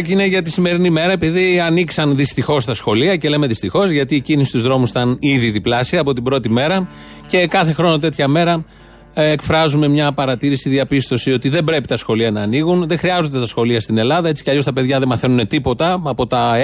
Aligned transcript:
Το 0.00 0.06
τραγουδάκι 0.06 0.28
είναι 0.28 0.36
για 0.36 0.42
τη 0.42 0.50
σημερινή 0.50 0.90
μέρα, 0.90 1.12
επειδή 1.12 1.60
ανοίξαν 1.60 2.16
δυστυχώς 2.16 2.64
τα 2.64 2.74
σχολεία 2.74 3.16
και 3.16 3.28
λέμε 3.28 3.46
δυστυχώς 3.46 3.90
γιατί 3.90 4.14
η 4.14 4.20
κίνηση 4.20 4.48
στους 4.48 4.62
δρόμους 4.62 4.90
ήταν 4.90 5.16
ήδη 5.20 5.50
διπλάσια 5.50 6.00
από 6.00 6.12
την 6.12 6.22
πρώτη 6.22 6.50
μέρα 6.50 6.88
και 7.26 7.46
κάθε 7.46 7.72
χρόνο 7.72 7.98
τέτοια 7.98 8.28
μέρα 8.28 8.64
ε, 9.14 9.30
εκφράζουμε 9.30 9.88
μια 9.88 10.12
παρατήρηση, 10.12 10.68
διαπίστωση 10.68 11.32
ότι 11.32 11.48
δεν 11.48 11.64
πρέπει 11.64 11.86
τα 11.86 11.96
σχολεία 11.96 12.30
να 12.30 12.42
ανοίγουν. 12.42 12.88
Δεν 12.88 12.98
χρειάζονται 12.98 13.38
τα 13.38 13.46
σχολεία 13.46 13.80
στην 13.80 13.98
Ελλάδα. 13.98 14.28
Έτσι 14.28 14.42
κι 14.42 14.50
αλλιώς 14.50 14.64
τα 14.64 14.72
παιδιά 14.72 14.98
δεν 14.98 15.08
μαθαίνουν 15.08 15.46
τίποτα 15.46 16.00
από 16.04 16.26
τα 16.26 16.54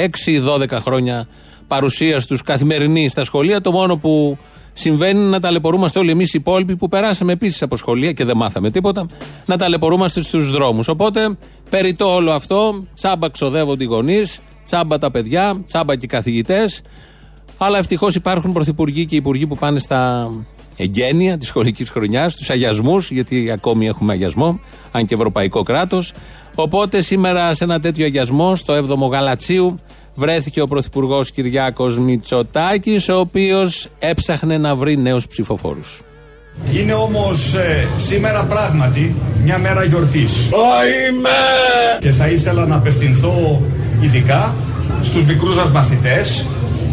6-12 0.68 0.70
χρόνια 0.70 1.28
παρουσίας 1.66 2.26
τους 2.26 2.42
καθημερινή 2.42 3.08
στα 3.08 3.24
σχολεία. 3.24 3.60
Το 3.60 3.72
μόνο 3.72 3.96
που 3.96 4.38
συμβαίνει 4.78 5.20
είναι 5.20 5.28
να 5.28 5.40
ταλαιπωρούμαστε 5.40 5.98
όλοι 5.98 6.10
εμείς 6.10 6.34
οι 6.34 6.38
υπόλοιποι 6.40 6.76
που 6.76 6.88
περάσαμε 6.88 7.32
επίσης 7.32 7.62
από 7.62 7.76
σχολεία 7.76 8.12
και 8.12 8.24
δεν 8.24 8.36
μάθαμε 8.36 8.70
τίποτα, 8.70 9.06
να 9.46 9.56
ταλαιπωρούμαστε 9.56 10.22
στους 10.22 10.50
δρόμους. 10.50 10.88
Οπότε, 10.88 11.36
περί 11.70 11.92
το 11.92 12.14
όλο 12.14 12.32
αυτό, 12.32 12.84
τσάμπα 12.94 13.30
ξοδεύονται 13.30 13.84
οι 13.84 13.86
γονείς, 13.86 14.38
τσάμπα 14.64 14.98
τα 14.98 15.10
παιδιά, 15.10 15.62
τσάμπα 15.66 15.96
και 15.96 16.04
οι 16.04 16.08
καθηγητές. 16.08 16.82
Αλλά 17.58 17.78
ευτυχώς 17.78 18.14
υπάρχουν 18.14 18.52
πρωθυπουργοί 18.52 19.06
και 19.06 19.16
υπουργοί 19.16 19.46
που 19.46 19.56
πάνε 19.56 19.78
στα 19.78 20.30
εγγένεια 20.76 21.38
της 21.38 21.48
σχολικής 21.48 21.90
χρονιάς, 21.90 22.32
στου 22.32 22.52
αγιασμούς, 22.52 23.10
γιατί 23.10 23.50
ακόμη 23.50 23.86
έχουμε 23.86 24.12
αγιασμό, 24.12 24.60
αν 24.92 25.06
και 25.06 25.14
ευρωπαϊκό 25.14 25.62
κράτος. 25.62 26.12
Οπότε 26.54 27.00
σήμερα 27.00 27.54
σε 27.54 27.64
ένα 27.64 27.80
τέτοιο 27.80 28.04
αγιασμό, 28.04 28.54
στο 28.54 28.74
7ο 28.74 29.10
Γαλατσίου, 29.10 29.80
βρέθηκε 30.16 30.60
ο 30.60 30.66
Πρωθυπουργός 30.66 31.30
Κυριάκος 31.30 31.98
Μητσοτάκης, 31.98 33.08
ο 33.08 33.18
οποίος 33.18 33.88
έψαχνε 33.98 34.58
να 34.58 34.74
βρει 34.74 34.96
νέους 34.96 35.26
ψηφοφόρους. 35.26 36.00
Είναι 36.72 36.94
όμως 36.94 37.54
ε, 37.54 37.86
σήμερα 37.96 38.42
πράγματι 38.42 39.14
μια 39.44 39.58
μέρα 39.58 39.84
γιορτής. 39.84 40.32
Και 41.98 42.10
θα 42.10 42.28
ήθελα 42.28 42.66
να 42.66 42.74
απευθυνθώ 42.74 43.62
ειδικά 44.00 44.54
στους 45.00 45.24
μικρούς 45.24 45.56
μας 45.56 45.70
μαθητές, 45.70 46.46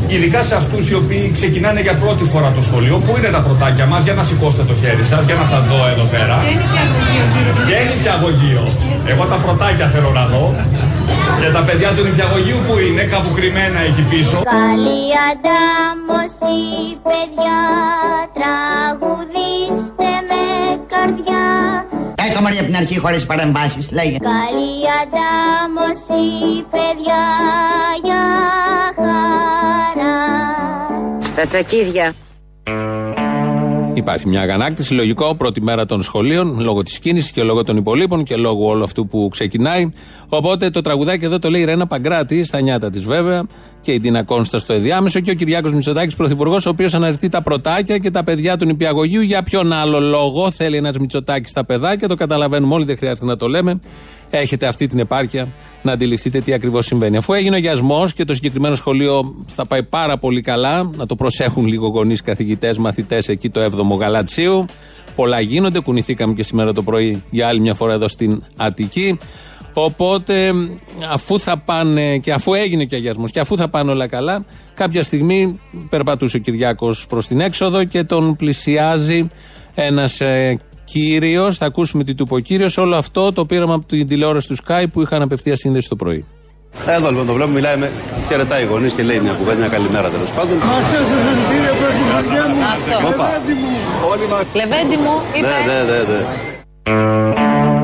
ειδικά 0.07 0.43
σε 0.43 0.55
αυτούς 0.55 0.89
οι 0.89 0.95
οποίοι 0.95 1.29
ξεκινάνε 1.33 1.81
για 1.81 1.93
πρώτη 1.93 2.23
φορά 2.23 2.51
το 2.55 2.61
σχολείο. 2.61 2.97
Πού 2.97 3.17
είναι 3.17 3.27
τα 3.27 3.41
πρωτάκια 3.41 3.85
μας, 3.85 4.03
για 4.03 4.13
να 4.13 4.23
σηκώσετε 4.23 4.63
το 4.63 4.73
χέρι 4.81 5.03
σας, 5.03 5.25
για 5.25 5.35
να 5.35 5.45
σας 5.45 5.67
δω 5.67 5.79
εδώ 5.93 6.03
πέρα. 6.03 6.43
Και 7.67 7.73
είναι 7.73 7.93
νηπιαγωγείο. 7.95 8.67
Εγώ 9.05 9.23
τα 9.25 9.35
πρωτάκια 9.35 9.87
θέλω 9.87 10.11
να 10.11 10.25
δω. 10.25 10.55
Και 11.39 11.49
τα 11.49 11.61
παιδιά 11.67 11.89
του 11.95 12.03
νηπιαγωγείου 12.03 12.57
που 12.67 12.77
είναι, 12.79 13.03
κάπου 13.03 13.29
κρυμμένα 13.35 13.79
εκεί 13.79 14.01
πίσω. 14.09 14.41
Καλή 14.43 15.01
αντάμωση 15.31 16.57
παιδιά 17.07 17.59
Τραγουδίστε 18.37 20.09
με 20.29 20.43
καρδιά 20.93 21.45
Έστω 22.15 22.41
Μαρία 22.41 22.59
από 22.59 22.69
την 22.69 22.79
αρχή 22.81 22.99
χωρίς 22.99 23.25
παρεμβάσεις, 23.25 23.91
λέγε. 23.91 24.17
Καλή 24.17 24.75
αντάμωση 25.01 26.23
παιδιά 26.71 27.23
για 28.03 28.23
χαρά 28.95 30.17
Στα 31.23 31.45
τσακίδια. 31.45 32.13
Υπάρχει 33.93 34.27
μια 34.27 34.41
αγανάκτηση, 34.41 34.93
λογικό, 34.93 35.35
πρώτη 35.35 35.61
μέρα 35.61 35.85
των 35.85 36.01
σχολείων, 36.01 36.59
λόγω 36.59 36.83
της 36.83 36.99
κίνησης 36.99 37.31
και 37.31 37.43
λόγω 37.43 37.63
των 37.63 37.77
υπολείπων 37.77 38.23
και 38.23 38.35
λόγω 38.35 38.67
όλου 38.67 38.83
αυτού 38.83 39.07
που 39.07 39.27
ξεκινάει. 39.31 39.91
Οπότε 40.29 40.69
το 40.69 40.81
τραγουδάκι 40.81 41.25
εδώ 41.25 41.39
το 41.39 41.49
λέει 41.49 41.61
η 41.61 41.63
Ρένα 41.63 41.87
Παγκράτη, 41.87 42.43
στα 42.43 42.61
νιάτα 42.61 42.89
της 42.89 43.03
βέβαια, 43.03 43.45
και 43.81 43.91
η 43.91 43.99
Ντίνα 43.99 44.23
Κόνστα 44.23 44.59
στο 44.59 44.73
ενδιάμεσο 44.73 45.19
και 45.19 45.31
ο 45.31 45.33
Κυριάκος 45.33 45.73
Μητσοτάκης, 45.73 46.15
πρωθυπουργός, 46.15 46.65
ο 46.65 46.69
οποίος 46.69 46.93
αναζητεί 46.93 47.29
τα 47.29 47.41
πρωτάκια 47.41 47.97
και 47.97 48.11
τα 48.11 48.23
παιδιά 48.23 48.57
του 48.57 48.65
νηπιαγωγείου. 48.65 49.21
Για 49.21 49.43
ποιον 49.43 49.73
άλλο 49.73 49.99
λόγο 49.99 50.51
θέλει 50.51 50.77
ένας 50.77 50.97
Μητσοτάκης 50.97 51.49
στα 51.49 51.65
παιδάκια, 51.65 52.07
το 52.07 52.15
καταλαβαίνουμε 52.15 52.73
όλοι, 52.73 52.85
δεν 52.85 52.97
χρειάζεται 52.97 53.25
να 53.25 53.35
το 53.35 53.47
λέμε. 53.47 53.79
Έχετε 54.29 54.67
αυτή 54.67 54.87
την 54.87 54.99
επάρκεια 54.99 55.47
να 55.83 55.91
αντιληφθείτε 55.91 56.39
τι 56.39 56.53
ακριβώς 56.53 56.85
συμβαίνει. 56.85 57.17
Αφού 57.17 57.33
έγινε 57.33 57.55
ο 57.55 57.59
γιασμός 57.59 58.13
και 58.13 58.23
το 58.23 58.33
συγκεκριμένο 58.33 58.75
σχολείο 58.75 59.35
θα 59.47 59.65
πάει 59.65 59.83
πάρα 59.83 60.17
πολύ 60.17 60.41
καλά, 60.41 60.91
να 60.95 61.05
το 61.05 61.15
προσέχουν 61.15 61.65
λίγο 61.65 61.87
γονείς, 61.87 62.21
καθηγητές, 62.21 62.77
μαθητές 62.77 63.27
εκεί 63.27 63.49
το 63.49 63.61
7ο 63.65 63.97
Γαλατσίου. 63.99 64.65
Πολλά 65.15 65.39
γίνονται. 65.39 65.79
Κουνηθήκαμε 65.79 66.33
και 66.33 66.43
σήμερα 66.43 66.73
το 66.73 66.83
πρωί 66.83 67.23
για 67.29 67.47
άλλη 67.47 67.59
μια 67.59 67.73
φορά 67.73 67.93
εδώ 67.93 68.07
στην 68.07 68.43
Αττική. 68.55 69.17
Οπότε, 69.73 70.53
αφού 71.11 71.39
θα 71.39 71.57
πάνε 71.57 72.17
και 72.17 72.33
αφού 72.33 72.53
έγινε 72.53 72.85
και 72.85 72.95
αγιασμό 72.95 73.27
και 73.27 73.39
αφού 73.39 73.57
θα 73.57 73.69
πάνε 73.69 73.91
όλα 73.91 74.07
καλά, 74.07 74.45
κάποια 74.73 75.03
στιγμή 75.03 75.59
περπατούσε 75.89 76.37
ο 76.37 76.39
Κυριάκος 76.39 77.07
προς 77.07 77.27
την 77.27 77.39
έξοδο 77.39 77.83
και 77.83 78.03
τον 78.03 78.35
πλησιάζει 78.35 79.29
ένας 79.75 80.21
ε, 80.21 80.59
κύριο. 80.93 81.51
Θα 81.51 81.65
ακούσουμε 81.65 82.03
τι 82.03 82.13
του 82.15 82.23
είπε 82.25 82.35
ο 82.35 82.39
κύριος. 82.39 82.77
Όλο 82.77 82.95
αυτό 82.95 83.33
το 83.33 83.45
πήραμε 83.45 83.73
από 83.73 83.85
την 83.85 84.07
τηλεόραση 84.07 84.47
του 84.47 84.57
Sky 84.63 84.83
που 84.91 85.01
είχαν 85.01 85.21
απευθεία 85.21 85.55
σύνδεση 85.55 85.89
το 85.89 85.95
πρωί. 85.95 86.25
Εδώ 86.87 87.09
λοιπόν 87.09 87.25
το 87.25 87.33
βλέπουμε, 87.33 87.55
μιλάει 87.55 87.77
με. 87.77 87.91
Χαιρετάει 88.27 88.63
οι 88.63 88.67
γονείς 88.67 88.93
και 88.93 89.03
λέει 89.03 89.19
μια 89.19 89.33
κουβέντα, 89.33 89.57
μια 89.57 89.67
καλημέρα 89.67 90.11
τέλος 90.11 90.31
πάντων. 90.35 90.57
Όπα. 93.13 93.27
Λεβέντι 94.53 94.97
μου, 95.03 95.13
είπε. 95.35 95.47
Ναι, 95.47 95.73
ναι, 95.73 95.79
ναι, 95.89 95.99
ναι. 96.11 96.21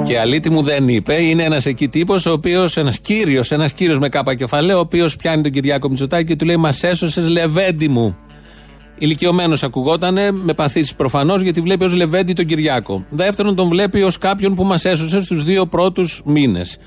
Και 0.08 0.20
αλήτη 0.20 0.50
μου 0.50 0.62
δεν 0.62 0.88
είπε. 0.88 1.22
Είναι 1.22 1.44
ένας 1.44 1.66
εκεί 1.66 1.88
τύπος, 1.88 2.26
ο 2.26 2.32
οποίος, 2.32 2.78
ένας 2.78 3.00
κύριος, 3.00 3.52
ένας 3.52 3.74
κύριος 3.74 4.00
με 4.00 4.10
κάπα 4.10 4.36
κεφαλαίο, 4.36 4.78
ο 4.78 4.80
οποίος 4.80 5.16
πιάνει 5.16 5.42
τον 5.42 5.52
Κυριάκο 5.52 5.90
Μητσοτάκη 5.90 6.26
και 6.26 6.36
του 6.36 6.46
λέει 6.46 6.58
Μας 6.58 6.84
έσωσες 6.84 7.28
Λεβέντι 7.28 7.88
μου. 7.88 8.18
Ηλικιωμένος 9.00 9.64
ακουγότανε, 9.64 10.32
με 10.32 10.54
παθήσεις 10.54 10.96
προφανώς, 10.96 11.42
γιατί 11.42 11.62
βλέπει 11.62 11.84
ως 11.84 11.94
Λεβέντι 11.94 12.34
τον 12.34 12.46
Κυριάκο. 12.46 13.06
Δεύτερον, 13.10 13.56
τον 13.56 13.68
βλέπει 13.68 14.02
ως 14.02 14.18
κάποιον 14.18 14.56
που 14.56 14.64
μας 14.64 14.86
έσωσε 14.86 15.22
στους 15.22 15.44
δύο 15.44 15.66
πρώτους 15.66 16.22
μήνες. 16.26 16.78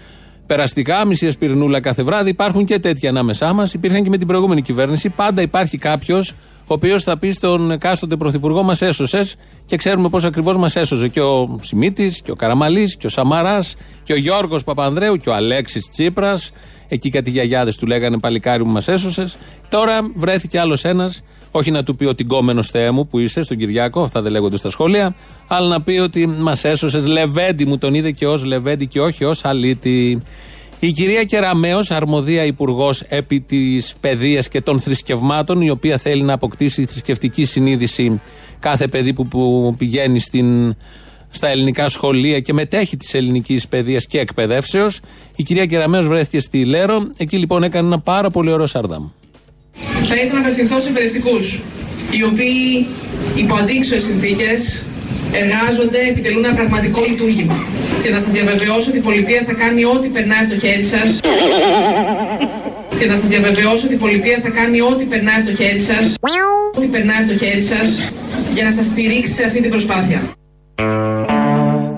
Περαστικά, 0.47 1.07
μισή 1.07 1.27
ασπιρνούλα 1.27 1.81
κάθε 1.81 2.03
βράδυ, 2.03 2.31
υπάρχουν 2.31 2.65
και 2.65 2.79
τέτοια 2.79 3.11
ανάμεσά 3.11 3.53
μας. 3.53 3.73
Υπήρχαν 3.75 4.03
και 4.03 4.09
με 4.09 4.19
την 4.19 4.27
προηγούμενη 4.27 4.63
κυβέρνηση. 4.63 5.09
Πάντα 5.09 5.43
υπάρχει 5.43 5.79
κάποιος 5.79 6.35
ο 6.61 6.75
οποίος 6.75 7.03
θα 7.03 7.19
πει 7.19 7.31
στον 7.31 7.71
εκάστοτε 7.71 8.17
πρωθυπουργό 8.17 8.63
μας 8.63 8.83
έσωσες 8.83 9.37
και 9.67 9.77
ξέρουμε 9.77 10.09
πώς 10.09 10.25
ακριβώς 10.25 10.57
μας 10.57 10.77
έσωσε. 10.77 11.09
Και 11.09 11.21
ο 11.21 11.59
Σιμίτης, 11.61 12.21
και 12.23 12.31
ο 12.31 12.35
Καραμαλής, 12.35 12.97
και 12.97 13.07
ο 13.07 13.11
Σαμαράς, 13.11 13.75
και 14.03 14.13
ο 14.13 14.17
Γιώργος 14.17 14.65
Παπανδρέου, 14.65 15.17
και 15.17 15.29
ο 15.29 15.35
Αλέξης 15.35 15.89
Τσίπρας. 15.89 16.51
Εκεί 16.89 17.11
κάτι 17.11 17.31
γιαγιάδες 17.31 17.77
του 17.77 17.87
λέγανε 17.87 18.19
παλικάρι 18.19 18.65
μου 18.65 18.73
μας 18.73 18.89
έσωσες. 18.89 19.37
Τώρα 19.69 20.01
βρέθηκε 20.15 20.61
άλλος 20.61 20.85
ένας, 20.85 21.23
όχι 21.55 21.71
να 21.71 21.83
του 21.83 21.97
πει 21.97 22.05
ότι 22.05 22.23
γκόμενος 22.23 22.69
Θεέ 22.69 22.91
μου 22.91 23.07
που 23.07 23.19
είσαι 23.19 23.43
στον 23.43 23.57
Κυριάκο, 23.57 24.03
αυτά 24.03 24.23
δεν 24.23 24.33
λέγονται 24.33 24.57
στα 24.57 24.71
σχόλια, 24.71 25.15
αλλά 25.47 25.69
να 25.69 25.83
πει 25.83 25.99
ότι 25.99 26.27
μας 26.27 26.65
έσωσες. 26.65 27.07
Λεβέντι 27.07 27.67
μου 27.67 27.79
τον 27.79 27.95
είδε 27.95 28.11
και 28.11 28.27
ως 28.27 28.45
Λεβέντι 28.45 28.87
και 28.87 29.01
όχι 29.01 29.25
ως 29.25 29.45
Αλίτη. 29.45 30.23
Η 30.79 30.93
κυρία 30.93 31.25
Κεραμέο, 31.25 31.81
αρμοδία 31.89 32.45
υπουργός 32.45 33.01
επί 33.01 33.41
της 33.41 33.95
παιδείας 34.01 34.49
και 34.49 34.61
των 34.61 34.81
θρησκευμάτων, 34.81 35.61
η 35.61 35.71
οποία 35.71 35.99
θέλει 35.99 36.23
να 36.23 36.33
αποκτήσει 36.33 36.85
θρησκευτική 36.87 37.45
συνείδηση 37.45 38.21
κάθε 38.59 38.89
παιδί 38.89 39.13
που, 39.13 39.27
που 39.29 39.75
πηγαίνει 39.79 40.19
στην, 40.19 40.77
στα 41.31 41.49
ελληνικά 41.49 41.89
σχολεία 41.89 42.41
και 42.41 42.53
μετέχει 42.53 42.97
της 42.97 43.15
ελληνικής 43.15 43.69
παιδείας 43.69 44.07
και 44.07 44.19
εκπαιδεύσεως. 44.19 45.01
Η 45.37 45.43
κυρία 45.43 45.67
Κεραμέο 45.67 46.03
βρέθηκε 46.03 46.41
στη 46.41 46.65
Λέρο. 46.65 47.11
Εκεί 47.17 47.37
λοιπόν 47.37 47.63
έκανε 47.63 47.87
ένα 47.87 48.01
πάρα 48.01 48.31
πολύ 48.31 48.51
ωραίο 48.53 48.67
σαρδάμ. 48.67 49.09
Θα 50.09 50.15
ήθελα 50.15 50.33
να 50.33 50.41
απευθυνθώ 50.41 50.81
σε 50.81 50.89
εκπαιδευτικού, 50.89 51.37
οι 52.11 52.23
οποίοι 52.31 52.87
υπό 53.37 53.55
αντίξωες 53.55 54.03
συνθήκες 54.03 54.83
εργάζονται, 55.33 56.01
επιτελούν 56.11 56.45
ένα 56.45 56.55
πραγματικό 56.55 57.05
λειτουργήμα. 57.09 57.57
Και 58.03 58.11
να 58.11 58.19
σας 58.19 58.31
διαβεβαιώσω 58.31 58.89
ότι 58.89 58.99
η 58.99 59.01
πολιτεία 59.01 59.43
θα 59.47 59.53
κάνει 59.53 59.85
ό,τι 59.85 60.09
περνάει 60.09 60.39
από 60.45 60.51
το 60.53 60.59
χέρι 60.59 60.83
σας. 60.83 61.21
Και 62.99 63.07
να 63.07 63.15
σας 63.15 63.27
διαβεβαιώσω 63.27 63.85
ότι 63.87 63.95
η 63.95 63.99
πολιτεία 63.99 64.39
θα 64.43 64.49
κάνει 64.49 64.81
ό,τι 64.81 65.05
περνάει 65.05 65.37
από 65.41 65.47
το 65.47 65.55
χέρι 65.55 65.79
σας. 65.79 66.15
Ό,τι 66.77 66.87
περνάει 66.87 67.17
από 67.23 67.29
το 67.33 67.37
χέρι 67.45 67.63
σας 67.63 67.89
για 68.55 68.65
να 68.65 68.71
σας 68.71 68.87
στηρίξει 68.87 69.33
σε 69.33 69.45
αυτή 69.45 69.61
την 69.61 69.71
προσπάθεια. 69.71 70.23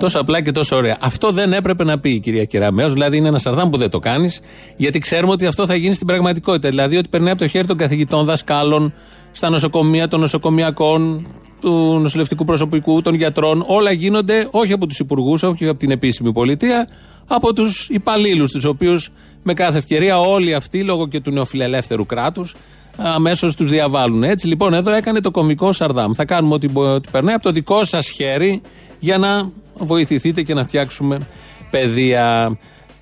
Τόσο 0.05 0.21
απλά 0.21 0.43
και 0.43 0.53
τόσο 0.53 0.77
ωραία. 0.77 0.97
Αυτό 1.01 1.31
δεν 1.31 1.53
έπρεπε 1.53 1.85
να 1.85 1.99
πει 1.99 2.11
η 2.11 2.21
κυρία 2.21 2.45
Κεραμέο. 2.45 2.91
Δηλαδή 2.91 3.17
είναι 3.17 3.29
ένας 3.29 3.43
σαρδάμ 3.43 3.71
που 3.71 3.77
δεν 3.77 3.91
το 3.91 3.99
κάνεις, 3.99 4.41
γιατί 4.77 4.99
ξέρουμε 4.99 5.33
ότι 5.33 5.47
αυτό 5.47 5.67
θα 5.67 5.75
γίνει 5.75 5.95
στην 5.95 6.06
πραγματικότητα. 6.06 6.69
Δηλαδή 6.69 6.97
ότι 6.97 7.09
περνάει 7.09 7.33
από 7.33 7.41
το 7.41 7.49
χέρι 7.49 7.67
των 7.67 7.77
καθηγητών, 7.77 8.25
δασκάλων, 8.25 8.95
στα 9.33 9.51
νοσοκομεία, 9.51 10.09
των 10.09 10.21
νοσοκομιακών, 10.21 11.27
του 11.61 11.99
νοσηλευτικού 12.03 12.45
προσωπικού, 12.45 13.03
των 13.03 13.15
γιατρών. 13.15 13.65
Όλα 13.67 13.93
γίνονται 13.93 14.49
όχι 14.51 14.73
από 14.73 14.87
τους 14.87 14.99
υπουργούς, 14.99 15.43
όχι 15.43 15.69
από 15.69 15.79
την 15.79 15.91
επίσημη 15.91 16.33
πολιτεία, 16.33 16.89
από 17.27 17.55
τους 17.55 17.89
υπαλλήλους, 17.89 18.51
τους 18.51 18.65
οποίους 18.65 19.11
με 19.43 19.55
κάθε 19.55 19.79
ευκαιρία 19.79 20.21
όλοι 20.21 20.55
αυτοί, 20.55 20.83
λόγω 20.83 21.09
και 21.09 21.21
του 21.21 21.31
νεοφιλελεύθερου 21.31 22.06
κράτους, 22.06 22.55
αμέσως 22.97 23.55
τους 23.55 23.71
διαβάλουν. 23.71 24.23
Έτσι 24.23 24.47
λοιπόν 24.47 24.75
εδώ 24.75 24.91
έκανε 24.91 25.21
το 25.21 25.31
κομικό 25.31 25.73
Σαρδάμ. 25.73 26.12
Θα 26.12 26.25
κάνουμε 26.25 26.55
ό,τι, 26.55 26.67
ό,τι 26.75 27.11
περνάει 27.11 27.35
από 27.35 27.45
το 27.45 27.51
δικό 27.51 27.85
σας 27.85 28.09
χέρι 28.09 28.62
για 29.05 29.19
να 29.19 29.51
βοηθηθείτε 29.75 30.43
και 30.43 30.55
να 30.55 30.65
φτιάξουμε 30.65 31.19
παιδεία. 31.71 32.56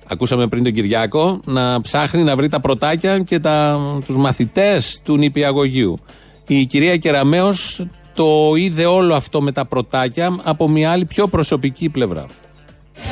Ακούσαμε 0.07 0.47
πριν 0.47 0.63
τον 0.63 0.73
Κυριάκο 0.73 1.41
να 1.45 1.81
ψάχνει 1.81 2.23
να 2.23 2.35
βρει 2.35 2.47
τα 2.47 2.59
πρωτάκια 2.59 3.19
και 3.19 3.39
τα, 3.39 3.79
τους 4.05 4.17
μαθητές 4.17 4.99
του 5.03 5.17
νηπιαγωγείου. 5.17 5.99
Η 6.47 6.65
κυρία 6.65 6.97
Κεραμέως 6.97 7.85
το 8.13 8.53
είδε 8.57 8.85
όλο 8.85 9.15
αυτό 9.15 9.41
με 9.41 9.51
τα 9.51 9.65
πρωτάκια 9.65 10.35
από 10.43 10.69
μια 10.69 10.91
άλλη 10.91 11.05
πιο 11.05 11.27
προσωπική 11.27 11.89
πλευρά. 11.89 12.25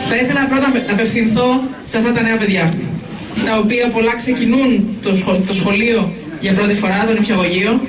Θα 0.09 0.15
ήθελα 0.15 0.45
πρώτα 0.45 0.67
να 0.87 0.93
απευθυνθώ 0.93 1.61
σε 1.83 1.97
αυτά 1.97 2.13
τα 2.13 2.21
νέα 2.21 2.37
παιδιά, 2.37 2.73
τα 3.45 3.57
οποία 3.57 3.87
πολλά 3.93 4.15
ξεκινούν 4.15 4.97
το, 5.01 5.15
σχολείο, 5.15 5.43
το 5.47 5.53
σχολείο 5.53 6.11
για 6.39 6.53
πρώτη 6.53 6.73
φορά, 6.73 7.05
το 7.07 7.13
νηπιαγωγείο, 7.13 7.79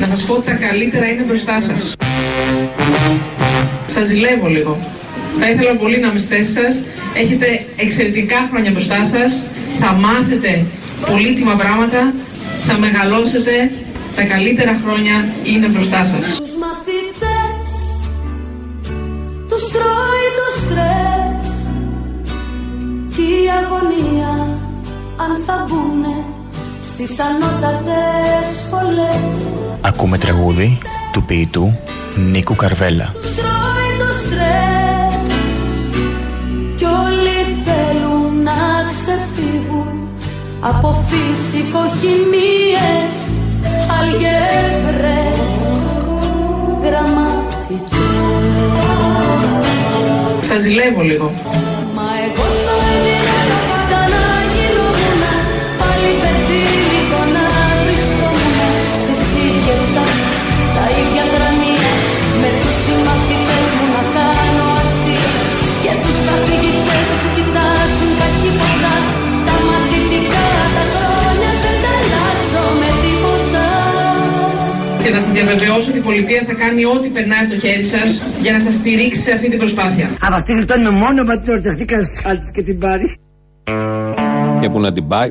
να 0.00 0.06
σας 0.06 0.22
πω 0.24 0.34
ότι 0.34 0.46
τα 0.46 0.54
καλύτερα 0.54 1.06
είναι 1.08 1.22
μπροστά 1.22 1.60
σας. 1.60 1.94
Σας 3.86 4.06
ζηλεύω 4.06 4.46
λίγο. 4.48 4.78
Θα 5.38 5.50
ήθελα 5.50 5.76
πολύ 5.76 5.98
να 5.98 6.06
είμαι 6.08 6.18
στη 6.18 6.34
θέση 6.34 6.52
σας. 6.52 6.82
Έχετε 7.14 7.64
εξαιρετικά 7.76 8.36
χρόνια 8.50 8.70
μπροστά 8.70 9.04
σας. 9.04 9.42
Θα 9.78 9.92
μάθετε 9.92 10.64
πολύτιμα 11.10 11.54
πράγματα. 11.54 12.12
Θα 12.62 12.78
μεγαλώσετε. 12.78 13.70
Τα 14.16 14.22
καλύτερα 14.24 14.74
χρόνια 14.84 15.28
είναι 15.42 15.66
μπροστά 15.66 16.04
σας. 16.04 16.26
Τους 16.36 16.50
μαθητές 16.64 17.68
Τους 19.48 19.70
τρώει 19.70 20.26
το 20.38 20.46
στρες 20.60 21.48
Κι 23.14 23.22
η 23.22 23.46
αγωνία 23.60 24.32
Αν 25.16 25.42
θα 25.46 25.66
μπουνε 25.68 26.24
Στις 26.92 27.10
ανώτατες 27.20 28.46
σχολές 28.66 29.36
Ακούμε 29.80 30.18
τραγούδι 30.18 30.78
του 31.12 31.22
ποιητού 31.22 31.78
Νίκου 32.16 32.54
Καρβέλα. 32.54 33.12
Από 40.60 41.04
φυσικοχημίες 41.08 43.14
Αλγεύρες 44.00 45.80
Γραμματικές 46.82 47.98
Σας 50.40 50.60
ζηλεύω 50.60 51.02
λίγο. 51.02 51.30
Να 75.16 75.22
σας 75.22 75.32
διαβεβαιώσω 75.32 75.88
ότι 75.90 75.98
η 75.98 76.02
πολιτεία 76.02 76.42
θα 76.46 76.54
κάνει 76.54 76.84
ό,τι 76.84 77.08
περνάει 77.08 77.38
από 77.44 77.50
το 77.50 77.58
χέρι 77.58 77.82
σας 77.82 78.22
για 78.40 78.52
να 78.52 78.60
σας 78.60 78.74
στηρίξει 78.74 79.20
σε 79.20 79.32
αυτή 79.32 79.48
την 79.50 79.58
προσπάθεια. 79.58 80.10
Από 80.20 80.34
αυτή 80.34 80.52
γλιτώνουμε 80.52 80.90
μόνο 80.90 81.22
με 81.22 81.40
την 81.40 81.52
ορταχτή 81.52 81.84
ψάλτης 82.14 82.50
και 82.50 82.62
την 82.62 82.78
πάρει. 82.78 83.16
Και 84.60 84.68
πού 84.70 84.80
να 84.80 84.92
την 84.92 85.08
πάει. 85.08 85.30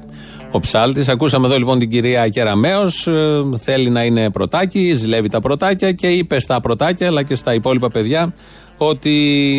Ο 0.52 0.60
ψάλτης. 0.60 1.10
Ακούσαμε 1.10 1.48
εδώ 1.48 1.58
λοιπόν 1.58 1.80
την 1.80 1.90
κυρία 1.90 2.28
Κεραμέο. 2.28 2.90
θέλει 3.58 3.90
να 3.90 4.04
είναι 4.04 4.32
πρωτάκι, 4.32 4.94
ζηλεύει 4.96 5.30
τα 5.30 5.40
πρωτάκια 5.40 5.92
και 5.92 6.08
είπε 6.08 6.40
στα 6.40 6.60
πρωτάκια 6.60 7.08
αλλά 7.08 7.24
και 7.24 7.36
στα 7.36 7.54
υπόλοιπα 7.54 7.90
παιδιά 7.90 8.34
ότι 8.78 9.16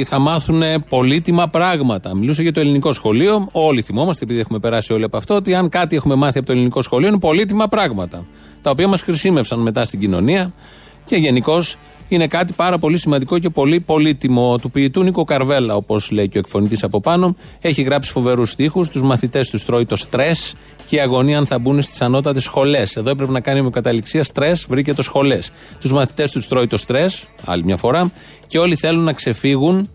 θα 0.08 0.19
μάθουν 0.19 0.62
πολύτιμα 0.88 1.49
πράγματα. 1.49 2.17
Μιλούσε 2.17 2.43
για 2.43 2.52
το 2.52 2.61
ελληνικό 2.61 2.93
σχολείο. 2.93 3.49
Όλοι 3.52 3.82
θυμόμαστε, 3.82 4.25
επειδή 4.25 4.40
έχουμε 4.40 4.58
περάσει 4.58 4.93
όλοι 4.93 5.05
από 5.05 5.17
αυτό, 5.17 5.34
ότι 5.34 5.55
αν 5.55 5.69
κάτι 5.69 5.96
έχουμε 5.96 6.14
μάθει 6.14 6.38
από 6.38 6.46
το 6.46 6.52
ελληνικό 6.52 6.82
σχολείο 6.82 7.08
είναι 7.08 7.19
πολύτιμα 7.19 7.69
πράγματα. 7.69 8.25
Τα 8.67 8.73
οποία 8.73 8.89
μας 8.89 9.03
χρησιμεύσαν 9.03 9.59
μετά 9.59 9.85
στην 9.85 10.01
κοινωνία 10.01 10.53
και 11.07 11.17
γενικώς 11.17 11.77
είναι 12.09 12.27
κάτι 12.27 12.53
πάρα 12.53 12.79
πολύ 12.79 12.99
σημαντικό 12.99 13.39
και 13.39 13.51
πολύ 13.51 13.81
πολύτιμο 13.81 14.59
του 14.59 14.71
ποιητού 14.71 15.03
Νίκο 15.03 15.25
Καρβέλα, 15.25 15.75
όπως 15.75 16.11
λέει 16.11 16.29
και 16.29 16.37
ο 16.37 16.41
εκφωνητής 16.41 16.83
από 16.83 17.01
πάνω. 17.01 17.37
Έχει 17.61 17.83
γράψει 17.83 18.11
φοβερούς 18.11 18.51
στίχους, 18.51 18.89
τους 18.89 19.03
μαθητές 19.03 19.51
του 19.51 19.59
τρώει 19.59 19.87
το 19.87 19.97
στρες 19.97 20.55
και 20.87 20.97
η 20.97 21.01
αγωνία 21.01 21.39
αν 21.39 21.47
θα 21.47 21.59
μπουν 21.59 21.83
στις 21.83 22.01
ανώτατες 22.01 22.43
σχολές. 22.43 22.97
Εδώ 22.97 23.11
έπρεπε 23.11 23.33
να 23.33 23.41
κάνει 23.41 23.63
με 23.63 23.71
καταληξία 23.71 24.25
στρες, 24.25 24.67
βρήκε 24.69 24.95
το 24.95 25.03
σχολές. 25.03 25.51
Τους 25.81 25.93
μαθητές 25.93 26.31
τους 26.31 26.47
τρώει 26.49 26.67
το 26.67 26.77
στρες, 26.77 27.27
άλλη 27.45 27.65
μια 27.65 27.77
φορά, 27.77 28.13
και 28.47 28.59
όλοι 28.59 28.77
θέλουν 28.77 29.05
να 29.05 29.13
ξεφύγουν 29.13 29.91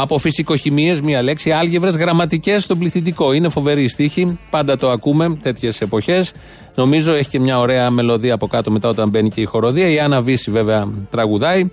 από 0.00 0.18
φυσικοχημίε, 0.18 1.00
μία 1.02 1.22
λέξη, 1.22 1.50
άλγευρες 1.50 1.96
γραμματικές 1.96 2.62
στον 2.62 2.78
πληθυντικό. 2.78 3.32
Είναι 3.32 3.48
φοβερή 3.48 3.82
η 3.82 3.88
στίχη, 3.88 4.38
πάντα 4.50 4.76
το 4.76 4.90
ακούμε 4.90 5.38
τέτοιες 5.42 5.80
εποχές. 5.80 6.32
Νομίζω 6.74 7.12
έχει 7.12 7.28
και 7.28 7.40
μια 7.40 7.58
ωραία 7.58 7.90
μελωδία 7.90 8.34
από 8.34 8.46
κάτω 8.46 8.70
μετά 8.70 8.88
όταν 8.88 9.08
μπαίνει 9.08 9.30
και 9.30 9.40
η 9.40 9.44
χοροδία. 9.44 9.88
Η 9.88 9.98
Άννα 9.98 10.22
Βύση 10.22 10.50
βέβαια 10.50 10.88
τραγουδάει. 11.10 11.70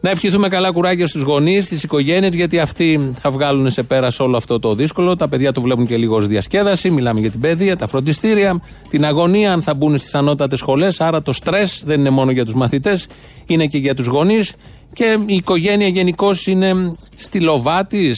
Να 0.00 0.10
ευχηθούμε 0.10 0.48
καλά 0.48 0.72
κουράγια 0.72 1.06
στους 1.06 1.22
γονείς, 1.22 1.64
στις 1.64 1.82
οικογένειες, 1.82 2.34
γιατί 2.34 2.58
αυτοί 2.58 3.12
θα 3.20 3.30
βγάλουν 3.30 3.70
σε 3.70 3.82
πέρα 3.82 4.08
όλο 4.18 4.36
αυτό 4.36 4.58
το 4.58 4.74
δύσκολο. 4.74 5.16
Τα 5.16 5.28
παιδιά 5.28 5.52
το 5.52 5.60
βλέπουν 5.60 5.86
και 5.86 5.96
λίγο 5.96 6.16
ως 6.16 6.26
διασκέδαση. 6.26 6.90
Μιλάμε 6.90 7.20
για 7.20 7.30
την 7.30 7.40
παιδεία, 7.40 7.76
τα 7.76 7.86
φροντιστήρια, 7.86 8.62
την 8.88 9.04
αγωνία, 9.04 9.52
αν 9.52 9.62
θα 9.62 9.74
μπουν 9.74 9.98
στις 9.98 10.14
ανώτατες 10.14 10.58
σχολές. 10.58 11.00
Άρα 11.00 11.22
το 11.22 11.32
στρες 11.32 11.82
δεν 11.84 12.00
είναι 12.00 12.10
μόνο 12.10 12.30
για 12.30 12.44
τους 12.44 12.54
μαθητές, 12.54 13.06
είναι 13.46 13.66
και 13.66 13.78
για 13.78 13.94
τους 13.94 14.06
γονείς. 14.06 14.54
Και 14.92 15.18
η 15.26 15.34
οικογένεια 15.34 15.88
γενικώς 15.88 16.46
είναι 16.46 16.92
στη 17.14 17.40
λοβά 17.40 17.86
τη, 17.86 18.10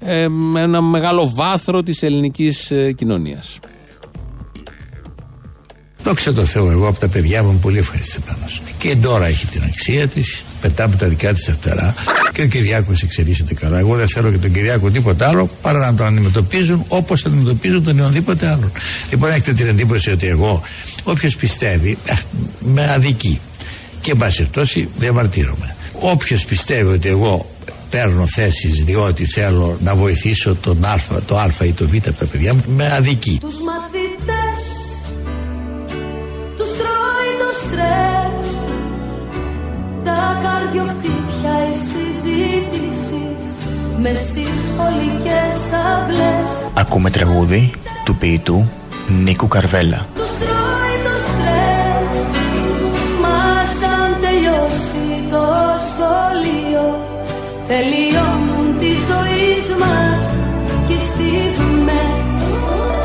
ε, 0.00 0.28
με 0.28 0.60
ένα 0.60 0.80
μεγάλο 0.80 1.32
βάθρο 1.34 1.82
της 1.82 2.02
ελληνικής 2.02 2.70
ε, 2.70 2.92
κοινωνίας. 2.92 3.58
Δόξα 6.02 6.32
τω 6.32 6.44
Θεώ, 6.44 6.70
εγώ 6.70 6.88
από 6.88 7.00
τα 7.00 7.08
παιδιά 7.08 7.42
μου 7.42 7.50
είμαι 7.50 7.58
πολύ 7.58 7.78
ευχαριστή 7.78 8.18
πάνω 8.26 8.48
σου. 8.48 8.62
Και 8.78 8.88
η 8.88 8.96
Ντόρα 8.96 9.26
έχει 9.26 9.46
την 9.46 9.62
αξία 9.64 10.08
της, 10.08 10.44
πετάμε 10.60 10.96
τα 10.96 11.06
δικά 11.06 11.32
της 11.32 11.50
φτερά. 11.52 11.94
Και 12.32 12.42
ο 12.42 12.46
Κυριάκος 12.46 13.02
εξελίσσεται 13.02 13.54
καλά. 13.54 13.78
Εγώ 13.78 13.96
δεν 13.96 14.08
θέλω 14.08 14.30
και 14.30 14.36
τον 14.36 14.52
Κυριάκο 14.52 14.90
τίποτα 14.90 15.28
άλλο 15.28 15.50
παρά 15.62 15.78
να 15.78 15.94
τον 15.94 16.06
αντιμετωπίζουν 16.06 16.84
όπως 16.88 17.24
αντιμετωπίζουν 17.24 17.84
τον 17.84 17.92
οποιονδήποτε 17.92 18.46
άλλον. 18.46 18.72
Λοιπόν, 19.10 19.30
έχετε 19.30 19.52
την 19.52 19.66
εντύπωση 19.66 20.10
ότι 20.10 20.26
εγώ, 20.26 20.62
όποιος 21.04 21.36
πιστεύει, 21.36 21.98
α, 22.10 22.14
με 22.58 22.90
αδικεί. 22.92 23.40
Και 24.00 24.10
εν 24.10 24.16
πάση 24.16 24.36
περιπτώσει 24.36 24.88
διαμαρτύρομαι. 24.98 25.76
Όποιος 26.02 26.44
πιστεύει 26.44 26.92
ότι 26.92 27.08
εγώ 27.08 27.46
παίρνω 27.90 28.26
θέσεις 28.26 28.84
διότι 28.84 29.24
θέλω 29.24 29.76
να 29.80 29.94
βοηθήσω 29.94 30.54
τον 30.54 30.84
α, 30.84 30.98
το 31.26 31.36
α 31.36 31.50
ή 31.62 31.72
το 31.72 31.88
β 31.88 31.96
τα 31.96 32.26
παιδιά 32.30 32.54
μου, 32.54 32.62
με 32.76 32.92
αδικεί. 32.92 33.38
Τους 33.40 33.54
μαθητές 33.54 34.60
Τους 36.56 36.68
τρώει 36.78 37.30
το 37.38 37.50
στρες 37.62 38.46
Τα 40.04 40.40
καρδιοχτύπια 40.42 41.54
η 41.70 41.74
συζήτηση 41.90 43.24
Μες 44.00 44.18
στις 44.18 44.48
σχολικές 44.72 45.56
αυλές 45.84 46.70
Ακούμε 46.74 47.10
τραγούδι 47.10 47.70
του 48.04 48.16
ποιητού 48.16 48.68
Νίκου 49.08 49.48
Καρβέλα. 49.48 50.06
Τους 50.14 50.30
σχολείο 56.02 56.98
Τελειώνουν 57.68 58.78
τη 58.78 58.86
ζωή 58.86 59.78
μας 59.78 60.24
Και 60.86 60.92
οι 60.92 60.98
στιγμές 60.98 62.50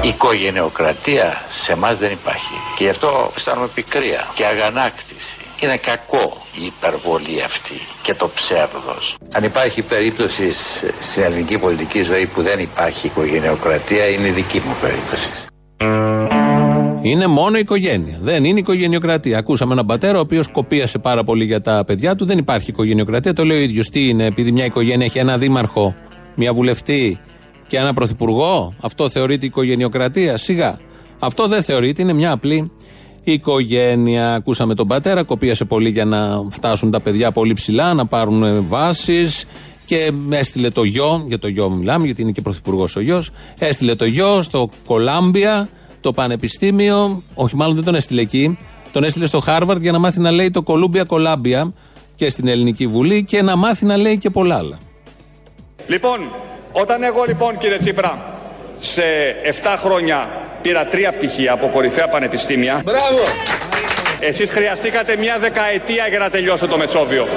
Η 0.01 0.07
οικογενειοκρατία 0.07 1.41
σε 1.49 1.71
εμά 1.71 1.93
δεν 1.93 2.11
υπάρχει. 2.11 2.53
Και 2.77 2.83
γι' 2.83 2.89
αυτό 2.89 3.31
αισθάνομαι 3.37 3.67
πικρία 3.73 4.27
και 4.33 4.45
αγανάκτηση. 4.45 5.37
Είναι 5.59 5.77
κακό 5.77 6.37
η 6.53 6.65
υπερβολή 6.65 7.41
αυτή 7.45 7.81
και 8.01 8.13
το 8.13 8.29
ψεύδος. 8.29 9.15
Αν 9.33 9.43
υπάρχει 9.43 9.81
περίπτωση 9.81 10.51
σ- 10.51 10.85
στην 10.99 11.23
ελληνική 11.23 11.57
πολιτική 11.57 12.01
ζωή 12.01 12.25
που 12.25 12.41
δεν 12.41 12.59
υπάρχει 12.59 13.07
οικογενειοκρατία, 13.07 14.07
είναι 14.07 14.27
η 14.27 14.31
δική 14.31 14.61
μου 14.65 14.75
περίπτωση. 14.81 15.29
Είναι 17.09 17.27
μόνο 17.27 17.57
οικογένεια. 17.57 18.19
Δεν 18.21 18.43
είναι 18.43 18.59
οικογενειοκρατία. 18.59 19.37
Ακούσαμε 19.37 19.73
έναν 19.73 19.85
πατέρα 19.85 20.17
ο 20.17 20.21
οποίος 20.21 20.51
κοπίασε 20.51 20.97
πάρα 20.97 21.23
πολύ 21.23 21.45
για 21.45 21.61
τα 21.61 21.83
παιδιά 21.85 22.15
του. 22.15 22.25
Δεν 22.25 22.37
υπάρχει 22.37 22.69
οικογενειοκρατία. 22.69 23.33
Το 23.33 23.43
λέει 23.43 23.57
ο 23.57 23.61
ίδιος. 23.61 23.89
Τι 23.89 24.09
είναι, 24.09 24.25
επειδή 24.25 24.51
μια 24.51 24.65
οικογένεια 24.65 25.05
έχει 25.05 25.17
ένα 25.17 25.37
δήμαρχο, 25.37 25.95
μια 26.35 26.53
βουλευτή 26.53 27.19
και 27.67 27.77
ένα 27.77 27.93
πρωθυπουργό, 27.93 28.73
αυτό 28.81 29.09
θεωρείται 29.09 29.45
οικογενειοκρατία. 29.45 30.37
Σιγά. 30.37 30.77
Αυτό 31.19 31.47
δεν 31.47 31.63
θεωρείται. 31.63 32.01
Είναι 32.01 32.13
μια 32.13 32.31
απλή 32.31 32.71
οικογένεια. 33.23 34.33
Ακούσαμε 34.33 34.73
τον 34.73 34.87
πατέρα, 34.87 35.23
κοπίασε 35.23 35.65
πολύ 35.65 35.89
για 35.89 36.05
να 36.05 36.45
φτάσουν 36.49 36.91
τα 36.91 36.99
παιδιά 36.99 37.31
πολύ 37.31 37.53
ψηλά, 37.53 37.93
να 37.93 38.05
πάρουν 38.05 38.65
βάσεις 38.67 39.45
Και 39.85 40.11
έστειλε 40.29 40.69
το 40.69 40.83
γιο, 40.83 41.23
για 41.27 41.39
το 41.39 41.47
γιο 41.47 41.69
μιλάμε, 41.69 42.05
γιατί 42.05 42.21
είναι 42.21 42.31
και 42.31 42.41
πρωθυπουργός 42.41 42.95
ο 42.95 42.99
γιος. 42.99 43.29
Έστειλε 43.57 43.95
το 43.95 44.05
γιο 44.05 44.41
στο 44.41 44.69
Κολάμπια, 44.85 45.69
το 46.01 46.13
πανεπιστήμιο. 46.13 47.23
Όχι, 47.33 47.55
μάλλον 47.55 47.75
δεν 47.75 47.83
τον 47.83 47.95
έστειλε 47.95 48.21
εκεί. 48.21 48.57
Τον 48.91 49.03
έστειλε 49.03 49.25
στο 49.25 49.39
Χάρβαρντ 49.39 49.81
για 49.81 49.91
να 49.91 49.99
μάθει 49.99 50.19
να 50.19 50.31
λέει 50.31 50.51
το 50.51 50.61
Κολούμπια 50.61 51.03
Κολάμπια 51.03 51.73
και 52.15 52.29
στην 52.29 52.47
Ελληνική 52.47 52.87
Βουλή 52.87 53.23
και 53.23 53.41
να 53.41 53.55
μάθει 53.55 53.85
να 53.85 53.97
λέει 53.97 54.17
και 54.17 54.29
πολλά 54.29 54.57
άλλα. 54.57 54.77
Λοιπόν, 55.87 56.19
όταν 56.71 57.03
εγώ 57.03 57.23
λοιπόν 57.27 57.57
κύριε 57.57 57.77
Τσίπρα 57.77 58.25
σε 58.79 59.03
7 59.63 59.75
χρόνια 59.83 60.29
πήρα 60.61 60.85
τρία 60.85 61.11
πτυχία 61.11 61.51
από 61.51 61.69
κορυφαία 61.73 62.07
πανεπιστήμια. 62.07 62.81
Μπράβο! 62.85 63.23
Εσείς 64.19 64.51
χρειαστήκατε 64.51 65.15
μια 65.17 65.37
δεκαετία 65.39 66.07
για 66.07 66.19
να 66.19 66.29
τελειώσετε 66.29 66.71
το 66.71 66.77
Μεσόβιο. 66.77 67.27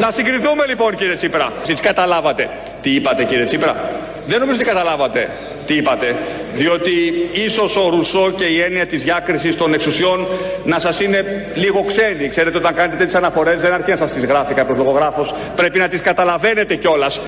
Να 0.00 0.10
συγκριθούμε 0.10 0.66
λοιπόν 0.66 0.96
κύριε 0.96 1.14
Τσίπρα. 1.14 1.52
Εσείς 1.62 1.80
καταλάβατε 1.80 2.50
τι 2.80 2.90
είπατε 2.94 3.24
κύριε 3.24 3.44
Τσίπρα; 3.44 3.90
Δεν 4.26 4.40
νομίζω 4.40 4.58
ότι 4.58 4.68
καταλάβατε 4.68 5.28
τι 5.70 5.76
είπατε. 5.76 6.16
Διότι 6.54 6.90
ίσως 7.32 7.76
ο 7.76 7.88
Ρουσό 7.88 8.32
και 8.36 8.44
η 8.44 8.60
έννοια 8.60 8.86
της 8.86 9.02
διάκρισης 9.02 9.56
των 9.56 9.74
εξουσιών 9.74 10.26
να 10.64 10.78
σας 10.78 11.00
είναι 11.00 11.46
λίγο 11.54 11.84
ξένη. 11.84 12.28
Ξέρετε 12.28 12.56
όταν 12.56 12.74
κάνετε 12.74 12.96
τέτοιες 12.96 13.14
αναφορές 13.14 13.60
δεν 13.60 13.72
αρκεί 13.72 13.90
να 13.90 13.96
σας 13.96 14.12
τις 14.12 14.24
γράφει 14.24 14.54
κάποιος 14.54 14.78
λογογράφος. 14.78 15.34
Πρέπει 15.56 15.78
να 15.78 15.88
τις 15.88 16.00
καταλαβαίνετε 16.00 16.76
κιόλας. 16.76 17.20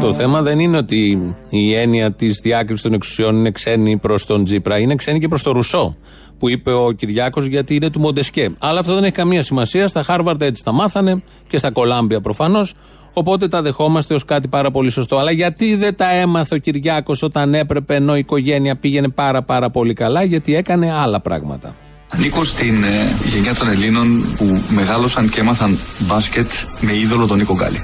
Το 0.00 0.12
θέμα 0.12 0.42
δεν 0.42 0.58
είναι 0.58 0.76
ότι 0.76 1.34
η 1.50 1.74
έννοια 1.74 2.12
της 2.12 2.40
διάκρισης 2.42 2.82
των 2.82 2.92
εξουσιών 2.92 3.36
είναι 3.36 3.50
ξένη 3.50 3.96
προς 3.98 4.26
τον 4.26 4.44
Τζίπρα, 4.44 4.78
είναι 4.78 4.94
ξένη 4.94 5.18
και 5.18 5.28
προς 5.28 5.42
τον 5.42 5.52
Ρουσό, 5.52 5.96
που 6.38 6.48
είπε 6.48 6.72
ο 6.72 6.90
Κυριάκος 6.92 7.46
γιατί 7.46 7.74
είναι 7.74 7.90
του 7.90 8.00
Μοντεσκέ. 8.00 8.54
Αλλά 8.58 8.80
αυτό 8.80 8.94
δεν 8.94 9.04
έχει 9.04 9.12
καμία 9.12 9.42
σημασία. 9.42 9.88
Στα 9.88 10.02
Χάρβαρντ 10.02 10.42
έτσι 10.42 10.64
τα 10.64 10.72
μάθανε 10.72 11.22
και 11.48 11.58
στα 11.58 11.70
Κολάμπια 11.70 12.20
προφανώς. 12.20 12.74
Οπότε 13.14 13.48
τα 13.48 13.62
δεχόμαστε 13.62 14.14
ως 14.14 14.24
κάτι 14.24 14.48
πάρα 14.48 14.70
πολύ 14.70 14.90
σωστό. 14.90 15.18
Αλλά 15.18 15.30
γιατί 15.30 15.74
δεν 15.74 15.96
τα 15.96 16.10
έμαθε 16.10 16.54
ο 16.54 16.58
Κυριάκος 16.58 17.22
όταν 17.22 17.54
έπρεπε 17.54 17.94
ενώ 17.94 18.16
η 18.16 18.18
οικογένεια 18.18 18.76
πήγαινε 18.76 19.08
πάρα 19.08 19.42
πάρα 19.42 19.70
πολύ 19.70 19.92
καλά, 19.92 20.22
γιατί 20.22 20.54
έκανε 20.54 20.92
άλλα 20.92 21.20
πράγματα. 21.20 21.74
Ανήκω 22.18 22.44
στην 22.44 22.82
ε, 22.82 23.16
γενιά 23.22 23.54
των 23.54 23.68
Ελλήνων 23.68 24.34
που 24.36 24.62
μεγάλωσαν 24.68 25.28
και 25.28 25.40
έμαθαν 25.40 25.78
μπάσκετ 25.98 26.50
με 26.80 26.96
είδωλο 26.96 27.26
τον 27.26 27.36
Νίκο 27.38 27.54
Γκάλη. 27.54 27.80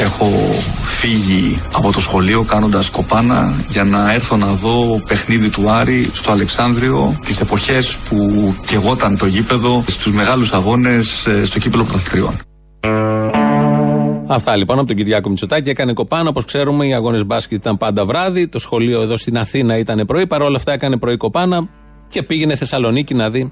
Έχω 0.00 0.26
φύγει 0.98 1.58
από 1.72 1.92
το 1.92 2.00
σχολείο 2.00 2.42
κάνοντας 2.42 2.90
κοπάνα 2.90 3.54
για 3.68 3.84
να 3.84 4.12
έρθω 4.12 4.36
να 4.36 4.46
δω 4.46 5.02
παιχνίδι 5.06 5.48
του 5.48 5.70
Άρη 5.70 6.10
στο 6.12 6.30
Αλεξάνδριο 6.30 7.20
τις 7.24 7.40
εποχές 7.40 7.96
που 8.08 8.54
κεγόταν 8.66 9.16
το 9.16 9.26
γήπεδο 9.26 9.84
στους 9.88 10.12
μεγάλους 10.12 10.52
αγώνες 10.52 11.26
ε, 11.26 11.44
στο 11.44 11.58
κύπελο 11.58 11.84
πρωταθλητριών. 11.84 12.38
Αυτά 14.26 14.56
λοιπόν 14.56 14.78
από 14.78 14.86
τον 14.86 14.96
Κυριάκο 14.96 15.28
Μητσοτάκη. 15.28 15.70
Έκανε 15.70 15.92
κοπάνα. 15.92 16.28
Όπως 16.28 16.44
ξέρουμε, 16.44 16.86
οι 16.86 16.94
αγώνες 16.94 17.26
μπάσκετ 17.26 17.58
ήταν 17.58 17.78
πάντα 17.78 18.04
βράδυ. 18.04 18.48
Το 18.48 18.58
σχολείο 18.58 19.02
εδώ 19.02 19.16
στην 19.16 19.38
Αθήνα 19.38 19.78
ήταν 19.78 20.04
πρωί. 20.06 20.26
Παρ' 20.26 20.42
όλα 20.42 20.56
αυτά 20.56 20.72
έκανε 20.72 20.96
πρωί 20.96 21.16
κοπάνα 21.16 21.68
και 22.12 22.22
πήγαινε 22.22 22.56
Θεσσαλονίκη 22.56 23.14
να 23.14 23.30
δει 23.30 23.50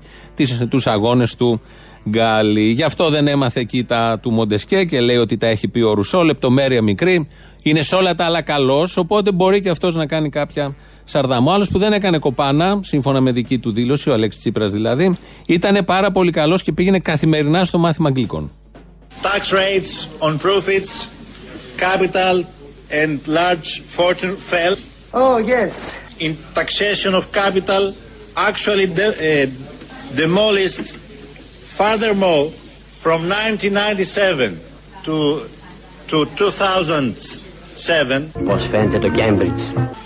τους 0.69 0.87
αγώνες 0.87 1.35
του 1.35 1.61
Γκάλι. 2.09 2.71
Γι' 2.71 2.83
αυτό 2.83 3.09
δεν 3.09 3.27
έμαθε 3.29 3.61
εκεί 3.61 3.85
τα 3.85 4.19
του 4.23 4.31
Μοντεσκέ 4.31 4.85
και 4.85 5.01
λέει 5.01 5.17
ότι 5.17 5.37
τα 5.37 5.47
έχει 5.47 5.69
πει 5.69 5.81
ο 5.81 5.93
Ρουσό. 5.93 6.23
Λεπτομέρεια 6.23 6.83
μικρή. 6.83 7.29
Είναι 7.63 7.83
σε 7.83 7.95
όλα 7.95 8.15
τα 8.15 8.25
άλλα 8.25 8.43
καλός. 8.43 8.97
Οπότε 8.97 9.33
μπορεί 9.33 9.61
και 9.61 9.69
αυτός 9.69 9.95
να 9.95 10.07
κάνει 10.07 10.29
κάποια 10.29 10.75
σαρδάμο. 11.05 11.51
Άλλος 11.51 11.69
που 11.69 11.79
δεν 11.79 11.93
έκανε 11.93 12.19
κοπάνα, 12.19 12.81
σύμφωνα 12.83 13.21
με 13.21 13.33
δική 13.33 13.59
του 13.59 13.73
δήλωση, 13.73 14.11
ο 14.11 14.13
Αλέξης 14.13 14.41
Τσίπρας 14.41 14.73
δηλαδή, 14.73 15.17
ήταν 15.47 15.85
πάρα 15.85 16.11
πολύ 16.11 16.31
καλός 16.31 16.63
και 16.63 16.73
πήγαινε 16.73 16.99
καθημερινά 16.99 17.65
στο 17.65 17.79
μάθημα 17.79 18.09
Αγγλικών. 18.09 18.51
Tax 19.23 19.53
rates 19.53 19.93
on 20.27 20.33
profits, 20.39 20.93
capital 21.87 22.37
and 23.03 23.19
large 23.39 23.69
fortune 23.97 24.35
fell. 24.51 24.75
Oh, 25.13 25.37
yes. 25.55 25.73
In 26.25 26.33
taxation 26.61 27.13
of 27.19 27.25
capital 27.33 27.85
actually 28.37 28.87
de- 28.87 29.17
uh, 29.19 29.47
demolished 30.17 30.89
furthermore 31.79 32.51
from 33.03 33.21
1997 33.29 34.59
to, 35.05 35.15
to 36.09 36.17
2007 36.37 38.31
Πώς 38.45 38.63
φαίνεται 38.71 38.99
το 38.99 39.09
Cambridge. 39.17 39.63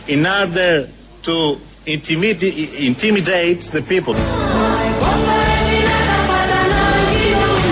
in 0.09 0.25
order 0.43 0.87
to 1.27 1.57
intimidate, 1.87 2.69
intimidate 2.91 3.61
the 3.77 3.83
people. 3.93 4.17
Εγώ 4.17 5.11
θα 5.27 5.37
έδινα 5.57 5.97
τα 6.09 6.19
πάντα 6.29 6.61
να 6.75 6.83
γίνουν 7.13 7.63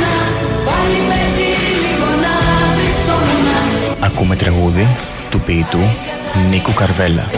Πάλι 0.64 0.98
με 1.08 1.22
τη 1.36 1.48
λίγο 1.84 2.06
να 2.24 2.34
βρισκόμουν 2.76 4.04
Ακούμε 4.04 4.36
τραγούδι 4.36 4.96
του 5.30 5.40
ποιητού 5.40 5.78
Νίκου 6.50 6.72
Καρβέλα. 6.74 7.30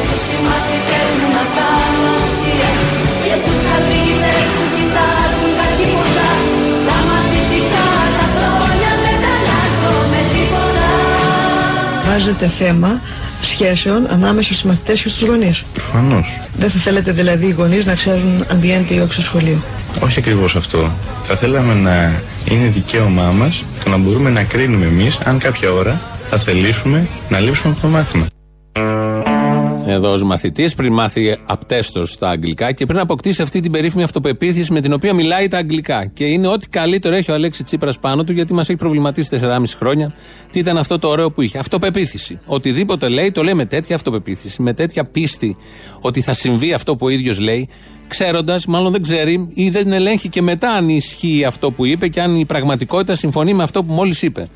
Βάζετε 12.14 12.48
θέμα 12.48 13.00
σχέσεων 13.40 14.06
ανάμεσα 14.10 14.52
στους 14.52 14.64
μαθητές 14.64 15.02
και 15.02 15.08
στους 15.08 15.22
γονείς. 15.22 15.62
Προφανώς. 15.74 16.40
Δεν 16.56 16.70
θα 16.70 16.78
θέλετε 16.78 17.12
δηλαδή 17.12 17.46
οι 17.46 17.50
γονείς 17.50 17.86
να 17.86 17.94
ξέρουν 17.94 18.44
αν 18.50 18.60
πηγαίνετε 18.60 18.94
ή 18.94 18.98
όχι 18.98 19.12
στο 19.12 19.22
σχολείο; 19.22 19.62
Όχι 20.00 20.18
ακριβώς 20.18 20.56
αυτό. 20.56 20.92
Θα 21.24 21.36
θέλαμε 21.36 21.74
να 21.74 22.12
είναι 22.50 22.66
δικαίωμά 22.66 23.30
μας 23.30 23.62
το 23.84 23.90
να 23.90 23.96
μπορούμε 23.96 24.30
να 24.30 24.42
κρίνουμε 24.42 24.86
εμείς 24.86 25.18
αν 25.24 25.38
κάποια 25.38 25.70
ώρα 25.72 26.00
θα 26.30 26.38
θελήσουμε 26.38 27.08
να 27.28 27.40
λείψουμε 27.40 27.72
από 27.72 27.82
το 27.82 27.88
μάθημα. 27.88 28.26
Εδώ 29.86 30.12
ως 30.12 30.22
μαθητής, 30.22 30.74
πριν 30.74 30.92
μάθει 30.92 31.36
απτέστος 31.46 32.10
στα 32.10 32.28
αγγλικά 32.30 32.72
και 32.72 32.86
πριν 32.86 32.98
αποκτήσει 32.98 33.42
αυτή 33.42 33.60
την 33.60 33.72
περίφημη 33.72 34.02
αυτοπεποίθηση 34.02 34.72
με 34.72 34.80
την 34.80 34.92
οποία 34.92 35.14
μιλάει 35.14 35.48
τα 35.48 35.58
αγγλικά. 35.58 36.06
Και 36.06 36.24
είναι 36.24 36.48
ό,τι 36.48 36.68
καλύτερο 36.68 37.14
έχει 37.14 37.30
ο 37.30 37.34
Αλέξη 37.34 37.62
Τσίπρας 37.62 37.98
πάνω 37.98 38.24
του, 38.24 38.32
γιατί 38.32 38.52
μας 38.52 38.68
έχει 38.68 38.78
προβληματίσει 38.78 39.28
4,5 39.40 39.62
χρόνια. 39.76 40.14
Τι 40.50 40.58
ήταν 40.58 40.76
αυτό 40.76 40.98
το 40.98 41.08
ωραίο 41.08 41.30
που 41.30 41.42
είχε. 41.42 41.58
Αυτοπεποίθηση. 41.58 42.38
Οτιδήποτε 42.46 43.08
λέει, 43.08 43.32
το 43.32 43.42
λέει 43.42 43.54
με 43.54 43.64
τέτοια 43.64 43.96
αυτοπεποίθηση, 43.96 44.62
με 44.62 44.72
τέτοια 44.72 45.04
πίστη 45.04 45.56
ότι 46.00 46.20
θα 46.20 46.32
συμβεί 46.32 46.72
αυτό 46.72 46.96
που 46.96 47.06
ο 47.06 47.08
ίδιος 47.08 47.38
λέει, 47.38 47.68
ξέροντας, 48.08 48.66
μάλλον 48.66 48.92
δεν 48.92 49.02
ξέρει 49.02 49.48
ή 49.54 49.70
δεν 49.70 49.92
ελέγχει 49.92 50.28
και 50.28 50.42
μετά 50.42 50.70
αν 50.70 50.88
ισχύει 50.88 51.44
αυτό 51.44 51.70
που 51.70 51.84
είπε 51.84 52.08
και 52.08 52.20
αν 52.20 52.38
η 52.38 52.46
πραγματικότητα 52.46 53.14
συμφωνεί 53.14 53.54
με 53.54 53.62
αυτό 53.62 53.84
που 53.84 53.92
μόλις 53.92 54.22
είπε. 54.22 54.48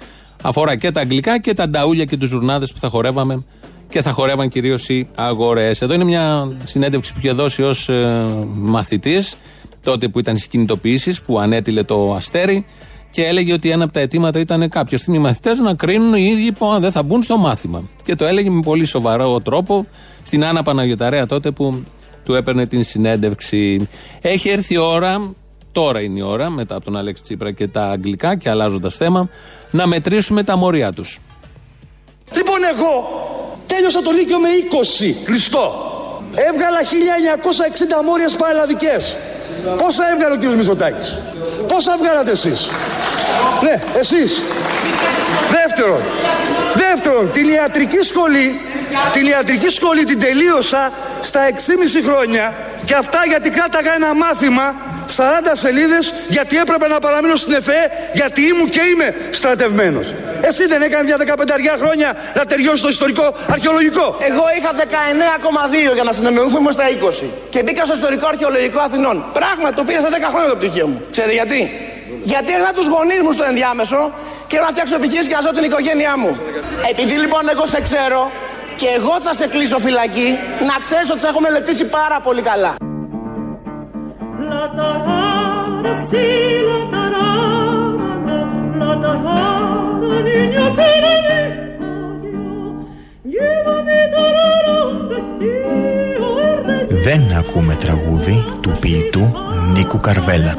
Αφορά 0.42 0.76
και 0.76 0.90
τα 0.90 1.00
αγγλικά 1.00 1.40
και 1.40 1.54
τα 1.54 1.68
νταούλια 1.68 2.04
και 2.04 2.16
τους 2.16 2.28
ζουρνάδες 2.28 2.72
που 2.72 2.78
θα 2.78 2.88
χορεύαμε 2.88 3.44
και 3.88 4.02
θα 4.02 4.10
χορεύαν 4.10 4.48
κυρίως 4.48 4.88
οι 4.88 5.08
αγορές. 5.14 5.82
Εδώ 5.82 5.94
είναι 5.94 6.04
μια 6.04 6.52
συνέντευξη 6.64 7.12
που 7.12 7.18
είχε 7.18 7.32
δώσει 7.32 7.62
ως 7.62 7.88
ε, 7.88 8.26
μαθητής, 8.54 9.36
τότε 9.82 10.08
που 10.08 10.18
ήταν 10.18 10.36
στις 10.36 10.48
κινητοποιήσεις, 10.48 11.20
που 11.20 11.38
ανέτειλε 11.38 11.82
το 11.82 12.14
αστέρι 12.14 12.64
και 13.10 13.24
έλεγε 13.24 13.52
ότι 13.52 13.70
ένα 13.70 13.84
από 13.84 13.92
τα 13.92 14.00
αιτήματα 14.00 14.38
ήταν 14.38 14.68
κάποια 14.68 14.98
στιγμή 14.98 15.18
οι 15.18 15.22
μαθητές 15.22 15.58
να 15.58 15.74
κρίνουν 15.74 16.14
οι 16.14 16.24
ίδιοι 16.32 16.52
που 16.52 16.76
δεν 16.80 16.90
θα 16.90 17.02
μπουν 17.02 17.22
στο 17.22 17.38
μάθημα. 17.38 17.82
Και 18.02 18.14
το 18.14 18.24
έλεγε 18.24 18.50
με 18.50 18.60
πολύ 18.60 18.84
σοβαρό 18.84 19.40
τρόπο 19.40 19.86
στην 20.22 20.44
Άννα 20.44 20.62
Παναγιωταρέα 20.62 21.26
τότε 21.26 21.50
που 21.50 21.84
του 22.24 22.34
έπαιρνε 22.34 22.66
την 22.66 22.84
συνέντευξη. 22.84 23.88
Έχει 24.20 24.48
έρθει 24.48 24.74
η 24.74 24.76
ώρα, 24.76 25.34
τώρα 25.72 26.00
είναι 26.00 26.18
η 26.18 26.22
ώρα, 26.22 26.50
μετά 26.50 26.74
από 26.74 26.84
τον 26.84 26.96
Αλέξη 26.96 27.22
Τσίπρα 27.22 27.52
και 27.52 27.68
τα 27.68 27.90
αγγλικά 27.90 28.36
και 28.36 28.50
αλλάζοντας 28.50 28.96
θέμα, 28.96 29.28
να 29.70 29.86
μετρήσουμε 29.86 30.42
τα 30.42 30.56
μόρια 30.56 30.92
τους. 30.92 31.18
Λοιπόν, 32.34 32.58
εγώ 32.76 33.02
τέλειωσα 33.72 34.00
το 34.02 34.10
Λύκειο 34.10 34.38
με 34.38 34.48
20, 34.48 35.14
Χριστό. 35.26 35.64
Έβγαλα 36.34 36.80
1960 36.82 38.04
μόριες 38.04 38.32
παραλλαδικές. 38.32 39.16
Πόσα 39.76 40.10
έβγαλε 40.12 40.34
ο 40.34 40.36
κύριος 40.36 40.56
Μητσοτάκης; 40.56 41.18
Πόσα 41.66 41.96
βγάλατε 42.00 42.30
εσείς; 42.30 42.68
Ναι, 43.62 43.82
εσείς. 43.98 44.42
Δεύτερον, 45.50 46.00
δεύτερον, 46.74 47.30
την 47.32 47.48
ιατρική 47.48 48.00
σχολή, 48.00 48.60
την 49.12 49.26
ιατρική 49.26 49.68
σχολή 49.68 50.04
την 50.04 50.20
τελείωσα 50.20 50.92
στα 51.20 51.40
6,5 51.46 52.02
χρόνια 52.02 52.54
και 52.84 52.94
αυτά 52.94 53.20
γιατί 53.26 53.50
κράταγα 53.50 53.94
ένα 53.94 54.14
μάθημα 54.14 54.74
40 55.18 55.20
σελίδες 55.52 56.04
γιατί 56.28 56.54
έπρεπε 56.56 56.88
να 56.88 56.98
παραμείνω 56.98 57.36
στην 57.36 57.52
ΕΦΕ 57.52 57.80
γιατί 58.12 58.40
ήμουν 58.50 58.68
και 58.68 58.80
είμαι 58.90 59.14
στρατευμένος. 59.30 60.14
Εσύ 60.40 60.66
δεν 60.66 60.82
έκανες 60.82 61.04
μια 61.04 61.16
15 61.16 61.78
χρόνια 61.82 62.16
να 62.34 62.44
τελειώσει 62.44 62.82
το 62.82 62.88
ιστορικό 62.88 63.34
αρχαιολογικό. 63.50 64.16
Εγώ 64.30 64.44
είχα 64.58 64.70
19,2 65.90 65.94
για 65.94 66.04
να 66.04 66.12
συνεννοηθούμε 66.12 66.70
στα 66.70 66.84
20. 66.88 67.24
Και 67.50 67.62
μπήκα 67.62 67.84
στο 67.84 67.94
ιστορικό 67.94 68.26
αρχαιολογικό 68.28 68.80
Αθηνών. 68.80 69.24
Πράγμα 69.32 69.72
το 69.72 69.84
πήρα 69.84 70.00
σε 70.00 70.08
10 70.10 70.30
χρόνια 70.32 70.48
το 70.48 70.56
πτυχίο 70.56 70.86
μου. 70.86 71.02
Ξέρετε 71.10 71.32
γιατί; 71.32 71.60
Γιατί 72.22 72.52
έκανα 72.52 72.72
τους 72.72 72.86
γονείς 72.86 73.20
μου 73.24 73.32
στο 73.32 73.44
ενδιάμεσο 73.44 74.12
και 74.46 74.58
να 74.58 74.66
φτιάξω 74.72 74.94
επιχείρηση 74.94 75.28
και 75.28 75.34
να 75.34 75.40
ζω 75.40 75.50
την 75.58 75.64
οικογένειά 75.68 76.14
μου. 76.18 76.30
Επειδή 76.90 77.14
λοιπόν 77.24 77.42
εγώ 77.52 77.66
σε 77.66 77.80
ξέρω 77.80 78.30
και 78.76 78.88
εγώ 78.96 79.14
θα 79.24 79.32
σε 79.34 79.46
κλείσω 79.46 79.78
φυλακή, 79.78 80.38
να 80.60 80.76
ξέρεις 80.84 81.10
ότι 81.10 81.20
σε 81.20 81.26
έχω 81.26 81.40
μελετήσει 81.40 81.84
πάρα 81.84 82.20
πολύ 82.26 82.42
καλά. 82.42 82.87
Δεν 97.02 97.32
ακούμε 97.38 97.74
τραγούδι 97.74 98.44
του 98.60 98.72
ποιητού 98.80 99.32
Νίκου 99.72 99.98
Καρβέλα. 100.00 100.54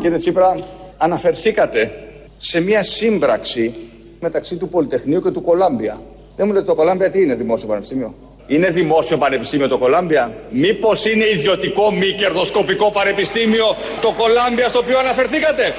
Κύριε 0.00 0.18
Τσίπρα, 0.18 0.54
αναφερθήκατε 0.96 1.92
σε 2.38 2.60
μια 2.60 2.82
σύμπραξη 2.82 3.74
μεταξύ 4.20 4.56
του 4.56 4.68
Πολυτεχνείου 4.68 5.22
και 5.22 5.30
του 5.30 5.40
Κολάμπια. 5.40 6.00
Δεν 6.36 6.46
μου 6.46 6.52
λέτε 6.52 6.64
το 6.64 6.74
Κολάμπια 6.74 7.10
τι 7.10 7.22
είναι 7.22 7.34
δημόσιο 7.34 7.68
πανεπιστήμιο; 7.68 8.14
Είναι 8.46 8.70
δημόσιο 8.70 9.18
πανεπιστήμιο 9.18 9.68
το 9.68 9.78
Κολάμπια. 9.78 10.34
Μήπως 10.50 11.04
είναι 11.04 11.24
ιδιωτικό 11.24 11.90
μη 11.90 12.12
κερδοσκοπικό 12.12 12.90
πανεπιστήμιο 12.90 13.76
το 14.00 14.12
Κολάμπια 14.18 14.68
στο 14.68 14.78
οποίο 14.78 14.98
αναφερθήκατε; 14.98 15.74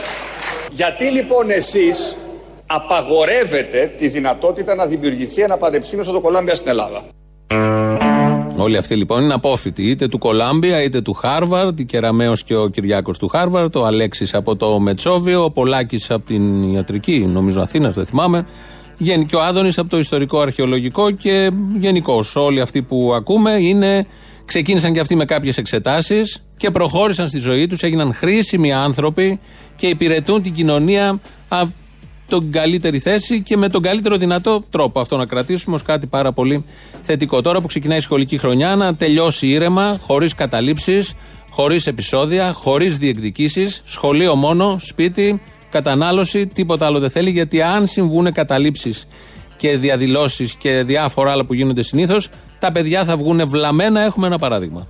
Γιατί 0.72 1.06
λοιπόν 1.06 1.50
εσείς 1.50 2.18
απαγορεύετε 2.66 3.94
τη 3.98 4.08
δυνατότητα 4.08 4.76
να 4.76 4.86
δημιουργηθεί 4.86 5.42
ένα 5.42 5.58
πανεπιστήμιο 5.58 6.04
στο 6.04 6.20
Κολάμπια 6.20 6.56
στην 6.56 6.70
Ελλάδα; 6.70 7.04
Όλοι 8.60 8.78
αυτοί 8.78 8.96
λοιπόν 8.96 9.24
είναι 9.24 9.34
απόφοιτοι 9.34 9.84
είτε 9.84 10.08
του 10.08 10.18
Κολάμπια 10.18 10.84
είτε 10.84 11.02
του 11.02 11.14
Χάρβαρντ, 11.14 11.80
η 11.80 11.86
Κεραμαίο 11.86 12.34
και 12.46 12.56
ο 12.56 12.68
Κυριάκος 12.68 13.18
του 13.18 13.28
Χάρβαρντ, 13.28 13.76
ο 13.76 13.86
Αλέξης 13.86 14.34
από 14.34 14.56
το 14.56 14.80
Μετσόβιο, 14.80 15.44
ο 15.44 15.52
Πολάκης 15.52 16.12
από 16.12 16.26
την 16.26 16.74
ιατρική, 16.74 17.26
νομίζω 17.34 17.62
Αθήνας, 17.62 17.94
δεν 17.94 18.06
θυμάμαι, 18.06 18.48
και 19.28 19.36
ο 19.36 19.42
Άδωνης 19.42 19.78
από 19.78 19.90
το 19.90 19.98
ιστορικό 19.98 20.40
αρχαιολογικό 20.40 21.12
και 21.12 21.52
γενικώς 21.78 22.36
όλοι 22.36 22.62
αυτοί 22.62 22.82
που 22.82 23.14
ακούμε 23.16 23.52
είναι, 23.52 24.08
ξεκίνησαν 24.46 24.94
και 24.94 25.00
αυτοί 25.00 25.16
με 25.16 25.26
κάποιες 25.26 25.58
εξετάσεις 25.58 26.44
και 26.58 26.72
προχώρησαν 26.72 27.28
στη 27.28 27.40
ζωή 27.40 27.68
τους, 27.68 27.82
έγιναν 27.82 28.14
χρήσιμοι 28.14 28.74
άνθρωποι 28.74 29.40
και 29.76 29.88
υπηρετούν 29.88 30.42
την 30.42 30.54
κοινωνία 30.54 31.20
από 32.28 32.42
τον 32.42 32.52
καλύτερη 32.52 33.00
θέση 33.00 33.42
και 33.42 33.58
με 33.58 33.70
τον 33.70 33.82
καλύτερο 33.82 34.18
δυνατό 34.18 34.64
τρόπο. 34.70 35.00
Αυτό 35.00 35.18
να 35.18 35.26
κρατήσουμε 35.26 35.76
ως 35.76 35.84
κάτι 35.84 36.08
πάρα 36.08 36.32
πολύ 36.32 36.66
θετικό. 37.02 37.42
Τώρα 37.42 37.62
που 37.62 37.68
ξεκινάει 37.68 37.98
η 37.98 38.02
σχολική 38.02 38.38
χρονιά, 38.38 38.76
να 38.76 38.96
τελειώσει 38.96 39.48
ήρεμα, 39.48 40.00
χωρίς 40.02 40.36
καταλήψεις, 40.36 41.14
χωρίς 41.50 41.88
επεισόδια, 41.88 42.52
χωρίς 42.54 42.98
διεκδικήσεις, 42.98 43.82
σχολείο 43.86 44.36
μόνο, 44.36 44.78
σπίτι, 44.80 45.42
κατανάλωση, 45.70 46.48
τίποτα 46.48 46.86
άλλο 46.86 47.00
δεν 47.00 47.10
θέλει. 47.10 47.30
Γιατί 47.30 47.62
αν 47.62 47.88
συμβούν 47.88 48.34
καταλήψεις 48.34 49.08
και 49.58 49.78
διαδηλώσεις 49.78 50.54
και 50.54 50.84
διάφορα 50.86 51.32
άλλα 51.32 51.46
που 51.46 51.54
γίνονται 51.54 51.84
συνήθως, 51.84 52.30
τα 52.60 52.72
παιδιά 52.72 53.06
θα 53.06 53.18
βγουν 53.18 53.50
βλαμμένα. 53.50 54.02
Έχουμε 54.02 54.28
ένα 54.28 54.38
παράδειγμα. 54.38 54.88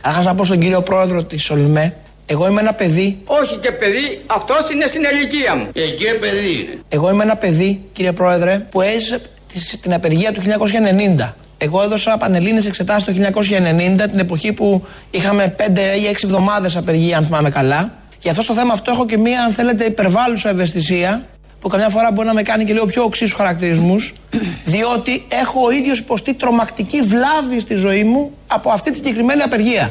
Άχα 0.00 0.22
να 0.22 0.34
πω 0.34 0.44
στον 0.44 0.58
κύριο 0.58 0.82
πρόεδρο 0.82 1.24
της 1.24 1.50
Ολμέ, 1.50 1.96
εγώ 2.32 2.48
είμαι 2.48 2.60
ένα 2.60 2.72
παιδί. 2.72 3.18
Όχι 3.24 3.56
και 3.56 3.70
παιδί, 3.72 4.20
αυτός 4.26 4.70
είναι 4.72 4.84
στην 4.88 5.02
ηλικία 5.12 5.54
μου. 5.56 5.66
Και 5.72 5.80
εκεί 5.82 6.04
παιδί 6.20 6.52
είναι. 6.52 6.78
Εγώ 6.88 7.10
είμαι 7.10 7.22
ένα 7.22 7.36
παιδί, 7.36 7.84
κύριε 7.92 8.12
Πρόεδρε, 8.12 8.58
που 8.70 8.80
έζησε 8.80 9.20
της- 9.52 9.78
την 9.80 9.92
απεργία 9.94 10.32
του 10.32 10.40
1990. 10.40 11.36
Εγώ 11.58 11.82
έδωσα 11.82 12.16
πανελλήνιες 12.16 12.66
εξετάσεις 12.66 13.04
το 13.04 13.12
1990, 13.12 14.08
την 14.08 14.18
εποχή 14.18 14.52
που 14.52 14.86
είχαμε 15.10 15.54
5 15.56 15.80
ή 16.02 16.06
6 16.06 16.24
εβδομάδες 16.24 16.76
απεργία, 16.76 17.16
αν 17.16 17.24
θυμάμαι 17.24 17.50
καλά. 17.50 17.92
Γι' 18.22 18.28
αυτό 18.30 18.42
στο 18.42 18.54
θέμα 18.54 18.72
αυτό 18.72 18.90
έχω 18.90 19.06
και 19.06 19.18
μία, 19.18 19.44
αν 19.44 19.52
θέλετε, 19.52 19.84
υπερβάλλουσα 19.84 20.48
ευαισθησία, 20.48 21.22
που 21.60 21.68
καμιά 21.68 21.88
φορά 21.88 22.12
μπορεί 22.12 22.26
να 22.26 22.34
με 22.34 22.42
κάνει 22.42 22.64
και 22.64 22.72
λίγο 22.72 22.86
πιο 22.86 23.02
οξύσου 23.02 23.36
χαρακτηρισμούς, 23.36 24.14
διότι 24.74 25.24
έχω 25.28 25.60
ο 25.66 25.70
ίδιος 25.70 25.98
υποστεί 25.98 26.34
τρομακτική 26.34 27.02
βλάβη 27.02 27.60
στη 27.60 27.74
ζωή 27.74 28.04
μου 28.04 28.32
από 28.46 28.70
αυτή 28.70 28.90
τη 28.90 28.96
συγκεκριμένη 28.96 29.42
απεργία. 29.42 29.90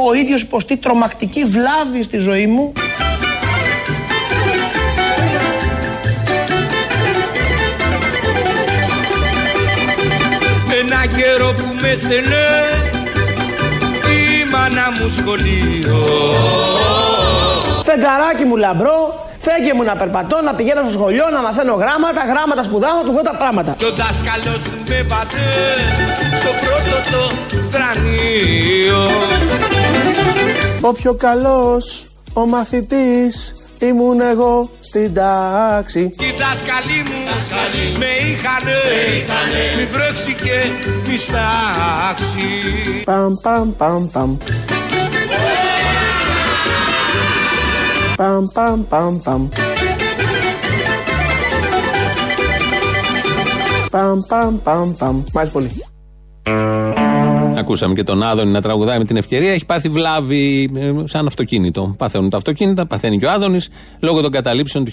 Έχω 0.00 0.08
ο 0.08 0.14
ίδιος 0.14 0.42
υποστεί 0.42 0.76
τρομακτική 0.76 1.44
βλάβη 1.44 2.02
στη 2.02 2.18
ζωή 2.18 2.46
μου 2.46 2.72
Ένα 10.80 11.06
καιρό 11.16 11.52
που 11.52 11.62
με 11.80 11.98
στενέ 12.02 12.48
η 14.14 14.50
μάνα 14.50 14.86
μου 14.98 15.12
σχολείο. 15.18 15.96
Φεγγαράκι 17.82 18.44
μου 18.44 18.56
λαμπρό, 18.56 19.26
φέγγε 19.38 19.74
μου 19.74 19.82
να 19.82 19.96
περπατώ, 19.96 20.42
να 20.42 20.54
πηγαίνω 20.54 20.82
στο 20.82 20.90
σχολείο, 20.90 21.30
να 21.30 21.40
μαθαίνω 21.40 21.74
γράμματα, 21.74 22.20
γράμματα 22.32 22.62
σπουδάω, 22.62 23.02
του 23.04 23.12
δω 23.12 23.20
τα 23.20 23.36
πράγματα. 23.36 23.74
Και 23.78 23.84
ο 23.84 23.90
δάσκαλος 23.90 24.46
μου 24.46 24.82
με 24.88 25.02
βάζε 25.08 25.48
στο 26.40 26.50
πρώτο 26.62 26.96
το 27.10 27.32
κρανίο. 27.70 29.06
Ο 30.80 30.92
πιο 30.92 31.14
καλός, 31.14 32.04
ο 32.32 32.46
μαθητής, 32.46 33.52
ήμουν 33.78 34.20
εγώ 34.20 34.70
στην 34.80 35.14
τάξη. 35.14 36.00
Οι 36.00 36.34
δάσκαλοι 36.38 37.02
μου 37.08 37.18
με 37.98 38.06
είχανε, 38.06 38.78
μη 39.76 39.84
βρέξει 39.92 40.34
και 40.34 40.70
μη 41.06 41.18
στάξει. 41.18 43.02
Παμ, 43.04 43.32
παμ, 43.42 43.76
παμ, 43.76 44.08
παμ. 44.08 44.36
Παμ, 48.16 48.44
παμ, 48.52 48.86
παμ, 48.88 49.18
παμ. 49.18 49.48
Παμ, 53.90 54.18
παμ, 54.28 54.58
παμ, 54.62 54.94
παμ. 54.98 55.24
Μ' 55.32 55.38
αρέσει 55.38 55.52
πολύ. 55.52 55.70
Ακούσαμε 57.58 57.94
και 57.94 58.02
τον 58.02 58.22
Άδωνη 58.22 58.50
να 58.50 58.60
τραγουδάει 58.60 58.98
με 58.98 59.04
την 59.04 59.16
ευκαιρία. 59.16 59.52
Έχει 59.52 59.66
πάθει 59.66 59.88
βλάβη 59.88 60.70
ε, 60.74 60.92
σαν 61.04 61.26
αυτοκίνητο. 61.26 61.94
Παθαίνουν 61.98 62.30
τα 62.30 62.36
αυτοκίνητα, 62.36 62.86
παθαίνει 62.86 63.18
και 63.18 63.26
ο 63.26 63.30
Άδωνης 63.30 63.68
λόγω 64.00 64.20
των 64.20 64.30
καταλήψεων 64.30 64.84
του 64.84 64.92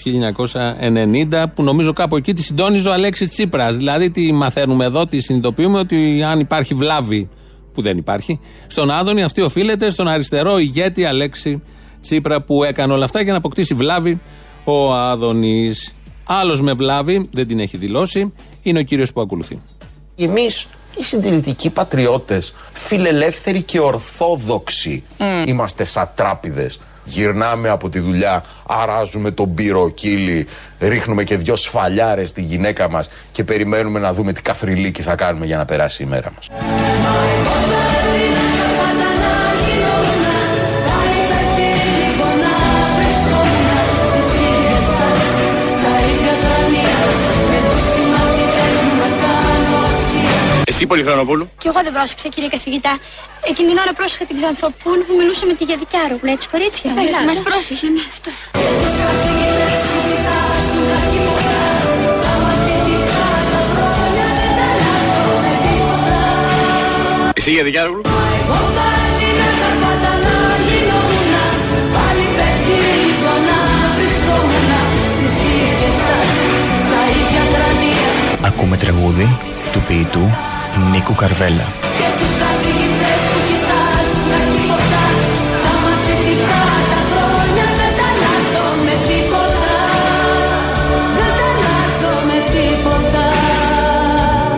1990 1.30 1.44
που 1.54 1.62
νομίζω 1.62 1.92
κάπου 1.92 2.16
εκεί 2.16 2.32
τη 2.32 2.42
συντόνιζε 2.42 2.88
ο 2.88 2.92
Αλέξης 2.92 3.30
Τσίπρας. 3.30 3.76
Δηλαδή, 3.76 4.10
τι 4.10 4.32
μαθαίνουμε 4.32 4.84
εδώ, 4.84 5.06
τι 5.06 5.20
συνειδητοποιούμε 5.20 5.78
ότι 5.78 6.22
αν 6.22 6.40
υπάρχει 6.40 6.74
βλάβη, 6.74 7.28
που 7.72 7.82
δεν 7.82 7.98
υπάρχει, 7.98 8.40
στον 8.66 8.90
Άδωνη 8.90 9.22
αυτή 9.22 9.40
οφείλεται 9.40 9.90
στον 9.90 10.08
αριστερό 10.08 10.58
ηγέτη 10.58 11.04
Αλέξη 11.04 11.62
Τσίπρα 12.00 12.42
που 12.42 12.64
έκανε 12.64 12.92
όλα 12.92 13.04
αυτά 13.04 13.22
για 13.22 13.32
να 13.32 13.38
αποκτήσει 13.38 13.74
βλάβη 13.74 14.20
ο 14.64 14.92
Άδωνης. 14.92 15.94
Άλλος 16.24 16.60
με 16.60 16.72
βλάβη, 16.72 17.28
δεν 17.32 17.46
την 17.46 17.60
έχει 17.60 17.76
δηλώσει, 17.76 18.32
είναι 18.62 18.78
ο 18.78 18.82
κύριος 18.82 19.12
που 19.12 19.20
ακολουθεί. 19.20 19.62
Εμείς 20.16 20.66
οι 20.98 21.04
συντηρητικοί 21.04 21.70
πατριώτες, 21.70 22.54
φιλελεύθεροι 22.72 23.62
και 23.62 23.80
ορθόδοξοι, 23.80 25.04
είμαστε 25.46 25.84
σατράπιδες. 25.84 26.80
Γυρνάμε 27.04 27.68
από 27.68 27.88
τη 27.88 27.98
δουλειά, 27.98 28.44
αράζουμε 28.66 29.30
τον 29.30 29.54
πυροκύλι, 29.54 30.46
ρίχνουμε 30.78 31.24
και 31.24 31.36
δυο 31.36 31.56
σφαλιάρες 31.56 32.28
στη 32.28 32.42
γυναίκα 32.42 32.90
μας 32.90 33.08
και 33.32 33.44
περιμένουμε 33.44 33.98
να 33.98 34.12
δούμε 34.12 34.32
τι 34.32 34.42
καφριλίκι 34.42 35.02
θα 35.02 35.14
κάνουμε 35.14 35.46
για 35.46 35.56
να 35.56 35.64
περάσει 35.64 36.02
η 36.02 36.06
μέρα 36.06 36.32
μας. 36.34 36.48
Εσύ 50.76 50.86
Πολυχρονοπούλου. 50.86 51.50
Και 51.58 51.68
εγώ 51.68 51.82
δεν 51.82 51.92
πρόσεξα, 51.92 52.28
κύριε 52.28 52.48
καθηγητά. 52.48 52.98
Εκείνη 53.48 53.68
την 53.68 53.78
ώρα 53.78 53.92
πρόσεχα 53.92 54.24
την 54.24 54.36
Ξανθοπούλου 54.36 55.04
που 55.06 55.14
μιλούσε 55.16 55.46
με 55.46 55.54
τη 55.54 55.64
Γιαδικιάρο, 55.64 56.16
που 56.16 56.26
λέει 56.26 56.36
τις 56.36 56.46
κορίτσιας. 56.46 56.92
Εντάξει, 56.92 57.14
Μας 57.14 57.24
μας 57.24 57.42
πρόσεχε, 57.42 57.88
ναι, 57.88 58.00
αυτό. 58.08 58.30
Εσύ 67.34 67.50
για 67.50 67.64
δικιά 67.64 67.84
του. 67.84 68.00
Ακούμε 78.42 78.76
τραγούδι 78.76 79.38
του 79.72 79.80
ποιητού 79.88 80.45
Νίκου 80.76 81.14
Καρβέλα. 81.14 81.66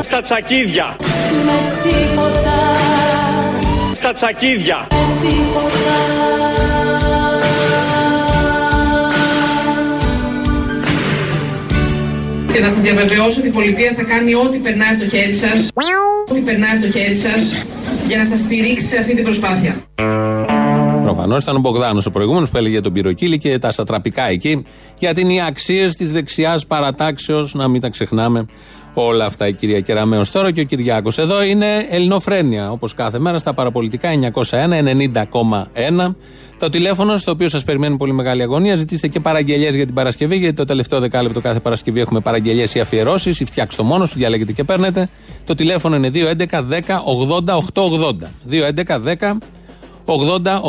Στα 0.02 0.22
τσακίδια. 0.22 0.96
Με 1.44 1.72
τίποτα, 1.83 2.57
Στα 3.94 4.12
τσακίδια. 4.12 4.87
με 4.90 5.28
τίποτα. 5.28 6.97
Και 12.52 12.61
να 12.61 12.68
σας 12.68 12.80
διαβεβαιώσω 12.80 13.38
ότι 13.38 13.48
η 13.48 13.50
πολιτεία 13.50 13.92
θα 13.96 14.02
κάνει 14.02 14.34
ό,τι 14.34 14.58
περνάει 14.58 14.88
από 14.88 14.98
το 14.98 15.08
χέρι 15.08 15.32
σας, 15.32 15.68
ό,τι 16.30 16.40
περνάει 16.40 16.70
από 16.70 16.80
το 16.80 16.90
χέρι 16.90 17.14
σας, 17.14 17.52
για 18.06 18.16
να 18.16 18.24
σας 18.24 18.40
στηρίξει 18.40 18.87
σε 18.87 18.98
αυτή 18.98 19.14
την 19.14 19.24
προσπάθεια. 19.24 19.76
προφανώς 21.02 21.42
ήταν 21.42 21.56
ο 21.56 21.58
Μπογδάνος 21.58 22.06
ο 22.06 22.11
προηγούμενος 22.11 22.50
που 22.50 22.56
έλεγε 22.56 22.72
για 22.72 22.82
τον 22.82 22.92
Πυροκύλη 22.92 23.38
και 23.38 23.58
τα 23.58 23.70
σατραπικά 23.72 24.28
εκεί. 24.28 24.64
Γιατί 24.98 25.20
είναι 25.20 25.32
οι 25.32 25.40
αξίες 25.40 25.94
της 25.94 26.12
δεξιάς 26.12 26.66
παρατάξεως, 26.66 27.54
να 27.54 27.68
μην 27.68 27.80
τα 27.80 27.88
ξεχνάμε 27.88 28.46
όλα 28.94 29.24
αυτά 29.24 29.48
η 29.48 29.53
κυρία 29.53 29.81
Κεραμέο 29.81 30.22
τώρα 30.33 30.53
και 30.53 30.61
ο 30.61 30.64
Κυριάκος. 30.64 31.18
Εδώ 31.18 31.42
είναι 31.42 31.87
Ελληνοφρένια, 31.90 32.70
όπως 32.70 32.94
κάθε 32.94 33.18
μέρα 33.18 33.38
στα 33.38 33.55
παραπολιτικά 33.55 34.11
901-90,1. 34.11 36.14
Το 36.59 36.68
τηλέφωνο 36.68 37.16
στο 37.16 37.31
οποίο 37.31 37.48
σας 37.48 37.64
περιμένει 37.64 37.96
πολύ 37.96 38.12
μεγάλη 38.12 38.42
αγωνία. 38.42 38.77
Ζητήστε 38.77 39.09
και 39.09 39.20
παραγγελίε 39.20 39.70
για 39.70 39.85
την 39.85 39.94
Παρασκευή, 39.94 40.37
γιατί 40.37 40.55
το 40.55 40.64
τελευταίο 40.64 41.01
δεκάλεπτο 41.01 41.40
κάθε 41.40 41.61
Παρασκευή 41.61 42.01
έχουμε 42.01 42.20
παραγγελίε 42.20 42.66
ή 42.74 42.81
αφιερώσεις 42.81 43.40
ή 43.40 43.44
φτιάξτε 43.44 43.83
το 43.83 43.88
μόνο 43.88 44.07
σου, 44.07 44.14
διαλέγετε 44.16 44.53
και 44.53 44.64
παίρνετε. 44.64 45.09
Το 45.44 45.55
τηλέφωνο 45.55 45.96
είναι 45.96 46.09
211 46.09 46.51
10 46.51 47.03
80 47.46 47.57
880. 47.74 48.31
211 48.51 49.01
10 49.05 49.38
80 50.05 50.61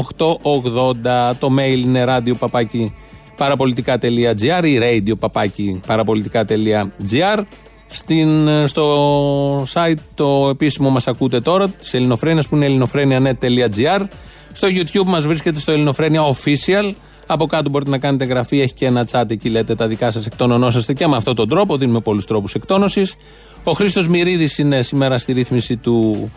Το 1.40 1.56
mail 1.60 1.78
είναι 1.78 2.04
radio 2.08 2.34
παπάκι 2.40 2.94
παραπολιτικά.gr 3.38 4.64
ή 4.64 4.80
radio 4.82 5.18
παπάκι 5.20 5.82
παραπολιτικά.gr. 5.88 7.44
Στην, 7.92 8.48
στο 8.68 9.62
site 9.62 10.00
το 10.16 10.50
επίσημο 10.50 10.90
μας 10.90 11.08
ακούτε 11.08 11.40
τώρα 11.42 11.70
της 11.70 11.94
Ελληνοφρένειας 11.94 12.48
που 12.48 12.56
είναι 12.56 12.66
ελληνοφρένια.net.gr 12.66 14.06
στο 14.52 14.68
YouTube 14.72 15.06
μας 15.06 15.26
βρίσκεται 15.26 15.60
στο 15.60 15.72
Ελληνοφρένια 15.72 16.22
Official 16.22 16.94
από 17.32 17.46
κάτω 17.46 17.70
μπορείτε 17.70 17.90
να 17.90 17.98
κάνετε 17.98 18.24
εγγραφή, 18.24 18.62
έχει 18.62 18.74
και 18.74 18.86
ένα 18.86 19.08
chat 19.12 19.24
εκεί 19.28 19.50
λέτε 19.50 19.76
τα 19.76 19.88
δικά 19.88 20.12
σας 20.12 20.26
εκτονωνόσαστε 20.26 20.94
και 20.94 21.08
με 21.08 21.16
αυτόν 21.16 21.36
τον 21.36 21.50
τρόπο, 21.50 21.78
δίνουμε 21.78 22.00
πολλούς 22.00 22.26
τρόπους 22.26 22.54
εκτόνωσης. 22.54 23.16
Ο 23.64 23.72
Χρήστος 23.72 24.08
Μυρίδης 24.08 24.58
είναι 24.58 24.82
σήμερα 24.82 25.18
στη 25.18 25.32
ρύθμιση 25.32 25.78
του 25.78 26.32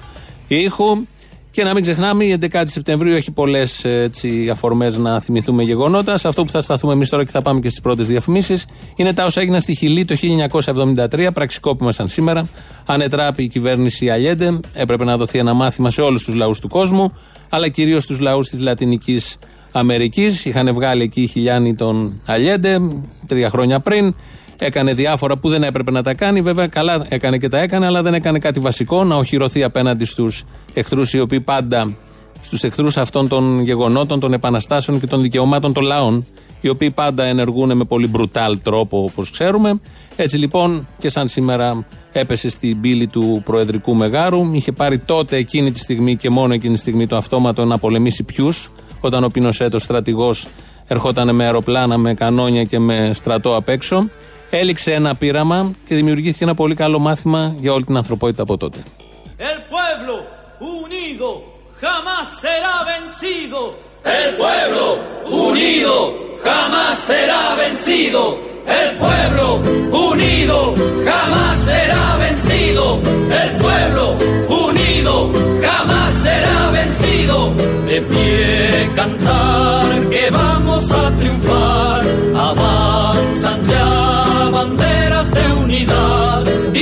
ήχου. 0.46 1.06
Και 1.52 1.64
να 1.64 1.74
μην 1.74 1.82
ξεχνάμε, 1.82 2.24
η 2.24 2.38
11η 2.40 2.62
Σεπτεμβρίου 2.64 3.14
έχει 3.14 3.30
πολλές 3.30 3.86
αφορμές 4.50 4.96
να 4.96 5.20
θυμηθούμε 5.20 5.62
γεγονότας. 5.62 6.20
Σε 6.20 6.28
αυτό 6.28 6.44
που 6.44 6.50
θα 6.50 6.62
σταθούμε 6.62 6.92
εμείς 6.92 7.08
τώρα 7.08 7.24
και 7.24 7.30
θα 7.30 7.42
πάμε 7.42 7.60
και 7.60 7.68
στις 7.68 7.80
πρώτες 7.80 8.06
διαφημίσεις 8.06 8.66
είναι 8.96 9.12
τα 9.12 9.24
όσα 9.24 9.40
έγιναν 9.40 9.60
στη 9.60 9.74
Χιλή 9.74 10.04
το 10.04 10.14
1973, 11.10 11.28
πραξικόπημα 11.32 11.92
σαν 11.92 12.08
σήμερα. 12.08 12.48
Ανετράπη 12.86 13.42
η 13.42 13.48
κυβέρνηση 13.48 14.10
Αλιέντε. 14.10 14.60
Έπρεπε 14.72 15.04
να 15.04 15.16
δοθεί 15.16 15.38
ένα 15.38 15.54
μάθημα 15.54 15.90
σε 15.90 16.00
όλους 16.00 16.22
τους 16.22 16.34
λαούς 16.34 16.58
του 16.58 16.68
κόσμου, 16.68 17.12
αλλά 17.48 17.68
κυρίως 17.68 18.02
στου 18.02 18.20
λαούς 18.20 18.48
της 18.48 18.60
Λατινικής 18.60 19.36
Αμερικής. 19.72 20.44
Είχαν 20.44 20.74
βγάλει 20.74 21.02
εκεί 21.02 21.20
οι 21.20 21.26
χιλιάνοι 21.26 21.74
τον 21.74 22.20
Αλιέντε 22.26 22.78
τρία 23.26 23.50
χρόνια 23.50 23.80
πριν. 23.80 24.14
Έκανε 24.58 24.94
διάφορα 24.94 25.36
που 25.36 25.48
δεν 25.48 25.62
έπρεπε 25.62 25.90
να 25.90 26.02
τα 26.02 26.14
κάνει. 26.14 26.40
Βέβαια, 26.40 26.66
καλά 26.66 27.06
έκανε 27.08 27.38
και 27.38 27.48
τα 27.48 27.58
έκανε, 27.58 27.86
αλλά 27.86 28.02
δεν 28.02 28.14
έκανε 28.14 28.38
κάτι 28.38 28.60
βασικό 28.60 29.04
να 29.04 29.16
οχυρωθεί 29.16 29.62
απέναντι 29.62 30.04
στους 30.04 30.44
εχθρούς, 30.72 31.12
οι 31.12 31.20
οποίοι 31.20 31.40
πάντα 31.40 31.92
στους 32.40 32.62
εχθρούς 32.62 32.96
αυτών 32.96 33.28
των 33.28 33.60
γεγονότων, 33.60 34.20
των 34.20 34.32
επαναστάσεων 34.32 35.00
και 35.00 35.06
των 35.06 35.22
δικαιωμάτων 35.22 35.72
των 35.72 35.82
λαών, 35.82 36.26
οι 36.60 36.68
οποίοι 36.68 36.90
πάντα 36.90 37.24
ενεργούν 37.24 37.76
με 37.76 37.84
πολύ 37.84 38.06
μπρουτάλ 38.06 38.58
τρόπο, 38.62 39.02
όπως 39.02 39.30
ξέρουμε. 39.30 39.80
Έτσι 40.16 40.36
λοιπόν, 40.36 40.86
και 40.98 41.08
σαν 41.08 41.28
σήμερα 41.28 41.86
έπεσε 42.12 42.48
στην 42.48 42.80
πύλη 42.80 43.06
του 43.06 43.42
Προεδρικού 43.44 43.94
Μεγάρου, 43.94 44.50
είχε 44.52 44.72
πάρει 44.72 44.98
τότε 44.98 45.36
εκείνη 45.36 45.70
τη 45.70 45.78
στιγμή 45.78 46.16
και 46.16 46.30
μόνο 46.30 46.54
εκείνη 46.54 46.74
τη 46.74 46.80
στιγμή 46.80 47.06
το 47.06 47.16
αυτόματο 47.16 47.64
να 47.64 47.78
πολεμήσει 47.78 48.22
ποιου, 48.22 48.48
όταν 49.00 49.24
ο 49.24 49.28
Πινοσέτος 49.28 49.82
στρατηγός 49.82 50.46
ερχόταν 50.86 51.34
με 51.34 51.44
αεροπλάνα, 51.44 51.98
με 51.98 52.14
κανόνια 52.14 52.64
και 52.64 52.78
με 52.78 53.10
στρατό 53.14 53.56
απ' 53.56 53.68
έξω. 53.68 54.08
Έληξε 54.51 54.93
ένα 54.93 55.15
πείραμα 55.15 55.71
και 55.85 55.95
δημιουργήθηκε 55.95 56.43
ένα 56.43 56.53
πολύ 56.53 56.75
καλό 56.75 56.99
μάθημα 56.99 57.55
για 57.59 57.73
όλη 57.73 57.83
την 57.83 57.97
ανθρωπότητα 57.97 58.41
από 58.41 58.57
τότε. 58.57 58.83
El 59.39 59.59
pueblo 59.73 60.15
unido 60.59 61.29
jamás 61.83 62.25
será 62.43 62.75
vencido. 62.91 63.59
El 64.17 64.29
pueblo 64.41 64.85
unido 65.49 65.93
jamás 66.45 66.93
será 67.09 67.43
vencido. 67.61 68.23
El 68.79 68.89
pueblo 69.01 69.45
unido 70.09 70.57
jamás 71.07 71.55
será 71.67 72.05
vencido. 72.23 72.85
El 73.41 73.51
pueblo 73.63 74.05
unido 74.65 75.13
jamás 75.65 76.09
será 76.25 76.59
vencido. 76.77 77.37
De 77.89 77.97
pie 78.09 78.89
cantar 78.99 79.87
que 80.13 80.23
vamos 80.39 80.83
a 80.91 81.03
triunfar. 81.17 82.01
Avanzan 82.49 83.00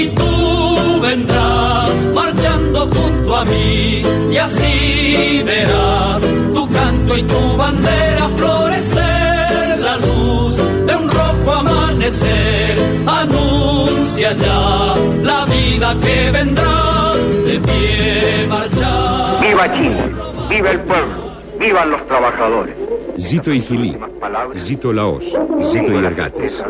y 0.02 0.08
tú 0.08 1.00
vendrás 1.00 2.06
marchando 2.14 2.88
junto 2.94 3.36
a 3.36 3.44
mí 3.44 4.02
y 4.30 4.36
así 4.36 5.42
verás 5.44 6.20
tu 6.54 6.70
canto 6.70 7.18
y 7.18 7.22
tu 7.22 7.56
bandera 7.56 8.28
florecer 8.36 9.78
la 9.78 9.96
luz 9.98 10.56
de 10.86 10.96
un 10.96 11.10
rojo 11.10 11.52
amanecer. 11.52 12.78
Anuncia 13.06 14.32
ya 14.34 14.94
la 15.22 15.44
vida 15.46 15.96
que 16.00 16.30
vendrá 16.30 17.12
de 17.46 17.60
pie 17.60 18.46
marchar. 18.48 19.40
Viva 19.40 19.72
Chile 19.76 20.04
viva 20.48 20.70
el 20.70 20.80
pueblo 20.80 21.30
vivan 21.60 21.90
los 21.90 22.06
trabajadores. 22.06 22.74
Zito 23.18 23.52
y 23.52 23.60
Gilí, 23.60 23.96
Zito 24.56 24.92
Laos, 24.92 25.38
Zito 25.62 25.92
y 25.92 26.06
Argates. 26.06 26.64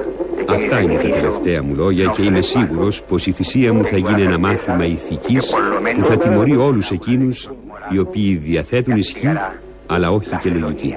Αυτά 0.54 0.80
είναι 0.80 0.94
τα 0.94 1.08
τελευταία 1.08 1.62
μου 1.62 1.74
λόγια 1.74 2.12
και 2.16 2.22
είμαι 2.22 2.40
σίγουρος 2.40 3.02
πως 3.02 3.26
η 3.26 3.32
θυσία 3.32 3.72
μου 3.72 3.84
θα 3.84 3.96
γίνει 3.96 4.22
ένα 4.22 4.38
μάθημα 4.38 4.84
ηθικής 4.84 5.54
που 5.96 6.02
θα 6.02 6.16
τιμωρεί 6.16 6.56
όλους 6.56 6.90
εκείνους 6.90 7.50
οι 7.92 7.98
οποίοι 7.98 8.34
διαθέτουν 8.34 8.96
ισχύ 8.96 9.38
αλλά 9.86 10.10
όχι 10.10 10.36
και 10.36 10.50
λογική. 10.50 10.96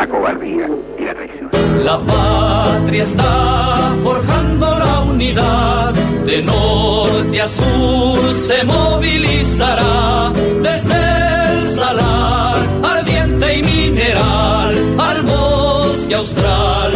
La 0.00 0.06
cobardía 0.14 0.66
y 1.00 1.02
la 1.08 1.14
traición. 1.18 1.48
La 1.88 1.96
patria 2.10 3.02
está 3.10 3.32
forjando 4.06 4.66
la 4.84 4.94
unidad, 5.12 5.92
de 6.28 6.38
norte 6.42 7.36
a 7.46 7.48
sur 7.48 8.34
se 8.46 8.58
movilizará 8.64 10.32
desde 10.68 10.98
el 11.50 11.58
salar 11.80 12.56
ardiente 12.94 13.46
y 13.58 13.62
mineral 13.62 14.74
al 15.08 15.18
bosque 15.22 16.14
austral, 16.22 16.90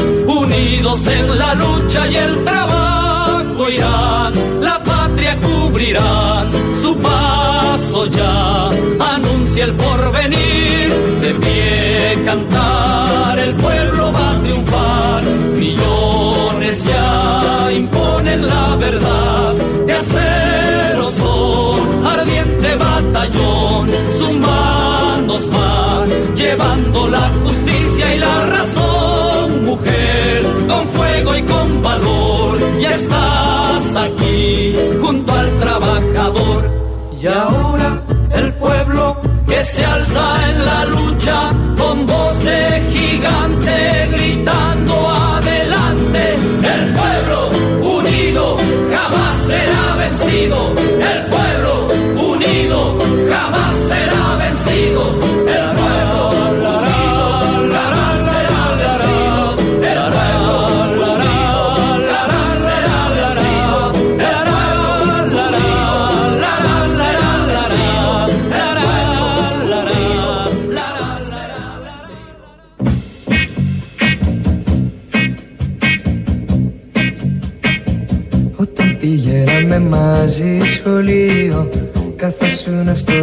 unidos 0.60 1.06
en 1.06 1.38
la 1.38 1.54
lucha 1.54 2.06
y 2.08 2.16
el 2.16 2.44
trabajo 2.44 3.70
irán, 3.70 4.32
la 4.60 4.82
patria 4.82 5.38
cubrirán, 5.38 6.50
su 6.80 6.96
paso 6.96 8.06
ya. 8.06 8.68
Anuncia 9.14 9.64
el 9.64 9.74
porvenir, 9.74 10.88
de 11.22 11.34
pie 11.34 12.22
cantar. 12.24 13.38
El 13.38 13.54
pueblo 13.54 14.12
va 14.12 14.30
a 14.30 14.40
triunfar, 14.40 15.22
millones 15.56 16.84
ya 16.84 17.72
imponen 17.72 18.46
la 18.46 18.76
verdad, 18.76 19.54
de 19.86 19.92
acero 19.92 21.10
son 21.10 22.06
ardiente 22.06 22.76
batallón, 22.76 23.88
sus 24.18 24.36
manos 24.36 25.48
van 25.50 26.36
llevando 26.36 27.08
la 27.08 27.30
justicia 27.44 28.14
y 28.14 28.18
la 28.18 28.46
razón, 28.46 28.79
ya 32.80 32.94
estás 32.94 33.96
aquí 33.96 34.74
junto 35.00 35.32
al 35.32 35.58
trabajador. 35.58 36.62
Y 37.20 37.26
ahora 37.26 38.02
el 38.32 38.54
pueblo 38.54 39.16
que 39.46 39.62
se 39.62 39.84
alza 39.84 40.50
en 40.50 40.64
la 40.64 40.84
lucha 40.86 41.50
con 41.76 42.06
voz 42.06 42.38
de 42.44 42.82
gigante 42.92 44.08
gritando 44.12 44.94
adelante. 45.08 46.34
El 46.74 46.82
pueblo 47.00 47.38
unido 47.98 48.56
jamás 48.94 49.36
será 49.46 49.96
vencido. 50.04 50.74
El 51.12 51.20
pueblo 51.34 51.72
unido 52.34 52.96
jamás 53.30 53.76
será 53.88 54.36
vencido. 54.38 55.49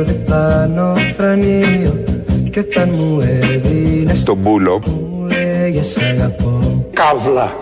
Διπλάνο 0.04 0.94
φρανείο 1.18 2.04
Κι 2.52 2.60
όταν 2.60 2.90
μου 2.98 3.22
έδινες 3.22 4.24
Τον 4.24 4.38
μπούλο. 4.38 4.82
Μου 4.86 5.28
λέγες 5.28 5.98
αγαπώ 5.98 6.86
Καύλα. 6.94 7.56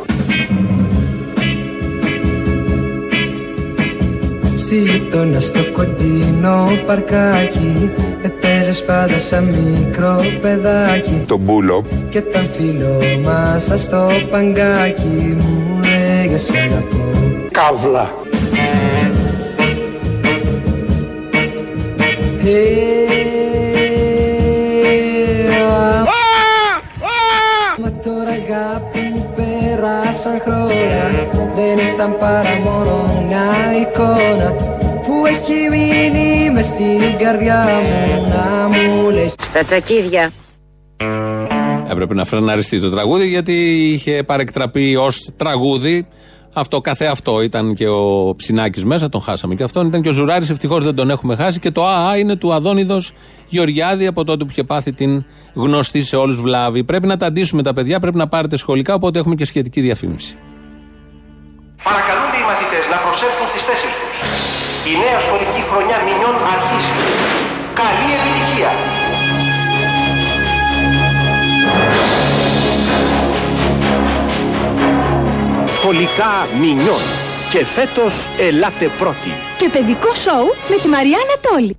Στη 4.57 4.77
γειτονιά 4.77 5.39
στο 5.39 5.59
κοντινό 5.73 6.67
παρκάκι 6.85 7.89
Έπαιζε 8.23 8.37
παίζες 8.41 8.83
πάντα 8.83 9.19
σαν 9.19 9.43
μικρό 9.43 10.21
παιδάκι 10.41 11.23
Το 11.27 11.37
μπούλο. 11.37 11.85
Κι 12.09 12.17
όταν 12.17 12.47
φίλο 12.57 13.01
μας 13.23 13.65
θα 13.65 13.77
στο 13.77 14.07
παγκάκι 14.31 15.37
μου 15.39 15.79
λέγες 15.79 16.41
σ' 16.41 16.49
αγαπώ 16.49 17.03
Καύλα. 17.51 18.13
Μα 22.45 22.51
τώρα 28.03 28.29
αγάπη 28.29 28.99
μου 28.99 29.33
πέρασαν 29.35 30.39
χρόνια 30.41 31.11
Δεν 31.55 31.77
ήταν 31.93 32.17
παρά 32.19 32.55
μόνο 32.63 33.25
μια 33.27 33.51
εικόνα 33.81 34.51
Που 35.05 35.25
έχει 35.25 35.69
μείνει 35.69 36.49
μες 36.49 36.65
στην 36.65 37.17
καρδιά 37.19 37.65
μου 37.83 38.27
Να 38.29 38.67
μου 38.67 39.09
λες 39.09 39.35
Στα 39.41 39.63
τσακίδια. 39.63 40.31
Έπρεπε 41.89 42.13
να 42.13 42.25
φρεναριστεί 42.25 42.79
το 42.79 42.89
τραγούδι 42.89 43.27
γιατί 43.27 43.53
είχε 43.93 44.23
παρεκτραπεί 44.23 44.95
ως 44.95 45.29
τραγούδι. 45.37 46.07
Αυτό 46.57 46.81
καθε 46.81 47.05
αυτό 47.05 47.41
ήταν 47.41 47.73
και 47.73 47.87
ο 47.87 48.33
Ψινάκης 48.35 48.83
μέσα, 48.85 49.09
τον 49.09 49.21
χάσαμε 49.21 49.55
και 49.55 49.63
αυτόν. 49.63 49.87
Ήταν 49.87 50.01
και 50.01 50.09
ο 50.09 50.11
Ζουράρης, 50.11 50.49
ευτυχώς 50.49 50.83
δεν 50.83 50.95
τον 50.95 51.09
έχουμε 51.09 51.35
χάσει. 51.35 51.59
Και 51.59 51.71
το 51.71 51.85
ΑΑ 51.85 52.17
είναι 52.17 52.35
του 52.35 52.53
Αδόνιδος 52.53 53.13
Γεωργιάδη 53.47 54.07
από 54.07 54.23
τότε 54.23 54.43
που 54.43 54.49
είχε 54.51 54.63
πάθει 54.63 54.93
την 54.93 55.25
γνωστή 55.53 56.03
σε 56.03 56.15
όλους 56.15 56.41
βλάβη. 56.41 56.83
Πρέπει 56.83 57.07
να 57.07 57.17
τα 57.17 57.25
αντίσουμε 57.25 57.63
τα 57.63 57.73
παιδιά, 57.73 57.99
πρέπει 57.99 58.17
να 58.17 58.27
πάρετε 58.27 58.57
σχολικά, 58.57 58.93
οπότε 58.93 59.19
έχουμε 59.19 59.35
και 59.35 59.45
σχετική 59.45 59.81
διαφήμιση. 59.81 60.35
Παρακαλούνται 61.83 62.37
οι 62.41 62.45
μαθητές 62.49 62.83
να 62.93 62.97
προσέλθουν 63.05 63.47
στις 63.51 63.63
θέσεις 63.67 63.93
τους. 63.99 64.15
Η 64.91 64.93
νέα 65.03 65.19
σχολική 65.25 65.61
χρονιά 65.69 65.97
μηνιών 66.05 66.35
αρχίζει. 66.53 66.93
Καλή 67.81 68.09
επιτυχία! 68.17 68.34
Σχολικά 75.85 76.47
μηνιών. 76.59 77.01
Και 77.51 77.65
φέτος 77.65 78.27
ελάτε 78.39 78.91
πρώτοι. 78.97 79.29
Και 79.57 79.69
παιδικό 79.71 80.13
σοου 80.13 80.45
με 80.69 80.75
τη 80.81 80.87
Μαριάννα 80.87 81.35
Τόλη. 81.41 81.75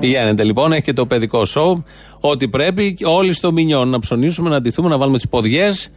Πηγαίνετε 0.00 0.44
λοιπόν, 0.44 0.72
έχει 0.72 0.82
και 0.82 0.92
το 0.92 1.06
παιδικό 1.06 1.44
σοου. 1.44 1.84
Ό,τι 2.20 2.48
πρέπει, 2.48 2.96
όλοι 3.04 3.32
στο 3.32 3.52
μηνιόν 3.52 3.88
να 3.88 3.98
ψωνίσουμε, 3.98 4.48
να 4.48 4.60
ντυθούμε, 4.60 4.88
να 4.88 4.98
βάλουμε 4.98 5.16
τις 5.16 5.28
ποδιές. 5.28 5.88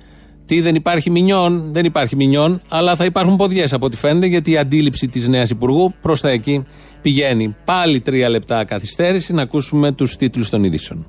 Τι 0.45 0.61
δεν 0.61 0.75
υπάρχει 0.75 1.09
μηνιόν, 1.09 1.73
δεν 1.73 1.85
υπάρχει 1.85 2.15
μηνιόν, 2.15 2.61
αλλά 2.67 2.95
θα 2.95 3.05
υπάρχουν 3.05 3.35
ποδιές 3.35 3.73
από 3.73 3.85
ό,τι 3.85 3.97
φαίνεται, 3.97 4.25
γιατί 4.25 4.51
η 4.51 4.57
αντίληψη 4.57 5.07
της 5.07 5.27
νέας 5.27 5.49
Υπουργού 5.49 5.93
προς 6.01 6.21
τα 6.21 6.29
εκεί 6.29 6.65
πηγαίνει. 7.01 7.55
Πάλι 7.65 7.99
τρία 7.99 8.29
λεπτά 8.29 8.65
καθυστέρηση 8.65 9.33
να 9.33 9.41
ακούσουμε 9.41 9.91
τους 9.91 10.15
τίτλους 10.15 10.49
των 10.49 10.63
ειδήσεων. 10.63 11.07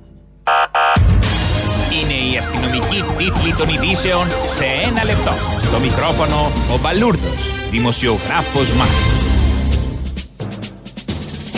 Είναι 2.73 2.79
η 2.79 2.87
αστυνομική 2.89 3.31
τίτλη 3.31 3.53
των 3.53 3.67
ειδήσεων 3.69 4.27
σε 4.29 4.65
ένα 4.87 5.03
λεπτό. 5.03 5.33
Στο 5.61 5.79
μικρόφωνο 5.79 6.51
ο 6.73 6.79
Μπαλούρδος, 6.81 7.69
δημοσιογράφος 7.71 8.71
Μάρκο. 8.71 9.21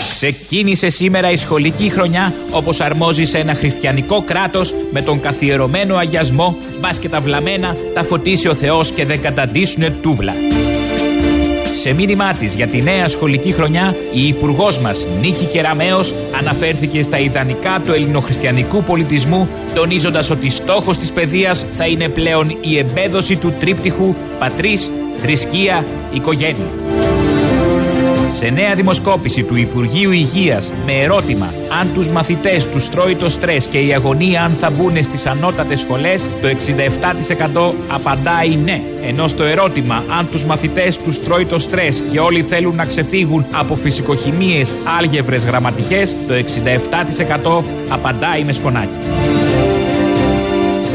Ξεκίνησε 0.10 0.90
σήμερα 0.90 1.32
η 1.32 1.38
σχολική 1.38 1.90
χρονιά 1.90 2.34
όπως 2.52 2.82
αρμόζει 2.82 3.26
σε 3.26 3.38
ένα 3.38 3.54
χριστιανικό 3.54 4.22
κράτος 4.22 4.74
με 4.92 5.02
τον 5.02 5.20
καθιερωμένο 5.20 5.96
αγιασμό 5.96 6.56
μπας 6.80 7.00
και 7.00 7.10
τα 7.10 7.22
βλαμμένα 7.22 7.76
τα 7.94 8.04
φωτίσει 8.04 8.48
ο 8.48 8.56
Θεός 8.56 8.92
και 8.92 9.06
δεν 9.06 9.22
καταντήσουνε 9.22 9.90
τούβλα. 9.90 10.34
Σε 11.84 11.94
μήνυμά 11.94 12.34
της 12.34 12.56
για 12.56 12.68
τη 12.68 12.82
νέα 12.82 13.08
σχολική 13.08 13.52
χρονιά, 13.52 13.96
η 14.14 14.28
υπουργός 14.28 14.80
μας 14.80 15.08
Νίκη 15.22 15.46
Κεραμέο 15.46 16.00
αναφέρθηκε 16.40 17.04
στα 17.04 17.20
ιδανικά 17.20 17.82
του 17.86 17.92
ελληνοχριστιανικού 17.92 18.84
πολιτισμού, 18.84 19.50
τονίζοντας 19.76 20.30
ότι 20.30 20.50
στόχος 20.50 20.98
της 20.98 21.12
παιδείας 21.12 21.66
θα 21.72 21.88
είναι 21.88 22.10
πλέον 22.10 22.58
η 22.62 22.78
εμπέδωση 22.78 23.36
του 23.36 23.54
τρίπτυχου 23.60 24.16
πατρίς, 24.40 24.92
θρησκεία, 25.18 25.86
οικογένεια. 26.14 26.93
Σε 28.34 28.50
νέα 28.50 28.76
δημοσκόπηση 28.76 29.44
του 29.44 29.56
Υπουργείου 29.56 30.12
Υγείας 30.12 30.72
με 30.86 30.94
ερώτημα 30.94 31.54
αν 31.80 31.94
τους 31.94 32.10
μαθητές 32.10 32.68
τους 32.68 32.90
τρώει 32.90 33.16
το 33.16 33.30
στρες 33.30 33.66
και 33.66 33.78
η 33.78 33.94
αγωνία 33.94 34.44
αν 34.44 34.54
θα 34.54 34.70
μπουν 34.70 35.04
στις 35.04 35.26
ανώτατες 35.26 35.80
σχολές, 35.80 36.30
το 36.42 36.48
67% 36.48 37.74
απαντάει 37.88 38.56
ναι. 38.64 38.82
Ενώ 39.02 39.28
στο 39.28 39.44
ερώτημα 39.44 40.04
αν 40.18 40.28
τους 40.28 40.46
μαθητές 40.46 40.98
τους 40.98 41.24
τρώει 41.24 41.46
το 41.46 41.60
στρες 41.60 42.04
και 42.12 42.20
όλοι 42.20 42.42
θέλουν 42.42 42.76
να 42.76 42.86
ξεφύγουν 42.86 43.46
από 43.54 43.76
φυσικοχημίες, 43.76 44.76
άλγευρες, 44.98 45.44
γραμματικές, 45.44 46.16
το 46.28 46.34
67% 46.34 47.64
απαντάει 47.90 48.44
με 48.44 48.52
σκονάκι. 48.52 48.96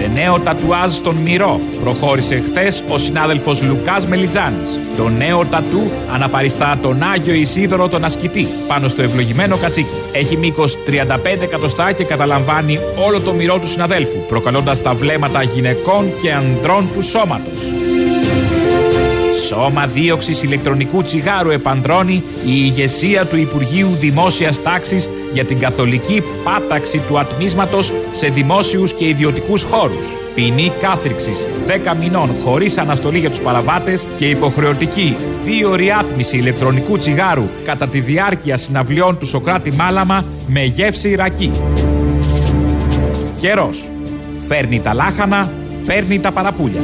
Σε 0.01 0.07
νέο 0.07 0.41
τατουάζ 0.41 0.93
στον 0.93 1.17
Μυρό 1.17 1.61
προχώρησε 1.83 2.41
χθες 2.41 2.83
ο 2.89 2.99
συνάδελφος 2.99 3.63
Λουκάς 3.63 4.07
Μελιτζάνης. 4.07 4.79
Το 4.97 5.09
νέο 5.09 5.45
τατού 5.45 5.91
αναπαριστά 6.15 6.79
τον 6.83 7.03
Άγιο 7.03 7.35
Ισίδωρο 7.35 7.89
τον 7.89 8.05
Ασκητή 8.05 8.49
πάνω 8.69 8.89
στο 8.89 9.03
ευλογημένο 9.03 9.57
κατσίκι. 9.57 9.89
Έχει 10.13 10.37
μήκος 10.37 10.77
35 10.87 11.43
εκατοστά 11.43 11.93
και 11.93 12.05
καταλαμβάνει 12.05 12.79
όλο 13.07 13.21
το 13.21 13.33
μυρό 13.33 13.59
του 13.59 13.67
συναδέλφου, 13.67 14.19
προκαλώντας 14.29 14.83
τα 14.83 14.95
βλέμματα 14.95 15.43
γυναικών 15.43 16.13
και 16.23 16.33
ανδρών 16.33 16.89
του 16.95 17.03
σώματος. 17.03 17.59
Σώμα 19.47 19.87
δίωξης 19.87 20.43
ηλεκτρονικού 20.43 21.03
τσιγάρου 21.03 21.51
επανδρώνει 21.51 22.23
η 22.47 22.53
ηγεσία 22.65 23.27
του 23.27 23.37
Υπουργείου 23.37 23.89
Δημόσιας 23.99 24.63
Τάξης 24.63 25.09
για 25.33 25.45
την 25.45 25.59
καθολική 25.59 26.23
πάταξη 26.45 27.03
του 27.09 27.19
ατμίσματος 27.19 27.93
σε 28.13 28.29
δημόσιους 28.29 28.93
και 28.93 29.09
ιδιωτικούς 29.09 29.63
χώρους. 29.63 30.07
Ποινή 30.35 30.73
κάθριξης 30.81 31.47
10 31.67 31.95
μηνών 32.01 32.31
χωρίς 32.45 32.79
αναστολή 32.79 33.19
για 33.19 33.31
τους 33.31 33.41
παραβάτες 33.41 34.07
και 34.17 34.29
υποχρεωτική 34.29 35.17
δύο 35.45 35.77
άτμιση 36.01 36.37
ηλεκτρονικού 36.37 36.99
τσιγάρου 36.99 37.49
κατά 37.65 37.87
τη 37.87 38.01
διάρκεια 38.01 38.57
συναυλιών 38.57 39.19
του 39.19 39.27
Σοκράτη 39.27 39.73
Μάλαμα 39.73 40.25
με 40.47 40.63
γεύση 40.63 41.15
ρακί. 41.15 41.51
Καιρός. 43.41 43.91
Φέρνει 44.49 44.81
τα 44.81 44.95
λάχανα, 44.95 45.53
φέρνει 45.85 46.21
τα 46.21 46.33
παραπούλια. 46.33 46.81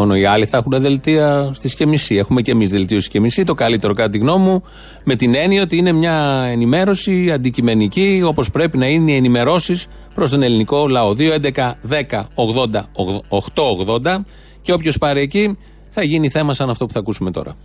Μόνο 0.00 0.16
οι 0.16 0.24
άλλοι 0.24 0.46
θα 0.46 0.56
έχουν 0.56 0.82
δελτία 0.82 1.50
στη 1.54 1.68
Σκεμισή. 1.68 2.16
Έχουμε 2.16 2.40
και 2.40 2.50
εμείς 2.50 2.68
δελτίο 2.68 3.00
στη 3.00 3.08
Σκεμισή. 3.08 3.44
Το 3.44 3.54
καλύτερο, 3.54 3.94
κατά 3.94 4.10
τη 4.10 4.18
γνώμη 4.18 4.44
μου, 4.44 4.62
με 5.04 5.14
την 5.14 5.34
έννοια 5.34 5.62
ότι 5.62 5.76
είναι 5.76 5.92
μια 5.92 6.46
ενημέρωση 6.50 7.30
αντικειμενική, 7.32 8.22
όπως 8.24 8.50
πρέπει 8.50 8.78
να 8.78 8.86
είναι 8.86 9.12
οι 9.12 9.16
ενημερώσεις 9.16 9.86
προς 10.14 10.30
τον 10.30 10.42
ελληνικό 10.42 10.88
λαό. 10.88 11.12
2, 11.12 11.32
11, 11.32 11.78
10, 11.88 12.28
80, 12.34 12.88
8, 13.28 13.62
80 13.86 14.24
και 14.60 14.72
όποιος 14.72 14.98
πάρει 14.98 15.20
εκεί 15.20 15.58
θα 15.90 16.02
γίνει 16.02 16.28
θέμα 16.28 16.54
σαν 16.54 16.70
αυτό 16.70 16.86
που 16.86 16.92
θα 16.92 16.98
ακούσουμε 16.98 17.30
τώρα. 17.30 17.56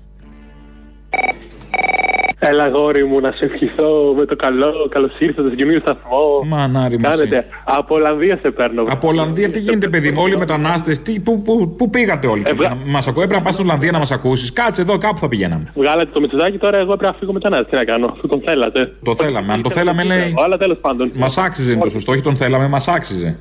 Έλα, 2.39 2.67
γόρι 2.69 3.05
μου, 3.05 3.19
να 3.19 3.31
σε 3.31 3.45
ευχηθώ 3.45 4.13
με 4.17 4.25
το 4.25 4.35
καλό. 4.35 4.87
Καλώς 4.89 5.11
ήρθατε 5.19 5.47
στο 5.47 5.55
καινούριο 5.55 5.79
σταθμό. 5.79 6.43
Μανάρι 6.45 6.99
μας 6.99 7.15
Κάνετε. 7.17 7.45
Από 7.63 7.95
Ολλανδία 7.95 8.39
σε 8.41 8.51
παίρνω. 8.51 8.83
Από 8.89 9.07
Ολλανδία 9.07 9.49
τι 9.49 9.59
γίνεται, 9.59 9.87
παιδί 9.87 10.11
μου, 10.11 10.21
όλοι 10.21 10.33
οι 10.33 10.37
μετανάστες, 10.37 11.01
πού, 11.23 11.41
πού, 11.41 11.75
πού 11.77 11.89
πήγατε 11.89 12.27
όλοι. 12.27 12.43
Μας 12.85 13.07
ακούω, 13.07 13.21
έπρεπε 13.21 13.39
να 13.39 13.45
πας 13.45 13.53
στην 13.53 13.65
Ολλανδία 13.65 13.91
να 13.91 13.97
μας 13.97 14.11
ακούσεις. 14.11 14.53
Κάτσε 14.53 14.81
εδώ, 14.81 14.97
κάπου 14.97 15.17
θα 15.17 15.27
πηγαίναμε. 15.27 15.71
Βγάλατε 15.75 16.09
το 16.13 16.19
μυτσουδάκι 16.19 16.57
τώρα, 16.57 16.77
εγώ 16.77 16.95
πρέπει 16.95 17.11
να 17.11 17.17
φύγω 17.19 17.33
μετανάστη. 17.33 17.69
Τι 17.69 17.75
να 17.75 17.83
κάνω, 17.83 18.05
αφού 18.05 18.27
τον 18.27 18.41
θέλατε. 18.45 18.91
Το 19.03 19.15
θέλαμε. 19.15 19.53
Αν 19.53 19.61
το 19.61 19.69
θέλαμε, 19.69 20.03
λέει. 20.03 20.33
Αλλά 20.43 20.57
τέλος 20.57 20.77
πάντων. 20.81 21.11
Μας 21.13 21.37
άξιζε 21.37 21.71
είναι 21.71 21.81
το 21.81 21.89
σωστό, 21.89 22.11
όχι 22.11 22.21
τον 22.21 22.35
θέλαμε, 22.35 22.67
μας 22.67 22.87
άξιζε. 22.87 23.37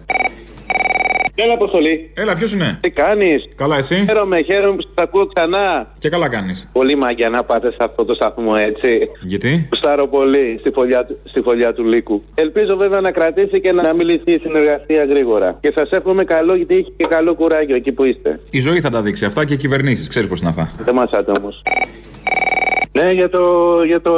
Έλα, 1.36 1.52
Αποστολή. 1.52 2.10
Έλα, 2.14 2.34
ποιος 2.34 2.52
είναι; 2.52 2.78
Τι 2.80 2.90
κάνεις; 2.90 3.48
Καλά, 3.56 3.76
εσύ; 3.76 3.94
Χαίρομαι, 4.08 4.42
χαίρομαι 4.42 4.76
που 4.76 4.82
σας 4.82 4.92
ακούω 4.96 5.26
ξανά. 5.26 5.92
Και 5.98 6.08
καλά 6.08 6.28
κάνεις. 6.28 6.68
Πολύ 6.72 6.96
μαγιά 6.96 7.28
να 7.28 7.44
πάτε 7.44 7.70
σε 7.70 7.76
αυτό 7.80 8.04
το 8.04 8.14
σταθμό, 8.14 8.52
έτσι. 8.58 9.08
Γιατί; 9.22 9.66
Κουστάρω 9.68 10.06
πολύ 10.06 10.56
στη 10.60 10.70
φωλιά, 10.70 11.04
του- 11.06 11.18
στη 11.24 11.40
φωλιά 11.40 11.74
του 11.74 11.84
λύκου. 11.84 12.22
Ελπίζω 12.34 12.76
βέβαια 12.76 13.00
να 13.00 13.10
κρατήσει 13.10 13.60
και 13.60 13.72
να 13.72 13.94
μιλήσει 13.94 14.32
η 14.32 14.38
συνεργασία 14.38 15.04
γρήγορα. 15.04 15.58
Και 15.60 15.72
σας 15.76 15.90
εύχομαι 15.90 16.24
καλό, 16.24 16.54
γιατί 16.54 16.74
έχει 16.74 16.92
και 16.96 17.04
καλό 17.08 17.34
κουράγιο 17.34 17.76
εκεί 17.76 17.92
που 17.92 18.04
είστε. 18.04 18.40
Η 18.50 18.58
ζωή 18.58 18.80
θα 18.80 18.90
τα 18.90 19.02
δείξει 19.02 19.24
αυτά 19.24 19.44
και 19.44 19.54
οι 19.54 19.56
κυβερνήσεις. 19.56 20.08
Ξέρεις 20.08 20.28
πώς 20.28 20.40
είναι 20.40 20.48
αυτά. 20.50 20.70
Δεν 20.84 20.94
μασάτε 20.94 21.32
όμως. 21.40 21.62
Ναι, 23.00 23.12
για, 23.12 23.28
το, 23.28 23.42
για, 23.86 24.00
το, 24.00 24.12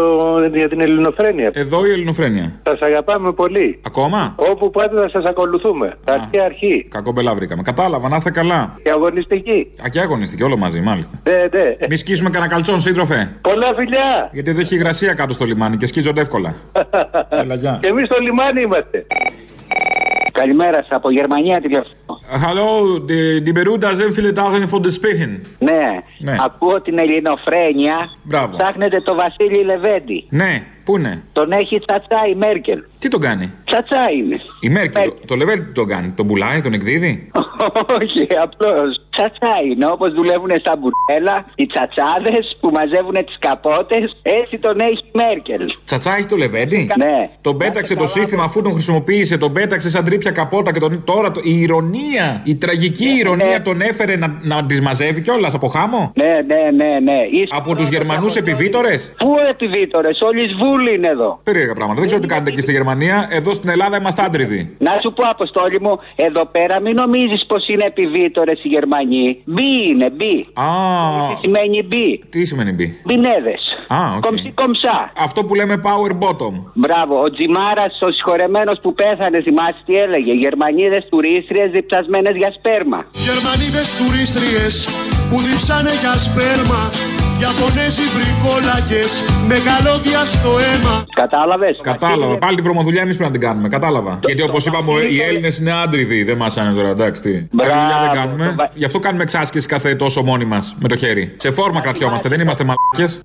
για 0.55 0.69
την 0.69 0.81
ελληνοφρένεια. 0.81 1.51
Εδώ 1.55 1.87
η 1.87 1.91
ελληνοφρένεια. 1.91 2.53
Σας 2.63 2.81
αγαπάμε 2.81 3.33
πολύ. 3.33 3.81
Ακόμα; 3.87 4.35
Όπου 4.37 4.71
πάτε 4.71 4.97
θα 4.97 5.09
σας 5.09 5.25
ακολουθούμε. 5.25 5.97
Αρχή 6.05 6.41
αρχή. 6.45 6.87
Κακό 6.91 7.13
μπελά 7.13 7.35
βρήκαμε. 7.35 7.63
Κατάλαβα, 7.63 8.09
να 8.09 8.17
είστε 8.17 8.31
καλά. 8.31 8.79
Και 8.83 8.91
αγωνιστική. 8.91 9.73
Α, 9.85 9.89
και 9.89 10.01
αγωνιστική, 10.01 10.43
όλο 10.43 10.57
μαζί, 10.57 10.81
μάλιστα. 10.81 11.19
Ναι, 11.31 11.59
ναι. 11.59 11.77
Μη 11.91 11.97
σκίσουμε 11.97 12.31
κανένα 12.31 12.53
καλτσόν, 12.53 12.81
σύντροφε. 12.81 13.31
Πολλά 13.41 13.75
φιλιά. 13.77 14.31
Γιατί 14.33 14.51
εδώ 14.51 14.61
έχει 14.61 14.75
υγρασία 14.75 15.15
κάτω 15.15 15.35
στο 15.35 15.45
λιμάνι 15.45 15.77
και 15.77 15.87
σκίζονται 15.87 16.21
εύκολα. 16.21 16.55
Έλα, 17.43 17.55
γεια. 17.55 17.79
Και 17.83 17.89
εμείς 17.89 18.07
στο 18.07 18.17
λιμάνι 18.21 18.61
είμαστε. 18.61 19.07
Καλημέρα 20.33 20.75
σας, 20.83 20.91
από 20.91 21.11
Γερμανία 21.11 21.61
τηλεφωνώ. 21.61 21.96
Hallo, 22.29 22.99
die, 22.99 23.41
die 23.45 23.53
Beruda 23.53 23.95
sind 23.95 24.13
viele 24.15 24.33
Tage 24.35 24.67
von 24.69 24.83
der 24.83 24.91
Spichen. 24.91 25.41
Ναι, 25.59 26.01
Ναι. 26.19 26.37
Ακούω 26.45 26.81
την 26.83 26.99
ελληνοφρένεια. 26.99 28.11
Μπράβο. 28.23 28.57
Ψάχνετε 28.57 29.01
το 29.01 29.15
Βασίλη 29.15 29.65
Λεβέντη. 29.65 30.27
Ναι, 30.29 30.63
πού 30.85 30.97
είναι; 30.97 31.23
Τον 31.33 31.53
έχει 31.53 31.79
τσατσά 31.87 32.27
η 32.31 32.35
Μέρκελ. 32.35 32.83
Τι 33.07 33.13
τον 33.13 33.21
κάνει; 33.21 33.53
Τσατσά 33.65 34.03
είναι. 34.19 34.37
Η 34.61 34.69
Μέρκελ, 34.69 35.09
το, 35.09 35.17
το 35.27 35.35
Λεβέντι 35.37 35.61
τι 35.61 35.73
τον 35.73 35.87
κάνει. 35.89 36.09
Τον 36.17 36.27
πουλάει, 36.27 36.61
τον 36.61 36.73
εκδίδει; 36.73 37.31
Όχι, 38.01 38.27
απλώς. 38.43 39.01
Τσατσά 39.17 39.55
είναι. 39.71 39.87
Όπως 39.91 40.13
δουλεύουν 40.13 40.51
στα 40.59 40.75
μπουρέλα, 40.79 41.37
οι 41.55 41.67
τσατσάδες 41.67 42.57
που 42.61 42.71
μαζεύουν 42.77 43.15
τις 43.27 43.37
καπότες. 43.39 44.17
Έτσι 44.23 44.59
τον 44.59 44.81
έχει 44.81 45.03
η 45.13 45.19
Μέρκελ. 45.23 45.63
Τσατσά 45.85 46.17
έχει 46.17 46.27
το 46.27 46.37
Λεβέντι; 46.37 46.89
Ναι. 46.97 47.31
Τον 47.41 47.57
πέταξε 47.57 47.95
το 47.97 48.07
σύστημα 48.07 48.45
αφού 48.45 48.63
τον 48.63 48.73
χρησιμοποίησε, 48.73 49.39
τον 49.39 49.53
πέταξε 49.53 49.91
σαν 49.91 50.05
τρίπια 50.05 50.31
καπότα 50.31 50.73
και 50.73 50.81
τον, 50.81 51.05
τώρα 51.05 51.31
το, 51.31 51.41
η 51.45 51.61
ηρωνία, 51.61 52.41
η 52.45 52.55
τραγική 52.57 53.09
ηρωνία 53.21 53.63
τον 53.63 53.81
έφερε 53.81 54.17
να, 54.17 54.39
να 54.43 54.67
τις 54.67 54.81
μαζεύει 54.81 55.21
κιόλας 55.21 55.55
από 55.55 55.67
χάμο; 55.69 56.13
Ναι, 56.23 56.33
ναι, 56.51 56.63
ναι, 56.81 57.01
ναι. 57.01 57.19
Από 57.49 57.75
τους 57.75 57.89
Γερμανούς 57.89 58.37
επιβίτορες; 58.37 59.15
Πού 59.19 59.35
επιδίτορε, 59.51 60.09
όλοι 60.21 60.41
σβούλοι 60.49 60.95
είναι 60.95 61.09
εδώ. 61.09 61.41
Περίεργα 61.43 61.75
πράγματα. 61.75 61.99
Δεν 61.99 62.07
ξέρω 62.09 62.23
τι 62.23 62.29
κάνετε 62.29 62.51
εκεί 62.51 62.61
στη 62.61 62.73
Γερμανία. 62.73 62.95
Εδώ 63.29 63.53
στην 63.53 63.69
Ελλάδα 63.69 63.97
είμαστε 63.97 64.23
άντριδοι. 64.23 64.77
Να 64.79 64.91
σου 65.03 65.13
πω, 65.13 65.23
Αποστόλη 65.31 65.81
μου, 65.81 65.99
εδώ 66.17 66.45
πέρα 66.47 66.81
μην 66.81 66.95
νομίζεις 66.95 67.47
πως 67.47 67.69
είναι 67.69 67.85
επιδίτορε 67.87 68.53
οι 68.63 68.69
Γερμανοί. 68.69 69.43
Μπι 69.45 69.89
είναι, 69.91 70.11
μπι. 70.11 70.35
Α, 70.55 70.67
Τι 71.29 71.35
σημαίνει 71.43 71.83
bi; 71.83 72.19
τι 72.31 72.45
σημαίνει 72.45 72.73
bi. 72.73 73.01
Μπινέδες. 73.05 73.63
Α, 73.89 73.99
οκ. 74.17 74.21
Κομψή 74.27 74.51
κομψά. 74.55 75.13
Αυτό 75.27 75.45
που 75.45 75.55
λέμε 75.55 75.81
power 75.89 76.13
bottom. 76.25 76.55
Μπράβο. 76.75 77.15
Ο 77.23 77.31
Τζιμάρας, 77.31 77.99
ο 78.01 78.11
συγχωρεμένος 78.11 78.79
που 78.83 78.93
πέθανε, 78.95 79.43
θυμάσαι 79.43 79.83
τι 79.87 79.95
έλεγε; 79.95 80.33
Γερμανίδες 80.33 80.99
τουρίστριες 81.11 81.67
διψασμένες 81.67 82.37
για 82.37 82.53
σπέρμα. 82.59 82.99
Γερμανίδες 83.27 83.87
τουρίστριες 83.99 84.75
που 85.31 85.37
διψάνε 85.47 85.91
για 86.03 86.15
σπέρμα 86.27 86.81
Ιαπωνέζοι 87.43 88.07
βρικόλακες 88.17 89.11
με 89.49 89.57
καλώδια 89.69 90.21
στο 90.35 90.53
αίμα 90.67 91.05
Κατάλαβες; 91.23 91.79
Κατάλαβα. 91.83 92.39
Πάλι 92.39 92.61
τη 92.77 92.83
βρωμοδουλειά 92.83 93.03
εμείς 93.03 93.17
πρέπει 93.17 93.33
να 93.33 93.39
την 93.39 93.49
κάνουμε. 93.49 93.69
Κατάλαβα. 93.69 94.19
Γιατί 94.27 94.43
όπως 94.43 94.67
είπαμε, 94.67 95.01
οι 95.01 95.23
Έλληνες 95.23 95.59
είναι 95.59 95.73
άντριδοι. 95.73 96.23
Δεν 96.23 96.37
μασάνε 96.39 96.75
τώρα, 96.75 96.89
εντάξει. 96.89 97.23
Τι. 97.23 97.33
Καλή 97.57 97.73
δουλειά 97.81 97.99
δεν 98.01 98.11
κάνουμε. 98.11 98.57
Γι' 98.75 98.85
αυτό 98.85 98.99
κάνουμε 98.99 99.23
εξάσκηση 99.23 99.67
κάθε 99.67 99.95
τόσο 99.95 100.23
μόνοι 100.23 100.45
μας 100.45 100.77
με 100.81 100.89
το 100.89 100.97
χέρι. 100.97 101.35
Σε 101.37 101.51
φόρμα 101.51 101.81
κρατιόμαστε, 101.81 102.29
δεν 102.29 102.41
είμαστε 102.41 102.65
μαλάκες. 102.65 103.21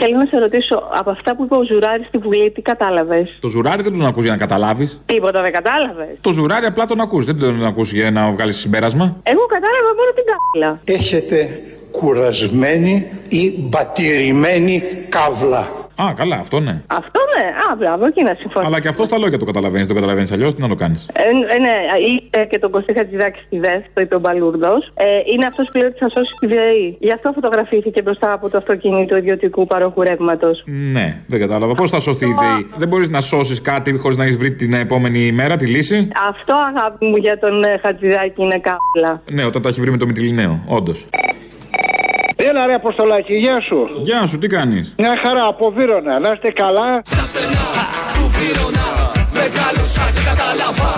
Θέλω 0.00 0.16
να 0.16 0.26
σε 0.26 0.38
ρωτήσω, 0.38 0.82
από 0.98 1.10
αυτά 1.10 1.36
που 1.36 1.44
είπε 1.44 1.54
ο 1.54 1.64
Ζουράρης 1.64 2.06
στη 2.06 2.18
Βουλή, 2.18 2.50
τι 2.50 2.60
κατάλαβες; 2.60 3.38
Το 3.40 3.48
ζουράρι 3.48 3.82
δεν 3.82 3.92
τον 3.92 4.06
ακούς 4.06 4.22
για 4.22 4.32
να 4.32 4.38
καταλάβεις. 4.38 5.02
Τίποτα 5.06 5.42
δεν 5.42 5.52
κατάλαβες. 5.52 6.08
Το 6.20 6.30
ζουράρι 6.30 6.66
απλά 6.66 6.86
τον 6.86 7.00
ακούς, 7.00 7.24
δεν 7.24 7.38
τον 7.38 7.66
ακούς 7.66 7.92
για 7.92 8.10
να 8.10 8.30
βγάλεις 8.30 8.56
συμπέρασμα. 8.56 9.16
Εγώ 9.22 9.44
κατάλαβα 9.46 9.90
μόνο 9.98 10.10
την 10.14 10.24
καύλα. 10.30 10.80
Έχετε 10.84 11.60
κουρασμένη 11.90 13.06
ή 13.28 13.52
μπατηρημένη 13.58 14.82
καύλα. 15.08 15.81
Α, 15.96 16.12
καλά, 16.16 16.36
αυτό 16.36 16.60
ναι. 16.60 16.82
Αυτό 16.86 17.20
ναι, 17.36 17.46
α, 17.46 17.76
μπράβο, 17.76 18.06
εκεί 18.06 18.22
να 18.22 18.34
συμφωνήσω. 18.34 18.66
Αλλά 18.66 18.80
και 18.80 18.88
αυτό 18.88 19.04
στα 19.04 19.18
λόγια 19.18 19.38
το 19.38 19.44
καταλαβαίνεις. 19.44 19.88
Το 19.88 19.94
καταλαβαίνεις 19.94 20.32
αλλιώς, 20.32 20.54
τι 20.54 20.60
να 20.60 20.68
το 20.68 20.74
κάνεις. 20.74 21.08
Ε, 21.12 21.22
ε, 21.54 21.58
ναι, 21.58 21.74
είπε 22.06 22.46
και 22.50 22.58
τον 22.58 22.70
Κωστή 22.70 22.92
Χατζηδάκη 22.96 23.38
στη 23.46 23.58
ΔΕΣ, 23.58 23.82
το 23.94 24.00
είπε 24.00 24.14
ο 24.14 24.18
Μπαλούρδος. 24.18 24.92
Ε, 24.94 25.06
είναι 25.32 25.46
αυτός 25.46 25.68
που 25.72 25.76
λέει 25.78 25.88
ότι 25.88 25.98
θα 25.98 26.08
σώσει 26.08 26.32
τη 26.40 26.46
ΔΕΗ. 26.46 26.96
Γι' 27.00 27.12
αυτό 27.12 27.32
φωτογραφήθηκε 27.34 28.02
μπροστά 28.02 28.32
από 28.32 28.48
το 28.50 28.56
αυτοκίνητο 28.58 29.16
ιδιωτικού 29.16 29.66
παρόχου 29.66 30.02
ρεύματος. 30.02 30.62
Ναι, 30.66 31.16
δεν 31.26 31.40
κατάλαβα. 31.40 31.74
Πώς 31.74 31.90
θα 31.90 32.00
σωθεί 32.00 32.26
η 32.26 32.36
ΔΕΗ; 32.40 32.66
Δεν 32.76 32.88
μπορείς 32.88 33.10
να 33.10 33.20
σώσεις 33.20 33.60
κάτι 33.60 33.92
χωρίς 33.96 34.16
να 34.16 34.24
έχεις 34.24 34.36
βρει 34.36 34.52
την 34.52 34.72
επόμενη 34.72 35.32
μέρα 35.32 35.56
τη 35.56 35.66
λύση; 35.66 36.08
Αυτό 36.28 36.54
αγάπη 36.74 37.04
μου 37.04 37.16
για 37.16 37.38
τον 37.38 37.62
ε, 37.62 37.78
Χατζηδάκη 37.82 38.42
είναι 38.42 38.60
καύλα. 38.60 39.22
Ναι, 39.30 39.44
όταν 39.44 39.62
τα 39.62 39.68
έχει 39.68 39.80
βρει 39.80 39.90
με 39.90 39.96
το 39.96 40.06
Μητυλινέο, 40.06 40.62
όντως. 40.66 41.06
Έλα 42.36 42.66
ρε 42.66 42.74
Αποστολάκη, 42.74 43.34
γεια 43.34 43.60
σου. 43.68 43.78
Γεια 44.08 44.26
σου, 44.26 44.38
τι 44.38 44.46
κάνεις; 44.46 44.94
Μια 44.98 45.14
χαρά 45.24 45.44
από 45.46 45.70
Βύρονα, 45.76 46.18
να 46.18 46.28
είστε 46.34 46.50
καλά. 46.62 46.88
του 48.14 48.24
Βύρονα 48.36 48.86
Μεγάλωσα 49.38 50.04
και 50.14 50.22
κατάλαβα 50.30 50.88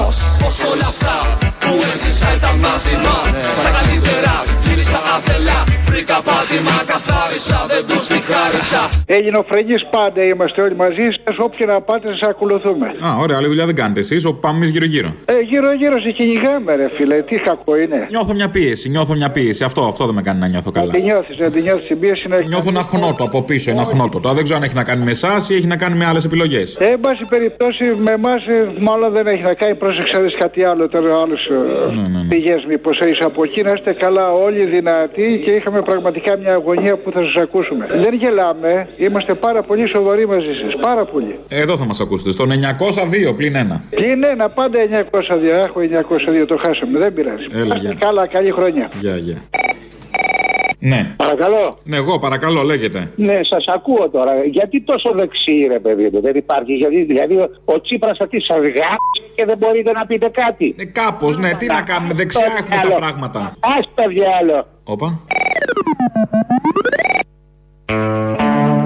πως 0.41 0.57
όλα 0.73 0.87
αυτά 0.95 1.17
που 1.63 1.73
έζησα 1.93 2.29
ήταν 2.39 2.55
μάθημα 2.65 3.17
Στα 3.61 3.71
καλύτερα 3.77 4.35
γύρισα 4.75 5.01
αφελά 5.17 5.61
Βρήκα 5.89 6.19
πάτημα, 6.29 6.77
καθάρισα, 6.93 7.59
δεν 7.73 7.83
τους 7.89 8.05
μικάρισα 8.13 8.83
Ελληνοφρενείς 9.07 9.83
πάντα 9.97 10.23
είμαστε 10.31 10.63
όλοι 10.63 10.77
μαζί 10.85 11.07
σας, 11.25 11.37
όποιο 11.47 11.67
να 11.73 11.81
πάτε 11.81 12.09
σας 12.09 12.29
ακολουθούμε. 12.29 12.87
Α, 13.07 13.09
ωραία, 13.23 13.37
άλλη 13.39 13.47
δουλειά 13.47 13.67
δεν 13.67 13.75
κάνετε 13.75 14.01
εσείς, 14.01 14.25
όπου 14.25 14.39
πάμε 14.41 14.57
εμεί 14.57 14.67
γύρω-γύρω. 14.67 15.15
Ε, 15.25 15.33
γύρω 15.51 15.73
γύρω 15.73 16.01
σε 16.01 16.11
κυνηγάμε 16.11 16.75
ρε 16.75 16.89
φίλε, 16.97 17.23
τι 17.23 17.37
κακό 17.37 17.77
είναι. 17.77 18.07
Νιώθω 18.11 18.35
μια 18.35 18.49
πίεση, 18.51 18.89
νιώθω 18.89 19.15
μια 19.15 19.31
πίεση. 19.31 19.65
Αυτό, 19.65 19.81
αυτό 19.93 20.05
δεν 20.05 20.15
με 20.15 20.23
κάνει 20.23 20.39
να 20.41 20.47
νιώθω 20.47 20.71
καλά. 20.71 20.87
Να 20.87 20.93
τη 20.93 21.03
νιώθεις, 21.03 21.39
να 21.39 21.51
τη 21.51 21.61
νιώθεις 21.61 21.87
την 21.87 21.99
πίεση 22.01 22.29
να 22.29 22.43
Νιώθω 22.43 22.69
ένα 22.69 22.83
χνότο 22.83 23.25
από 23.25 23.43
πίσω, 23.43 23.71
ένα 23.71 23.85
χνότο. 23.85 24.21
Τώρα 24.21 24.35
δεν 24.35 24.45
ξέρω 24.45 24.59
αν 24.59 24.65
έχει 24.65 24.75
να 24.75 24.85
κάνει 24.85 25.05
με 25.05 25.11
εσάς 25.11 25.51
ή 25.51 25.55
έχει 25.55 25.67
να 25.67 25.77
κάνει 25.77 25.95
με 25.97 26.05
άλλες 26.07 26.25
επιλογές. 26.25 26.77
Ε, 26.81 26.87
εν 26.87 27.01
πάση 27.01 27.25
περιπτώσει, 27.25 27.85
με 27.85 28.13
εμάς 28.13 28.43
μάλλον 28.81 29.13
δεν 29.13 29.27
έχει 29.27 29.43
να 29.43 29.55
κάνει. 29.55 29.75
Πρόσεξε 29.75 30.17
να 30.17 30.23
δεις 30.23 30.37
κάτι 30.39 30.65
άλλο 30.65 30.89
τώρα, 30.89 31.21
άλλου 31.23 31.37
Ναι, 32.13 32.25
πηγές 32.29 32.65
μήπως 32.69 33.01
έχεις 33.01 33.21
από 33.21 33.45
εκεί. 33.45 33.63
Να 33.63 33.73
είστε 33.77 33.93
καλά, 33.93 34.31
όλοι 34.31 34.64
δυνατοί 34.65 35.41
και 35.45 35.51
είχαμε 35.51 35.83
πραγματικά 35.83 36.37
μια 36.37 36.53
αγωνία 36.55 36.97
που 36.97 37.11
θα 37.11 37.21
σας 37.25 37.37
ακούσουμε. 37.37 37.87
Δεν 38.03 38.15
γελάμε, 38.15 38.89
είμαστε 38.97 39.35
πάρα 39.35 39.63
πολύ 39.63 39.89
σοβαροί 39.95 40.27
μαζί 40.27 40.53
σας. 40.63 40.75
Πάρα 40.81 41.05
πολύ. 41.05 41.39
Εδώ 41.49 41.77
θα 41.77 41.85
μας 41.85 42.01
ακούσετε, 42.01 42.31
στο 42.31 42.45
902 42.47 43.35
πλην 43.37 43.55
1. 43.57 43.81
Πλην 43.91 44.25
ένα, 44.25 44.49
πάντα 44.49 44.79
902. 44.79 45.59
Έχω 45.67 45.81
902, 45.81 46.47
το 46.47 46.57
χάσαμε, 46.65 46.99
δεν 46.99 47.15
πειράζει. 47.15 47.47
Έλα, 47.55 47.67
Να 47.67 47.75
είστε 47.75 47.89
γεια. 47.89 47.97
καλά, 47.99 48.27
καλή 48.27 48.51
χρονιά. 48.51 48.91
Γεια, 49.01 49.17
γεια. 49.17 49.37
Ναι. 50.91 51.15
Παρακαλώ. 51.17 51.79
Ναι, 51.85 51.97
εγώ 51.97 52.19
παρακαλώ, 52.19 52.63
λέγεται. 52.63 53.11
Ναι, 53.17 53.39
σας 53.51 53.65
ακούω 53.67 54.11
τώρα. 54.11 54.33
Γιατί 54.45 54.83
τόσο 54.83 55.13
δεξί, 55.17 55.67
ρε 55.69 55.79
παιδί 55.79 56.09
μου, 56.13 56.21
δεν 56.21 56.37
υπάρχει. 56.37 56.73
Γιατί, 56.73 57.03
δηλαδή, 57.03 57.35
ο, 57.35 57.49
ο 57.65 57.81
Τσίπρας 57.81 58.17
θα 58.19 58.27
τις 58.29 58.45
σα 58.45 58.55
και 59.35 59.45
δεν 59.47 59.59
μπορείτε 59.59 59.93
να 59.93 60.07
πείτε 60.07 60.29
κάτι. 60.29 60.75
Ε, 60.79 60.85
Κάπως, 60.85 61.37
ναι, 61.37 61.55
τι 61.55 61.67
να 61.67 61.83
κάνουμε, 61.83 62.15
δεξιά 62.15 62.47
έχουμε 62.59 62.79
στα 62.79 62.95
πράγματα. 62.95 63.39
Α 63.41 63.75
το 63.95 64.03
διάλο. 64.09 64.67
Όπα. 64.85 65.21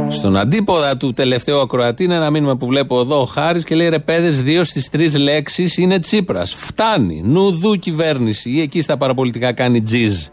Στον 0.09 0.37
αντίποδα 0.37 0.97
του 0.97 1.11
τελευταίου 1.11 1.61
ακροατή 1.61 2.05
είναι 2.05 2.15
ένα 2.15 2.31
μήνυμα 2.31 2.57
που 2.57 2.67
βλέπω 2.67 3.01
εδώ 3.01 3.21
ο 3.21 3.25
Χάρης 3.25 3.65
και 3.65 3.75
λέει 3.75 3.89
ρε 3.89 3.99
παιδες, 3.99 4.43
δύο 4.43 4.65
στις 4.65 4.91
τρεις 4.91 5.19
λέξεις 5.19 5.77
είναι 5.77 5.99
Τσίπρας. 5.99 6.55
Φτάνει. 6.55 7.23
Νουδού 7.25 7.75
κυβέρνηση. 7.75 8.51
Ή 8.51 8.61
εκεί 8.61 8.81
στα 8.81 8.97
παραπολιτικά 8.97 9.53
κάνει 9.53 9.83
τζιζ. 9.83 10.27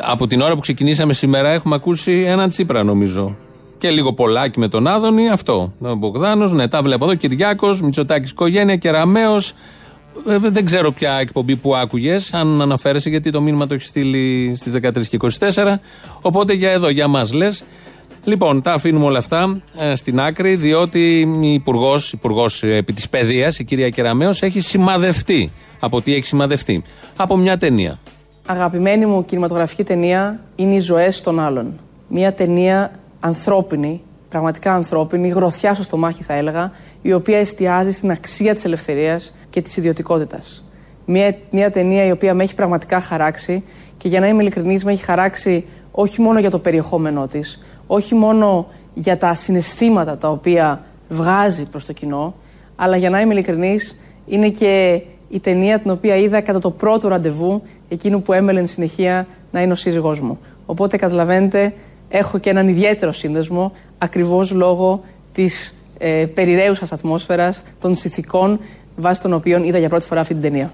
Από 0.00 0.26
την 0.26 0.40
ώρα 0.40 0.54
που 0.54 0.60
ξεκινήσαμε 0.60 1.12
σήμερα 1.12 1.50
έχουμε 1.50 1.74
ακούσει 1.74 2.24
έναν 2.26 2.48
Τσίπρα 2.48 2.82
νομίζω. 2.82 3.36
Και 3.78 3.90
λίγο 3.90 4.12
πολλάκι 4.12 4.58
με 4.58 4.68
τον 4.68 4.86
Άδωνη, 4.86 5.28
αυτό. 5.28 5.72
Ο 5.80 5.94
Μπογδάνος, 5.94 6.52
ναι, 6.52 6.68
τα 6.68 6.82
βλέπω 6.82 7.04
εδώ. 7.04 7.14
Κυριάκος, 7.14 7.82
Μητσοτάκης 7.82 8.30
οικογένεια, 8.30 8.76
Κεραμαίο. 8.76 9.36
Ε, 10.26 10.38
δεν 10.38 10.64
ξέρω 10.64 10.92
ποια 10.92 11.12
εκπομπή 11.12 11.56
που 11.56 11.76
άκουγες, 11.76 12.32
αν 12.32 12.62
αναφέρεσαι, 12.62 13.08
γιατί 13.08 13.30
το 13.30 13.40
μήνυμα 13.40 13.66
το 13.66 13.74
έχεις 13.74 13.88
στείλει 13.88 14.54
στις 14.56 14.72
13 14.72 15.08
και 15.08 15.16
24. 15.16 15.80
Οπότε 16.20 16.52
για 16.52 16.70
εδώ, 16.70 16.88
για 16.88 17.08
μας 17.08 17.32
λες. 17.32 17.64
Λοιπόν, 18.24 18.62
τα 18.62 18.72
αφήνουμε 18.72 19.04
όλα 19.04 19.18
αυτά 19.18 19.62
ε, 19.78 19.94
στην 19.94 20.20
άκρη, 20.20 20.56
διότι 20.56 21.20
η 21.40 21.52
Υπουργός 21.52 22.12
υπουργός, 22.12 22.62
ε, 22.62 22.76
επί 22.76 22.92
της 22.92 23.08
παιδείας, 23.08 23.58
η 23.58 23.64
κυρία 23.64 23.88
Κεραμέως, 23.88 24.42
έχει 24.42 24.60
σημαδευτεί. 24.60 25.50
Από 25.80 26.00
τι 26.00 26.14
έχει 26.14 26.24
σημαδευτεί, 26.24 26.82
Από 27.16 27.36
μια 27.36 27.58
ταινία. 27.58 27.98
Αγαπημένη 28.46 29.06
μου 29.06 29.24
κινηματογραφική 29.24 29.84
ταινία 29.84 30.40
είναι 30.56 30.74
οι 30.74 30.78
ζωές 30.78 31.20
των 31.20 31.40
άλλων. 31.40 31.78
Μια 32.08 32.32
ταινία 32.32 32.92
ανθρώπινη, 33.20 34.02
πραγματικά 34.28 34.74
ανθρώπινη, 34.74 35.28
γροθιά 35.28 35.74
στο 35.74 35.82
στομάχι 35.82 36.22
θα 36.22 36.34
έλεγα, 36.34 36.72
η 37.02 37.12
οποία 37.12 37.38
εστιάζει 37.38 37.90
στην 37.92 38.10
αξία 38.10 38.54
της 38.54 38.64
ελευθερίας 38.64 39.34
και 39.50 39.62
της 39.62 39.76
ιδιωτικότητας. 39.76 40.64
Μια, 41.04 41.36
μια 41.50 41.70
ταινία 41.70 42.04
η 42.04 42.10
οποία 42.10 42.34
με 42.34 42.42
έχει 42.42 42.54
πραγματικά 42.54 43.00
χαράξει 43.00 43.64
και 43.96 44.08
για 44.08 44.20
να 44.20 44.28
είμαι 44.28 44.42
ειλικρινής 44.42 44.84
με 44.84 44.92
έχει 44.92 45.04
χαράξει 45.04 45.64
όχι 45.90 46.20
μόνο 46.20 46.38
για 46.38 46.50
το 46.50 46.58
περιεχόμενό 46.58 47.26
της, 47.26 47.64
όχι 47.86 48.14
μόνο 48.14 48.66
για 48.94 49.16
τα 49.16 49.34
συναισθήματα 49.34 50.18
τα 50.18 50.28
οποία 50.28 50.84
βγάζει 51.08 51.64
προς 51.64 51.84
το 51.86 51.92
κοινό, 51.92 52.34
αλλά 52.76 52.96
για 52.96 53.10
να 53.10 53.20
είμαι 53.20 53.32
ειλικρινής 53.32 54.00
είναι 54.26 54.48
και 54.48 55.02
η 55.28 55.40
ταινία 55.40 55.78
την 55.78 55.90
οποία 55.90 56.16
είδα 56.16 56.40
κατά 56.40 56.58
το 56.58 56.70
πρώτο 56.70 57.08
ραντεβού 57.08 57.62
εκείνου 57.92 58.22
που 58.22 58.32
έμελε 58.32 58.58
εν 58.58 58.66
συνεχεία 58.66 59.26
να 59.50 59.62
είναι 59.62 59.72
ο 59.72 59.76
σύζυγός 59.76 60.20
μου. 60.20 60.38
Οπότε 60.66 60.96
καταλαβαίνετε 60.96 61.74
έχω 62.08 62.38
και 62.38 62.50
έναν 62.50 62.68
ιδιαίτερο 62.68 63.12
σύνδεσμο 63.12 63.72
ακριβώς 63.98 64.50
λόγω 64.50 65.02
της 65.32 65.74
ε, 65.98 66.26
περιραίουσας 66.34 66.92
ατμόσφαιρας 66.92 67.62
των 67.80 67.94
συνθηκών 67.94 68.60
βάσει 68.96 69.22
των 69.22 69.32
οποίων 69.32 69.64
είδα 69.64 69.78
για 69.78 69.88
πρώτη 69.88 70.06
φορά 70.06 70.20
αυτή 70.20 70.32
την 70.32 70.42
ταινία. 70.42 70.70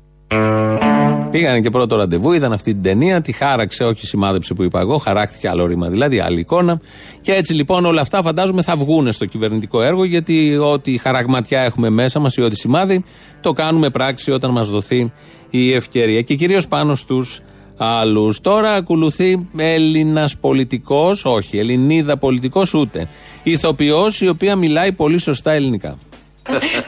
Πήγανε 1.31 1.61
και 1.61 1.71
πρώτο 1.71 1.97
ραντεβού, 1.97 2.33
είδαν 2.33 2.53
αυτή 2.53 2.73
την 2.73 2.83
ταινία, 2.83 3.21
τη 3.21 3.33
χάραξε, 3.33 3.85
όχι 3.85 4.07
σημάδεψε 4.07 4.55
που 4.55 4.63
είπα 4.63 4.81
εγώ, 4.81 4.99
χαράχτηκε 4.99 5.49
άλλο 5.49 5.67
ρήμα 5.67 5.89
δηλαδή, 5.89 6.19
άλλη 6.19 6.41
εικόνα. 6.41 6.81
Και 7.21 7.33
έτσι 7.33 7.55
λοιπόν 7.55 7.85
όλα 7.85 8.01
αυτά 8.01 8.23
φαντάζομαι 8.23 8.63
θα 8.63 8.77
βγουν 8.77 9.13
στο 9.13 9.27
κυβερνητικό 9.27 9.83
έργο, 9.83 10.05
γιατί 10.05 10.57
ό,τι 10.57 10.99
χαραγματιά 10.99 11.61
έχουμε 11.61 11.91
μέσα 11.91 12.19
μας 12.19 12.37
ή 12.37 12.43
ό,τι 12.43 12.57
σημάδι, 12.57 13.05
το 13.41 13.53
κάνουμε 13.53 13.91
πράξη 13.91 14.31
όταν 14.31 14.51
μας 14.51 14.69
δοθεί 14.69 15.13
η 15.51 15.75
ευκαιρία. 15.75 16.21
Και 16.21 16.35
κυρίως 16.35 16.69
πάνω 16.69 16.95
στους 16.95 17.41
άλλους. 17.77 18.41
Τώρα 18.41 18.73
ακολουθεί 18.73 19.49
Έλληνας 19.57 20.37
πολιτικός, 20.37 21.25
όχι, 21.25 21.59
Ελληνίδα 21.59 22.17
πολιτικός 22.17 22.75
ούτε. 22.75 23.09
Ηθοποιός 23.43 24.21
η 24.21 24.29
οποία 24.29 24.57
μιλάει 24.57 24.93
πολύ 24.93 25.19
σωστά 25.19 25.53
ελληνικά. 25.53 25.99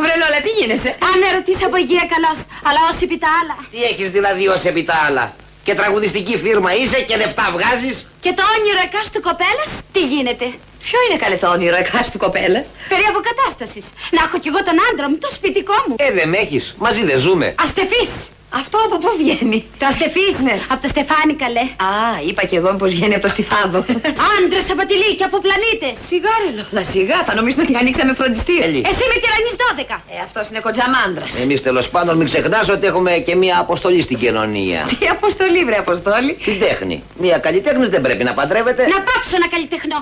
Βρε 0.03 0.15
Λόλα, 0.21 0.39
τι 0.45 0.51
γίνεσαι; 0.61 0.89
Αν 0.89 1.19
ερωτήσει 1.33 1.65
από 1.65 1.77
υγεία 1.77 2.05
καλώ, 2.15 2.33
αλλά 2.69 2.81
όσοι 2.91 3.03
επί 3.05 3.19
τα 3.25 3.29
άλλα. 3.41 3.57
Τι 3.73 3.79
έχεις 3.91 4.11
δηλαδή 4.11 4.45
ως 4.49 4.65
επί 4.65 4.83
τα 4.91 4.97
άλλα; 5.07 5.35
Και 5.63 5.75
τραγουδιστική 5.75 6.37
φίρμα 6.39 6.71
είσαι 6.81 7.01
και 7.09 7.17
λεφτά 7.17 7.47
βγάζεις; 7.55 7.97
Και 8.25 8.33
το 8.39 8.43
όνειρο 8.57 8.81
εκάστου 8.89 9.21
κοπέλας, 9.29 9.71
τι 9.93 10.03
γίνεται; 10.13 10.47
Ποιο 10.85 10.99
είναι 11.05 11.19
καλέ 11.23 11.37
το 11.45 11.49
όνειρο 11.57 11.77
εκάστου 11.85 12.19
κοπέλας; 12.25 12.65
Περί 12.91 13.05
αποκατάστασης. 13.13 13.87
Να 14.15 14.21
έχω 14.27 14.37
κι 14.43 14.49
εγώ 14.53 14.61
τον 14.69 14.77
άντρα 14.89 15.07
μου, 15.11 15.19
το 15.25 15.29
σπιτικό 15.39 15.77
μου. 15.87 15.95
Ε, 15.99 16.13
δεν 16.19 16.29
με 16.29 16.37
έχεις. 16.45 16.65
Μαζί 16.85 17.03
δεν 17.11 17.19
ζούμε. 17.19 17.47
Αστεφή. 17.65 18.05
Αυτό 18.61 18.77
από 18.87 18.97
πού 19.03 19.11
βγαίνει; 19.21 19.59
Το 19.81 19.87
αστεφή, 19.91 20.29
ναι. 20.47 20.55
Από 20.73 20.81
το 20.85 20.89
στεφάνι, 20.95 21.35
καλέ. 21.45 21.65
Α, 21.91 21.93
είπα 22.29 22.43
κι 22.51 22.57
εγώ 22.61 22.71
πως 22.81 22.91
βγαίνει 22.95 23.15
από 23.19 23.25
το 23.27 23.33
στιφάδο. 23.35 23.79
Άντρες 24.35 24.67
από 24.75 24.83
τη 24.89 24.95
λύκη, 25.03 25.23
από 25.29 25.37
πλανήτες. 25.45 25.95
Σιγά, 26.09 26.35
ρε 26.43 26.51
Λόλα, 26.59 26.83
σιγά. 26.95 27.19
Θα 27.29 27.33
νομίζουν 27.39 27.61
ότι 27.65 27.75
ανοίξαμε 27.83 28.13
φροντιστήριο. 28.21 28.83
Εσύ 28.91 29.05
με 29.11 29.17
τυραννής 29.23 29.57
12. 29.61 29.97
Ε, 30.15 30.17
αυτός 30.27 30.45
είναι 30.51 30.61
κοντζαμάντρα. 30.67 31.27
Εμείς 31.45 31.59
τέλος 31.69 31.87
πάντων 31.95 32.13
μην 32.19 32.27
ξεχνάς 32.31 32.67
ότι 32.75 32.85
έχουμε 32.91 33.13
και 33.27 33.35
μία 33.43 33.57
αποστολή 33.65 34.01
στην 34.07 34.17
κοινωνία. 34.23 34.81
Τι 34.99 35.07
αποστολή, 35.17 35.61
βρε 35.69 35.79
αποστόλη; 35.85 36.33
Την 36.47 36.59
τέχνη. 36.65 36.97
Μία 37.25 37.39
καλλιτέχνης 37.39 37.89
δεν 37.95 38.01
πρέπει 38.07 38.25
να 38.29 38.33
παντρεύεται. 38.39 38.83
Να 38.95 38.99
πάψω 39.09 39.37
να 39.45 39.49
καλλιτεχνώ. 39.55 39.99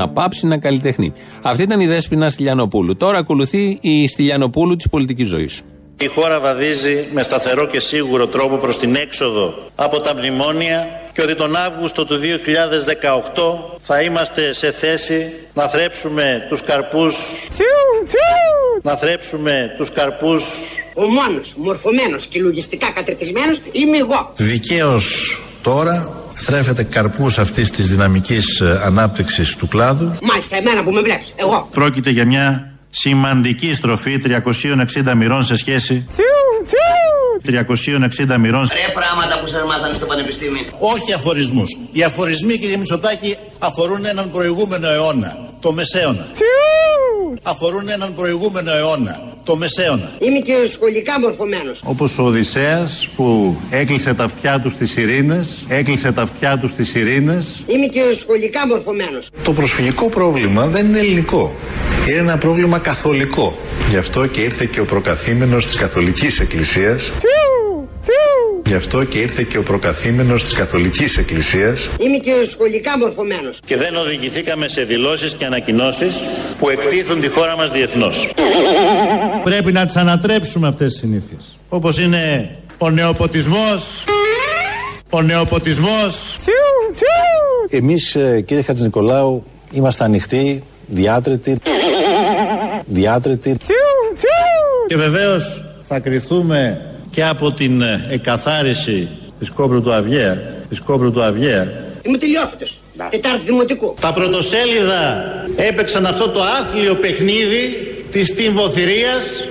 Να 0.00 0.08
πάψει 0.08 0.46
να 0.46 0.58
καλλιτεχνεί. 0.58 1.12
Αυτή 1.42 1.62
ήταν 1.62 1.80
η 1.80 1.86
δέσποινα 1.86 2.30
Στυλιανοπούλου. 2.30 2.96
Τώρα 2.96 3.18
ακολουθεί 3.18 3.78
η 3.80 4.08
Στυλιανοπούλου 4.08 4.76
της 4.76 4.88
πολιτικής 4.88 5.28
ζωής. 5.28 5.62
Η 6.00 6.06
χώρα 6.06 6.40
βαδίζει 6.40 7.08
με 7.12 7.22
σταθερό 7.22 7.66
και 7.66 7.80
σίγουρο 7.80 8.26
τρόπο 8.26 8.56
προς 8.56 8.78
την 8.78 8.94
έξοδο 8.94 9.54
από 9.74 10.00
τα 10.00 10.14
μνημόνια 10.14 10.88
και 11.12 11.22
ότι 11.22 11.34
τον 11.34 11.56
Αύγουστο 11.56 12.04
του 12.04 12.20
2018 12.20 13.78
θα 13.80 14.00
είμαστε 14.02 14.52
σε 14.52 14.72
θέση 14.72 15.32
να 15.54 15.68
θρέψουμε 15.68 16.46
τους 16.48 16.62
καρπούς 16.62 17.16
να 18.82 18.96
θρέψουμε 18.96 19.74
τους 19.76 19.90
καρπούς 19.92 20.44
Ο 20.94 21.02
μόνος 21.02 21.54
μορφωμένος 21.56 22.26
και 22.26 22.40
λογιστικά 22.40 22.90
κατρετισμένος 22.94 23.60
είμαι 23.72 23.98
εγώ. 23.98 24.32
δικαίως 24.36 25.38
τώρα 25.62 26.12
θρέφεται 26.34 26.82
καρπούς 26.82 27.38
αυτής 27.38 27.70
της 27.70 27.86
δυναμικής 27.86 28.60
ε, 28.60 28.80
ανάπτυξης 28.84 29.56
του 29.56 29.68
κλάδου 29.68 30.16
Μάλιστα 30.22 30.56
εμένα 30.56 30.82
που 30.82 30.90
με 30.90 31.00
βλέπεις, 31.00 31.32
εγώ. 31.36 31.68
Πρόκειται 31.72 32.10
για 32.10 32.26
μια 32.26 32.72
σημαντική 32.90 33.74
στροφή 33.74 34.20
360 34.24 35.14
μοιρών 35.16 35.44
σε 35.44 35.56
σχέση 35.56 36.06
360 37.46 38.36
μοιρών 38.38 38.68
Ρε 38.72 38.92
πράγματα 38.94 39.38
που 39.40 39.46
σας 39.46 39.62
μάθανε 39.66 39.94
στο 39.96 40.06
πανεπιστήμιο. 40.06 40.62
όχι 40.78 41.12
αφορισμούς. 41.12 41.76
Οι 41.92 42.02
αφορισμοί 42.02 42.58
κύριε 42.58 42.76
Μητσοτάκη 42.76 43.36
αφορούν 43.58 44.04
έναν 44.04 44.30
προηγούμενο 44.30 44.88
αιώνα, 44.88 45.36
το 45.60 45.72
Μεσαίωνα. 45.72 46.26
Αφορούν 47.42 47.88
έναν 47.88 48.14
προηγούμενο 48.14 48.72
αιώνα, 48.72 49.20
το 49.48 49.56
Μεσαίωνα. 49.56 50.12
Είμαι 50.18 50.38
και 50.38 50.54
σχολικά 50.72 51.20
μορφωμένος. 51.20 51.80
Όπως 51.84 52.18
ο 52.18 52.22
Οδυσσέας 52.22 53.08
που 53.16 53.56
έκλεισε 53.70 54.14
τα 54.14 54.24
αυτιά 54.24 54.60
του 54.60 54.70
στις 54.70 54.96
ειρήνες, 54.96 55.64
έκλεισε 55.68 56.12
τα 56.12 56.22
αυτιά 56.22 56.58
του 56.58 56.68
στις 56.68 56.94
ειρήνες. 56.94 57.62
Είμαι 57.66 57.86
και 57.86 58.00
σχολικά 58.14 58.66
μορφωμένος. 58.66 59.30
Το 59.42 59.52
προσφυγικό 59.52 60.08
πρόβλημα 60.08 60.66
δεν 60.66 60.86
είναι 60.86 60.98
ελληνικό. 60.98 61.54
Είναι 62.08 62.16
ένα 62.16 62.38
πρόβλημα 62.38 62.78
καθολικό. 62.78 63.58
Γι' 63.90 63.96
αυτό 63.96 64.26
και 64.26 64.40
ήρθε 64.40 64.64
και 64.64 64.80
ο 64.80 64.84
προκαθήμενος 64.84 65.64
της 65.64 65.74
Καθολικής 65.74 66.40
Εκκλησίας. 66.40 67.12
Γι' 68.66 68.74
αυτό 68.74 69.04
και 69.04 69.18
ήρθε 69.18 69.42
και 69.42 69.58
ο 69.58 69.62
προκαθήμενος 69.62 70.42
της 70.42 70.52
Καθολικής 70.52 71.16
Εκκλησίας. 71.16 71.90
Είμαι 71.98 72.16
και 72.16 72.32
σχολικά 72.50 72.98
μορφωμένος. 72.98 73.58
Και 73.64 73.76
δεν 73.76 73.96
οδηγηθήκαμε 73.96 74.68
σε 74.68 74.84
δηλώσεις 74.84 75.34
και 75.34 75.44
ανακοινώσεις 75.44 76.24
που 76.58 76.68
εκτίθουν 76.70 77.20
τη 77.20 77.28
χώρα 77.28 77.56
μας 77.56 77.70
διεθνώς. 77.70 78.32
Πρέπει 79.42 79.72
να 79.72 79.86
τις 79.86 79.96
ανατρέψουμε 79.96 80.68
αυτές 80.68 80.90
τις 80.90 81.00
συνήθειες. 81.00 81.58
Όπως 81.68 81.98
είναι 81.98 82.56
ο 82.78 82.90
νεοποτισμός, 82.90 84.04
ο 85.10 85.22
νεοποτισμός. 85.22 86.36
Εμείς 87.70 88.14
ε, 88.14 88.40
κύριε 88.40 88.62
Χατζηνικολάου 88.62 89.44
είμαστε 89.70 90.04
ανοιχτοί, 90.04 90.62
διάτρετοι, 90.86 91.58
διάτρετοι. 92.86 93.56
Και 94.86 94.96
βεβαίως 94.96 95.62
θα 95.84 95.98
κριθούμε 95.98 96.82
και 97.18 97.24
από 97.24 97.52
την 97.52 97.82
ε, 97.82 98.06
εκαθάριση 98.10 99.08
της 99.38 99.50
κόμπρου 99.50 99.82
του 99.82 99.92
Αυγαία, 99.92 100.34
της 100.68 100.80
κόμπρου 100.80 101.12
του 101.12 101.22
Αυγαία. 101.22 101.72
Είμαι 102.02 102.18
τελειόφυτος. 102.18 102.80
Τετάρτη 103.10 103.44
δημοτικού. 103.44 103.94
Τα 104.00 104.12
πρωτοσέλιδα 104.12 105.24
έπαιξαν 105.56 106.06
αυτό 106.06 106.28
το 106.28 106.40
άθλιο 106.42 106.94
παιχνίδι 106.94 107.88
της 108.10 108.34
τυμβοθυρίας. 108.34 109.46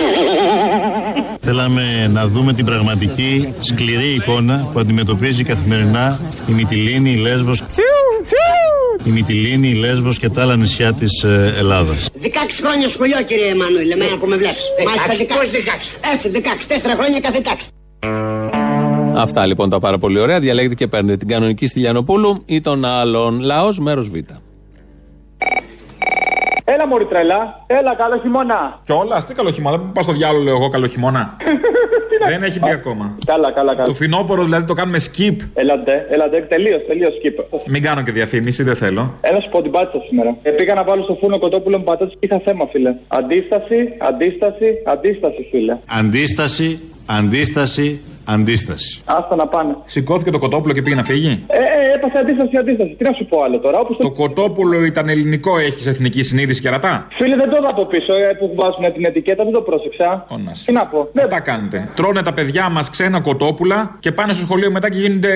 Θέλαμε 1.50 2.08
να 2.14 2.28
δούμε 2.28 2.54
την 2.54 2.66
πραγματική 2.66 3.54
σκληρή 3.60 4.14
εικόνα 4.14 4.70
που 4.74 4.80
αντιμετωπίζει 4.80 5.44
καθημερινά 5.44 6.20
η 6.50 6.52
Μυτιλίνη, 6.52 7.12
η 7.12 7.16
Λέσβος, 7.16 7.64
η 9.04 9.10
Μυτιλίνη, 9.10 9.68
η 9.68 9.74
Λέσβος 9.74 10.20
και 10.20 10.30
τα 10.30 10.42
άλλα 10.42 10.56
νησιά 10.56 10.94
της 10.94 11.24
ε, 11.24 11.54
Ελλάδας. 11.58 12.10
16 12.24 12.28
χρόνια 12.64 12.88
σχολείο 12.88 13.22
κύριε 13.28 13.46
Εμμανουήλ, 13.46 13.92
εμένα 13.92 14.18
που 14.18 14.28
με 14.28 14.36
βλέπεις. 14.36 14.64
Μάλιστα 14.86 15.26
16. 16.04 16.14
Έτσι 16.14 16.32
16. 16.34 16.38
4 16.38 17.00
χρόνια 17.00 17.20
κάθε 17.20 17.42
τάξη. 17.42 17.68
Αυτά 19.16 19.46
λοιπόν 19.46 19.70
τα 19.70 19.80
πάρα 19.80 19.98
πολύ 19.98 20.20
ωραία. 20.20 20.40
Διαλέγετε 20.40 20.76
και 20.76 20.88
παίρνετε 20.88 21.18
την 21.18 21.28
κανονική 21.28 21.68
Στυλιανοπούλου 21.68 22.44
ή 22.46 22.62
τον 22.62 22.86
άλλον. 22.86 23.40
Λαός 23.40 23.80
μέρος 23.80 24.10
Β. 24.10 24.14
Έλα 26.88 26.96
μωρή 26.96 27.06
τρελά. 27.14 27.42
Έλα 27.68 27.96
καλό 27.96 28.18
χειμώνα. 28.22 28.80
Κιόλας, 28.86 29.26
τι 29.26 29.34
καλό 29.34 29.52
χειμώνα. 29.52 29.80
Πας 29.80 30.04
στο 30.04 30.14
διάλογο, 30.14 30.44
λέω 30.44 30.56
εγώ 30.56 30.70
καλό 30.70 30.88
χειμώνα. 30.88 31.38
Δεν 32.30 32.44
έχει 32.44 32.60
μπει 32.60 32.72
ακόμα. 32.72 33.18
Καλά, 33.26 33.52
καλά, 33.52 33.76
καλά. 33.76 33.88
Το 33.88 33.94
φινόπορο 33.94 34.44
δηλαδή 34.44 34.66
το 34.66 34.74
κάνουμε 34.74 35.00
skip. 35.08 35.36
Έλατε, 35.54 36.08
έλατε, 36.10 36.42
τελείως, 36.42 36.82
τελείως 36.88 37.14
skip. 37.20 37.60
Μην 37.66 37.82
κάνω 37.84 38.02
και 38.02 38.12
διαφήμιση, 38.12 38.64
δεν 38.64 38.76
θέλω. 38.76 39.14
Έλα 39.22 39.42
σου 39.42 39.50
πω 39.50 39.62
την 39.62 39.72
πάτησα 39.72 40.04
σήμερα. 40.08 40.38
Ε, 40.42 40.50
πήγα 40.50 40.74
να 40.74 40.84
βάλω 40.84 41.04
στο 41.04 41.18
φούρνο 41.22 41.40
κοτόπουλο 41.40 41.78
με 41.78 41.84
πατάτες 41.84 42.14
και 42.20 42.26
είχα 42.26 42.42
θέμα, 42.46 42.66
φίλε. 42.72 42.96
Αντίσταση, 43.08 43.94
αντίσταση, 43.98 44.68
αντίσταση, 44.86 45.48
φίλε. 45.52 45.78
Αντίσταση, 46.00 46.80
αντίσταση, 47.06 48.02
αντίσταση. 48.28 49.02
Άστα 49.06 49.36
να 49.36 49.48
πάνε. 49.48 49.76
Σηκώθηκε 49.86 50.32
το 50.32 50.40
κοτόπουλο 50.40 50.74
και 50.74 50.82
πήγε 50.82 50.96
να 50.96 51.04
φύγει; 51.04 51.44
Ε, 51.48 51.58
ε, 51.58 51.94
έπαθε 51.96 52.18
αντίσταση, 52.20 52.58
αντίσταση. 52.58 52.96
Τι 52.98 53.04
να 53.04 53.14
σου 53.18 53.26
πω 53.26 53.44
άλλο 53.44 53.60
τώρα. 53.60 53.80
Όπως 53.80 53.98
Το 53.98 54.12
κοτόπουλο 54.12 54.84
ήταν 54.84 55.10
ελληνικό, 55.10 55.58
έχεις 55.58 55.86
εθνική 55.86 56.22
συνείδηση 56.24 56.62
και 56.62 56.70
ρατά. 56.70 57.08
Φίλε, 57.18 57.36
δεν 57.36 57.50
το 57.50 57.58
είδα 57.60 57.70
από 57.70 57.86
πίσω 57.86 58.14
ε, 58.14 58.34
που 58.40 58.56
βάζουν 58.56 58.94
την 58.94 59.06
ετικέτα, 59.06 59.44
δεν 59.44 59.54
το 59.54 59.62
πρόσεξα. 59.62 60.26
Όνας. 60.28 60.64
Τι 60.66 60.72
να 60.72 60.86
πω. 60.86 61.10
Ναι, 61.14 61.22
Αυτά 61.22 61.40
κάνετε. 61.40 61.90
Τρώνε 61.96 62.22
τα 62.22 62.34
παιδιά 62.34 62.70
μας 62.70 62.90
ξένα 62.90 63.20
κοτόπουλα 63.22 63.96
και 64.00 64.12
πάνε 64.12 64.34
στο 64.34 64.42
σχολείο 64.46 64.72
μετά 64.72 64.90
και 64.90 64.98
γίνονται 64.98 65.32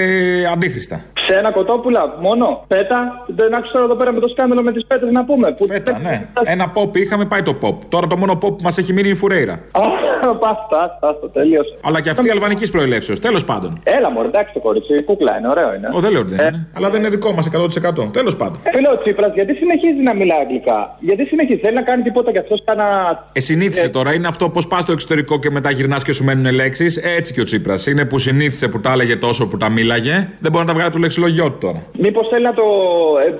αντίχρηστα. 0.54 1.02
Ξένα 1.28 1.52
κοτόπουλα, 1.52 2.02
μόνο. 2.22 2.64
Πέτα. 2.68 3.26
Δεν 3.28 3.56
άκουσα 3.56 3.72
τώρα 3.74 3.86
εδώ 3.86 3.96
πέρα 3.96 4.12
με 4.14 4.20
το 4.20 4.28
σκάνδαλο 4.28 4.62
με 4.64 4.72
τις 4.72 4.86
πέτρε 4.88 5.12
να 5.12 5.26
πούμε. 5.26 5.52
Που... 5.52 5.66
Φέτα, 5.66 6.00
ναι. 6.00 6.28
Ένα 6.44 6.72
pop 6.76 6.98
είχαμε, 6.98 7.26
πάει 7.26 7.42
το 7.42 7.56
pop. 7.62 7.76
Τώρα 7.90 8.08
το 8.08 8.18
μόνο 8.18 8.34
pop 8.34 8.40
που 8.58 8.64
μας 8.64 8.78
έχει 8.78 8.94
μείνει 8.94 9.08
είναι 9.08 9.16
η 9.16 9.20
φουρέιρα. 9.20 9.60
Άστα, 9.72 10.98
άστα, 11.02 11.30
τελείωσε. 11.34 11.78
Αλλά 11.84 12.02
και 12.02 12.10
αυτή 12.10 12.30
αλβανική 12.30 12.66
προελεύσεως. 12.82 13.20
Τέλος 13.20 13.44
πάντων. 13.46 13.72
Έλα, 13.98 14.12
μωρέ, 14.12 14.28
εντάξει 14.28 14.54
το 14.54 14.60
κορίτσι, 14.60 14.94
κούκλα 15.10 15.34
είναι, 15.38 15.48
ωραίο 15.56 15.70
είναι. 15.76 15.88
Ο, 15.96 16.00
δεν 16.00 16.12
λέω 16.12 16.22
ότι 16.26 16.36
δεν 16.36 16.48
είναι. 16.48 16.68
Αλλά 16.78 16.90
δεν 16.90 17.00
είναι 17.00 17.10
δικό 17.10 17.32
μας 17.32 17.46
100%. 17.48 18.12
Τέλος 18.20 18.36
πάντων. 18.36 18.58
Φίλε 18.76 18.90
ο 18.96 18.98
Τσίπρας, 19.02 19.32
γιατί 19.34 19.54
συνεχίζει 19.54 20.02
να 20.10 20.14
μιλά 20.16 20.36
αγγλικά; 20.44 20.80
Γιατί 21.00 21.24
συνεχίζει, 21.26 21.60
θέλει 21.60 21.76
να 21.76 21.82
κάνει 21.90 22.02
τίποτα 22.04 22.32
κι 22.32 22.40
αυτός 22.40 22.60
κάνα. 22.66 22.88
Ε, 23.34 23.40
συνήθισε 23.40 23.90
τώρα. 23.90 24.14
Είναι 24.14 24.28
αυτό 24.28 24.50
πώς 24.50 24.68
πας 24.68 24.82
στο 24.84 24.92
εξωτερικό 24.92 25.40
και 25.40 25.50
μετά 25.52 25.72
γυρνάς 25.72 26.04
και 26.04 26.14
σου 26.14 26.24
μένουν 26.24 26.54
λέξεις. 26.54 26.98
Έτσι 26.98 27.34
και 27.34 27.42
ο 27.42 27.44
Τσίπρας. 27.44 27.88
Είναι 27.88 28.06
που 28.06 28.18
συνήθισε 28.18 28.68
που 28.68 28.80
τα 28.80 28.92
έλεγε 28.92 29.16
τόσο 29.16 29.48
που 29.48 29.58
τα 29.58 29.70
μίλαγε. 29.70 30.16
Δεν 30.40 30.52
μπορεί 30.52 30.64
να 30.66 30.70
τα 30.70 30.74
βγάλει 30.74 30.88
από 30.88 30.96
το 30.96 31.00
λεξιλογιό 31.02 31.46
του 31.52 31.58
τώρα. 31.66 31.80
Μήπως 31.98 32.28
θέλει 32.32 32.44
να 32.44 32.54
το, 32.54 32.64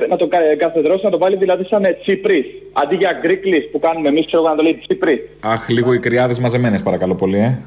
ε, 0.04 0.08
να 0.08 0.18
το 0.18 0.28
κα- 0.28 0.56
καθεδρώσει, 0.58 1.02
να 1.04 1.10
το 1.12 1.18
βάλει 1.18 1.36
δηλαδή 1.36 1.64
σαν 1.70 1.84
ε, 1.84 1.98
Τσίπρι. 2.02 2.40
Αντί 2.84 2.96
για 2.96 3.18
Γκρίκλι 3.22 3.60
που 3.72 3.80
κάνουμε 3.80 4.08
εμείς, 4.10 4.26
ξέρω 4.26 4.42
εγώ, 4.42 4.52
να 4.52 4.58
το 4.58 4.64
λέει 4.64 4.80
Τσίπρι. 4.88 5.30
Αχ, 5.40 5.70
λίγο 5.70 5.94
οι 5.94 6.00
κρυάδες 6.00 6.40
μαζεμένες 6.40 6.82
παρακαλώ 6.84 7.16
πολύ, 7.16 7.38
ε. 7.38 7.58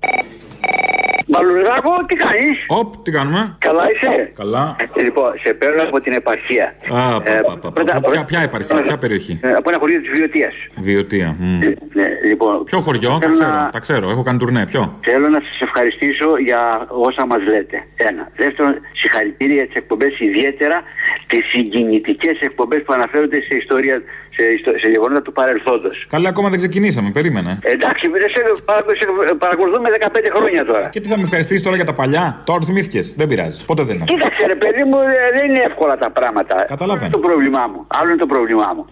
Μαλουδάκο, 1.33 1.93
τι 2.09 2.14
κάνεις; 2.25 2.57
Οπ, 2.66 2.89
τι 3.05 3.11
κάνουμε; 3.11 3.57
Καλά 3.59 3.85
είσαι; 3.93 4.33
Καλά. 4.37 4.77
Λοιπόν, 5.05 5.31
σε 5.45 5.55
παίρνω 5.55 5.83
από 5.89 6.01
την 6.01 6.12
επαρχία. 6.12 6.66
Α, 6.91 7.22
πα, 7.22 7.33
Ε, 7.33 7.41
πα, 7.41 7.53
πα, 7.53 7.59
πα. 7.59 7.72
πρώτα- 7.72 8.01
Ποια, 8.11 8.25
ποια 8.25 8.41
επαρχία, 8.41 8.81
ποια 8.81 8.99
περιοχή; 8.99 9.39
Ε, 9.43 9.53
Από 9.53 9.70
ένα 9.70 9.79
χωριό 9.79 10.01
της 10.01 10.11
Βιωτίας. 10.16 10.55
Βιωτία. 10.77 11.37
μμ. 11.39 11.59
Ναι, 11.93 12.09
λοιπόν, 12.29 12.64
Ποιο 12.64 12.81
χωριό, 12.81 13.11
τα 13.11 13.18
θέλω 13.18 13.33
ξέρω, 13.33 13.49
να- 13.51 13.68
τα 13.70 13.79
ξέρω. 13.79 14.11
Έχω 14.11 14.22
κάνει 14.22 14.39
τουρνέ. 14.39 14.66
Ποιο; 14.66 14.99
Θέλω 15.03 15.29
να 15.29 15.41
σας 15.41 15.61
ευχαριστήσω 15.61 16.29
για 16.49 16.87
όσα 16.89 17.27
μας 17.27 17.43
λέτε. 17.53 17.77
Ένα. 17.97 18.29
Δεύτερον, 18.37 18.75
συγχαρητήρια 18.93 19.55
για 19.55 19.66
τις 19.66 19.75
εκπομπές, 19.75 20.20
ιδιαίτερα 20.20 20.83
τις 21.27 21.45
συγκινητικές 21.53 22.41
εκπομπές 22.41 22.83
που 22.83 22.93
αναφέρονται 22.93 23.41
σε 23.41 23.55
ιστορία, 23.62 24.03
σε, 24.37 24.43
ιστο- 24.57 24.78
σε 24.82 24.89
γεγονότα 24.95 25.22
του 25.26 25.32
παρελθόντος. 25.41 25.97
Καλά, 26.14 26.28
ακόμα 26.28 26.49
δεν 26.53 26.59
ξεκινήσαμε, 26.62 27.09
περίμενε. 27.18 27.51
Εντάξει, 27.76 28.05
δεν 28.11 28.20
σε, 28.35 28.41
παρα- 28.68 28.85
σε 29.01 29.35
παρακολουθούμε 29.45 29.89
15 29.99 30.30
χρόνια 30.37 30.62
τώρα. 30.70 30.87
Και 30.95 31.01
τι 31.03 31.09
θα 31.12 31.16
με 31.18 31.22
ευχαριστήσεις 31.28 31.62
τώρα 31.66 31.76
για 31.80 31.85
τα 31.91 31.95
παλιά; 32.01 32.24
Τώρα 32.49 32.59
το 32.62 32.66
θυμήθηκες. 32.70 33.05
Δεν 33.20 33.26
πειράζει. 33.30 33.57
Πότε 33.70 33.82
δεν 33.89 33.95
είναι. 33.97 34.05
Κοίταξε, 34.12 34.43
ρε 34.53 34.59
παιδί 34.62 34.82
μου, 34.91 34.99
ε, 35.01 35.16
δεν 35.37 35.43
είναι 35.49 35.62
εύκολα 35.70 35.95
τα 36.05 36.09
πράγματα. 36.18 36.57
Καταλαβαίνω. 36.74 37.07
Αυτό 37.07 37.07
είναι 37.07 37.16
το 37.18 37.22
πρόβλημά 37.28 37.64
μου. 37.72 37.80
Άλλο 37.99 38.09
είναι 38.12 38.22
το 38.26 38.30
πρόβλημά 38.35 38.68
μου. 38.74 38.82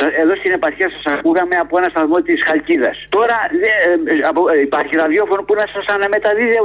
Σα- 0.00 0.12
Εδώ 0.22 0.32
στην 0.40 0.52
επαρχία 0.58 0.88
σας 0.94 1.04
ακούγαμε 1.14 1.54
από 1.64 1.72
ένα 1.80 1.88
σταθμό 1.94 2.18
της 2.28 2.38
Χαλκίδας. 2.48 2.96
Τώρα 3.16 3.36
ε, 3.68 3.72
ε, 4.12 4.14
από- 4.30 4.48
ε, 4.54 4.56
υπάρχει 4.68 4.92
ραδιόφωνο 5.02 5.40
που 5.46 5.54
να 5.60 5.64
σας 5.74 5.84
αναμεταδίδει 5.96 6.56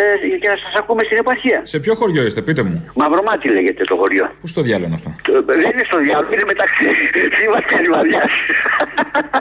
ε, 0.00 0.02
και 0.42 0.48
να 0.52 0.56
σας 0.64 0.72
ακούμε 0.80 1.02
στην 1.08 1.18
επαρχία. 1.24 1.58
Σε 1.72 1.78
ποιο 1.84 1.92
χωριό 2.00 2.22
είστε, 2.28 2.40
πείτε 2.48 2.62
μου; 2.66 2.76
Μαυρομάτι 3.02 3.46
λέγεται 3.56 3.82
το 3.90 3.94
χωριό. 4.00 4.24
Πού 4.40 4.46
στο 4.54 4.60
διάλογο 4.66 4.86
είναι 4.90 4.98
αυτό; 5.00 5.10
Το- 5.26 5.44
Δεν 5.62 5.68
είναι 5.72 5.84
στο 5.90 5.98
διάλογο, 6.04 6.30
είναι 6.34 6.46
μεταξύ 6.52 6.84
Θήβα 7.58 7.66
και 7.66 7.76
Λιβαδιά. 7.82 8.28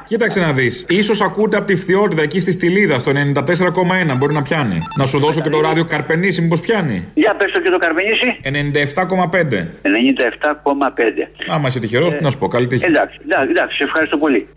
Κοίταξε 0.05 0.39
να 0.39 0.51
δεις. 0.51 0.85
σω 1.03 1.25
ακούτε 1.25 1.57
από 1.57 1.65
τη 1.65 1.75
φθιότητα 1.75 2.21
εκεί 2.21 2.39
στη 2.39 2.51
Στυλίδα 2.51 2.99
στο 2.99 3.11
94,1. 3.11 4.17
Μπορεί 4.17 4.33
να 4.33 4.41
πιάνει. 4.41 4.79
Να 4.97 5.05
σου 5.05 5.19
δώσω 5.19 5.41
και 5.41 5.49
το 5.49 5.61
ράδιο 5.61 5.85
Καρπενήσι, 5.85 6.41
μήπως 6.41 6.61
πιάνει. 6.61 7.07
Για 7.13 7.35
πες 7.35 7.51
το 7.51 7.61
και 7.61 7.69
το 7.69 7.77
Καρμενήσι. 7.77 8.39
97,5. 8.43 9.67
97,5. 9.81 11.27
Άμα 11.47 11.67
είσαι 11.67 11.79
τυχερός, 11.79 12.15
τι 12.15 12.23
να 12.23 12.29
σου 12.29 12.37
πω. 12.37 12.47
Καλή 12.47 12.67
τύχη. 12.67 12.85
Εντάξει, 12.85 13.19
εντάξει, 13.25 13.49
εντάξει, 13.49 13.77
σε 13.77 13.83
ευχαριστώ 13.83 14.17
πολύ. 14.17 14.47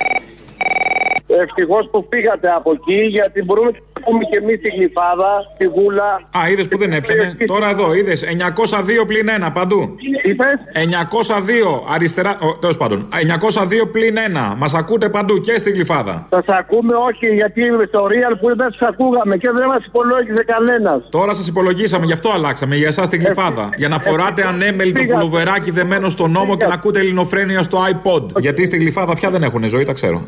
Ευτυχώς 1.39 1.89
που 1.91 2.07
φύγατε 2.11 2.49
από 2.59 2.71
εκεί, 2.73 3.01
γιατί 3.07 3.45
μπορούμε 3.45 3.71
να 3.71 4.01
πούμε 4.05 4.25
και 4.31 4.39
εμείς 4.43 4.61
τη 4.61 4.71
γλυφάδα, 4.77 5.33
τη 5.59 5.67
γούλα. 5.67 6.11
Α, 6.39 6.49
είδες 6.51 6.69
που 6.69 6.79
δεν 6.79 6.93
έπιανε; 6.93 7.37
Τώρα 7.47 7.69
εδώ, 7.71 7.95
είδες 7.95 8.23
902 8.23 9.07
πλην 9.07 9.29
1 9.29 9.53
παντού. 9.53 9.97
Είπες; 10.23 10.57
902 10.75 11.85
αριστερά. 11.95 12.39
Τέλος 12.61 12.77
πάντων. 12.77 13.09
902 13.11 13.87
πλην 13.93 14.17
1. 14.17 14.55
Μας 14.57 14.75
ακούτε 14.75 15.09
παντού 15.09 15.41
και 15.41 15.59
στη 15.59 15.71
γλυφάδα. 15.71 16.29
Θα 16.31 16.57
ακούμε 16.57 16.95
όχι, 16.95 17.35
γιατί 17.35 17.61
στο 17.89 18.07
Real 18.13 18.35
που 18.41 18.57
δεν 18.57 18.73
σας 18.73 18.89
ακούγαμε 18.89 19.37
και 19.37 19.51
δεν 19.57 19.67
μας 19.67 19.85
υπολόγιζε 19.85 20.45
κανένας. 20.45 21.09
Τώρα 21.11 21.35
σας 21.35 21.49
υπολογίσαμε, 21.49 22.07
γι' 22.07 22.13
αυτό 22.13 22.31
αλλάξαμε. 22.31 22.77
Για 22.77 22.89
εσάς 22.89 23.09
την 23.09 23.21
γλυφάδα. 23.21 23.69
Για 23.77 23.89
να 23.89 23.99
φοράτε 23.99 24.47
ανέμελ 24.47 24.93
το 24.93 25.03
πουλοβεράκι 25.05 25.71
δεμένο 25.71 26.09
στο 26.09 26.27
νόμο 26.27 26.57
και 26.57 26.67
να 26.67 26.75
ακούτε 26.75 26.99
ελληνοφρένεια 26.99 27.63
στο 27.63 27.79
iPod. 27.93 28.41
Γιατί 28.41 28.65
στη 28.67 28.77
γλυφάδα 28.77 29.13
πια 29.15 29.31
δεν 29.31 29.43
έχουν 29.43 29.65
ζωή, 29.69 29.85
τα 29.85 29.93
ξέρω. 29.93 30.25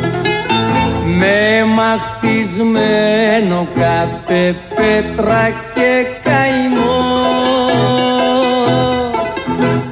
Με 1.18 1.64
μαχτισμένο 1.74 3.68
κάθε 3.74 4.56
πέτρα 4.76 5.48
και 5.74 6.06
καημός 6.22 6.92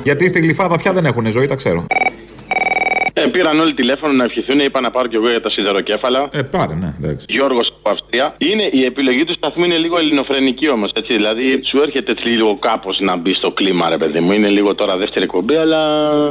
Γιατί 0.03 0.29
στη 0.29 0.41
γλυφάδα 0.41 0.77
πια 0.77 0.93
δεν 0.93 1.07
έχουν 1.07 1.31
ζωή, 1.31 1.47
τα 1.47 1.55
ξέρω. 1.55 1.87
Ε, 3.25 3.27
πήραν 3.27 3.59
όλοι 3.61 3.75
τηλέφωνο 3.75 4.13
να 4.13 4.25
ευχηθούν, 4.25 4.59
είπα 4.59 4.81
να 4.81 4.91
πάρω 4.91 5.09
κι 5.09 5.17
εγώ 5.17 5.29
για 5.31 5.41
τα 5.41 5.51
σιδεροκέφαλα. 5.51 6.29
Ε, 6.33 6.43
πάρε, 6.43 6.75
ναι, 6.75 6.95
εντάξει. 7.03 7.27
Γιώργος 7.29 7.67
από 7.79 7.91
Αυστρία. 7.93 8.35
Είναι, 8.39 8.63
η 8.73 8.83
επιλογή 8.87 9.25
του 9.25 9.33
σταθμού 9.41 9.65
είναι 9.65 9.77
λίγο 9.77 9.97
ελληνοφρενική 9.99 10.71
όμως. 10.71 10.91
Δηλαδή 11.09 11.47
σου 11.69 11.79
έρχεται 11.87 12.11
έτσι 12.11 12.29
λίγο 12.35 12.57
κάπως 12.59 12.99
να 13.01 13.17
μπει 13.17 13.35
στο 13.35 13.51
κλίμα, 13.51 13.89
ρε 13.89 13.97
παιδί 13.99 14.21
μου. 14.21 14.33
Είναι 14.33 14.49
λίγο 14.49 14.75
τώρα 14.75 14.97
δεύτερη 14.97 15.25
εκπομπή, 15.25 15.57
αλλά. 15.57 15.81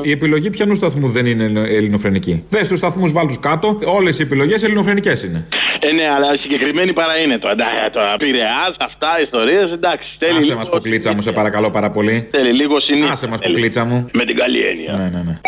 Η 0.03 0.11
επιλογή 0.11 0.49
ποιανού 0.49 0.75
σταθμού 0.75 1.07
δεν 1.07 1.25
είναι 1.25 1.43
ελλο- 1.43 1.65
ελληνοφρενική; 1.77 2.43
Δες 2.49 2.67
τους 2.67 2.77
σταθμούς, 2.77 3.11
βάλ 3.11 3.27
τους 3.27 3.39
κάτω. 3.39 3.79
Όλες 3.85 4.19
οι 4.19 4.21
επιλογές 4.21 4.63
ελληνοφρενικές 4.63 5.23
είναι. 5.23 5.47
Ε, 5.79 5.91
ναι, 5.91 6.03
αλλά 6.15 6.27
συγκεκριμένη 6.41 6.93
παρά 6.93 7.21
είναι 7.23 7.37
το. 7.37 7.49
Εντάξει, 7.49 7.89
τώρα 7.91 8.15
πειραιά, 8.17 8.75
αυτά, 8.85 9.21
ιστορίες, 9.21 9.71
εντάξει. 9.71 10.07
Θέλει 10.19 10.37
Άσε 10.37 10.45
λίγο, 10.47 10.57
μας 10.57 10.69
κουκλίτσα 10.69 11.13
μου, 11.13 11.21
σε 11.21 11.31
παρακαλώ 11.31 11.69
πάρα 11.69 11.89
πολύ. 11.91 12.27
θέλει 12.31 12.53
λίγο 12.53 12.79
συνήθεια. 12.81 13.11
Άσε 13.11 13.27
μας 13.27 13.39
κουκλίτσα 13.41 13.83
μου. 13.85 14.09
Με 14.13 14.23
την 14.23 14.37
καλή 14.37 14.59
έννοια. 14.59 14.91
Ναι, 14.97 15.03
ναι, 15.17 15.23
ναι. 15.25 15.39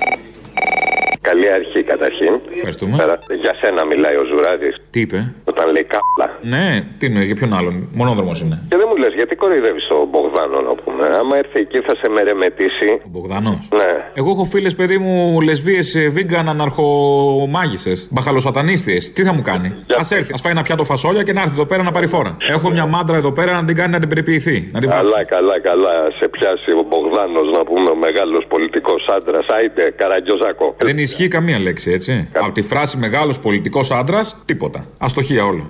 Καλή 1.32 1.50
αρχή 1.60 1.80
καταρχήν. 1.94 2.34
Ευχαριστούμε. 2.56 2.96
Πέρα- 3.02 3.20
Για 3.44 3.54
σένα 3.62 3.82
μιλάει 3.92 4.16
ο 4.24 4.26
Ζουράδης 4.32 4.76
Τι 4.94 5.00
είπε; 5.06 5.20
όταν 5.52 5.66
λέει 5.76 5.86
κάπλα. 5.96 6.28
Ναι, 6.54 6.68
τι 6.98 7.04
είναι, 7.08 7.22
για 7.30 7.36
ποιον 7.40 7.52
άλλον; 7.60 7.76
Μονόδρομος 8.00 8.38
είναι. 8.44 8.56
Και 8.70 8.78
δεν 8.82 8.88
μου 8.90 8.98
λες, 9.02 9.14
γιατί 9.20 9.34
κοροϊδεύεις 9.36 9.88
τον 9.88 10.08
Μπογδάνο 10.12 10.58
να 10.70 10.74
πούμε. 10.82 11.04
Άμα 11.20 11.34
έρθει 11.42 11.60
εκεί 11.66 11.80
θα 11.88 11.94
σε 12.02 12.08
μερεμετήσει. 12.18 12.88
Ο 13.08 13.10
Μπογδανό. 13.14 13.54
Ναι. 13.80 13.92
Εγώ 14.14 14.30
έχω 14.36 14.46
φίλες, 14.54 14.76
παιδί 14.76 14.98
μου, 14.98 15.42
λεσβείε, 15.48 15.82
βίγκαν, 16.18 16.50
αναρχομάγισσες, 16.50 18.08
μπαχαλοσατανίστριες. 18.12 19.14
Τι 19.14 19.24
θα 19.24 19.34
μου 19.34 19.42
κάνει; 19.42 19.68
Α 20.02 20.04
έρθει, 20.18 20.34
ας 20.34 20.42
φάει 20.42 20.52
ένα 20.52 20.62
πιάτο 20.62 20.84
φασόλια 20.84 21.24
και 21.24 21.34
να 21.34 21.42
έρθει 21.42 21.54
εδώ 21.54 21.66
πέρα 21.66 21.84
να 21.84 21.92
πάρει 21.92 22.08
φόρα. 22.08 22.38
Έχω 22.56 22.70
μια 22.72 22.86
μάντρα 22.86 23.18
εδώ 23.18 23.32
πέρα 23.32 23.52
να 23.60 23.64
την 23.66 23.76
κάνει 23.76 23.92
να 23.92 24.00
την 24.00 24.10
περιποιηθεί. 24.10 24.70
Να 24.74 24.80
την 24.80 24.90
βάψει. 24.90 25.12
Καλά, 25.14 25.24
καλά, 25.36 25.60
καλά. 25.70 25.94
Σε 26.20 26.28
πιάσει 26.28 26.72
ο 26.72 26.84
Μπογδάνος 26.90 27.48
να 27.58 27.64
πούμε 27.64 27.90
ο 27.96 27.96
μεγάλος 27.96 28.44
πολιτικός 28.48 29.02
άντρας. 29.16 29.46
Άιντε, 29.56 29.94
καραγκιόζακο. 30.02 30.76
Δεν 30.78 30.98
ισχύει 30.98 31.21
καμία 31.28 31.60
λέξη, 31.60 31.92
έτσι. 31.92 32.28
Από 32.34 32.52
τη 32.52 32.62
φράση 32.62 32.98
μεγάλος 32.98 33.40
πολιτικός 33.40 33.92
άντρας, 33.92 34.38
τίποτα. 34.46 34.86
Αστοχία 34.98 35.46
όλο. 35.46 35.70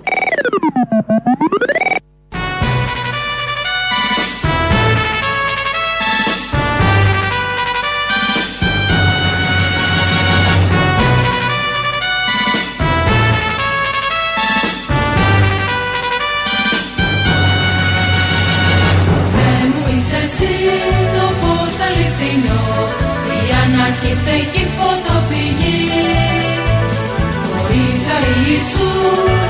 Θεέ 19.32 19.68
μου 19.68 19.96
είσαι 19.96 20.26
Jesús. 28.62 29.41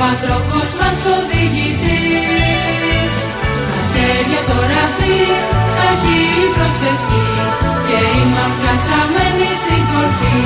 Πατρόκος 0.00 0.70
μας 0.80 1.00
οδηγητής. 1.16 3.10
Στα 3.62 3.80
χέρια 3.92 4.40
το 4.48 4.56
ραβδί, 4.72 5.22
στα 5.72 5.88
χείλη 6.00 6.46
προσευχή, 6.56 7.28
και 7.88 8.00
η 8.20 8.22
ματιά 8.34 8.72
στραμμένη 8.82 9.48
στην 9.62 9.82
κορφή. 9.92 10.38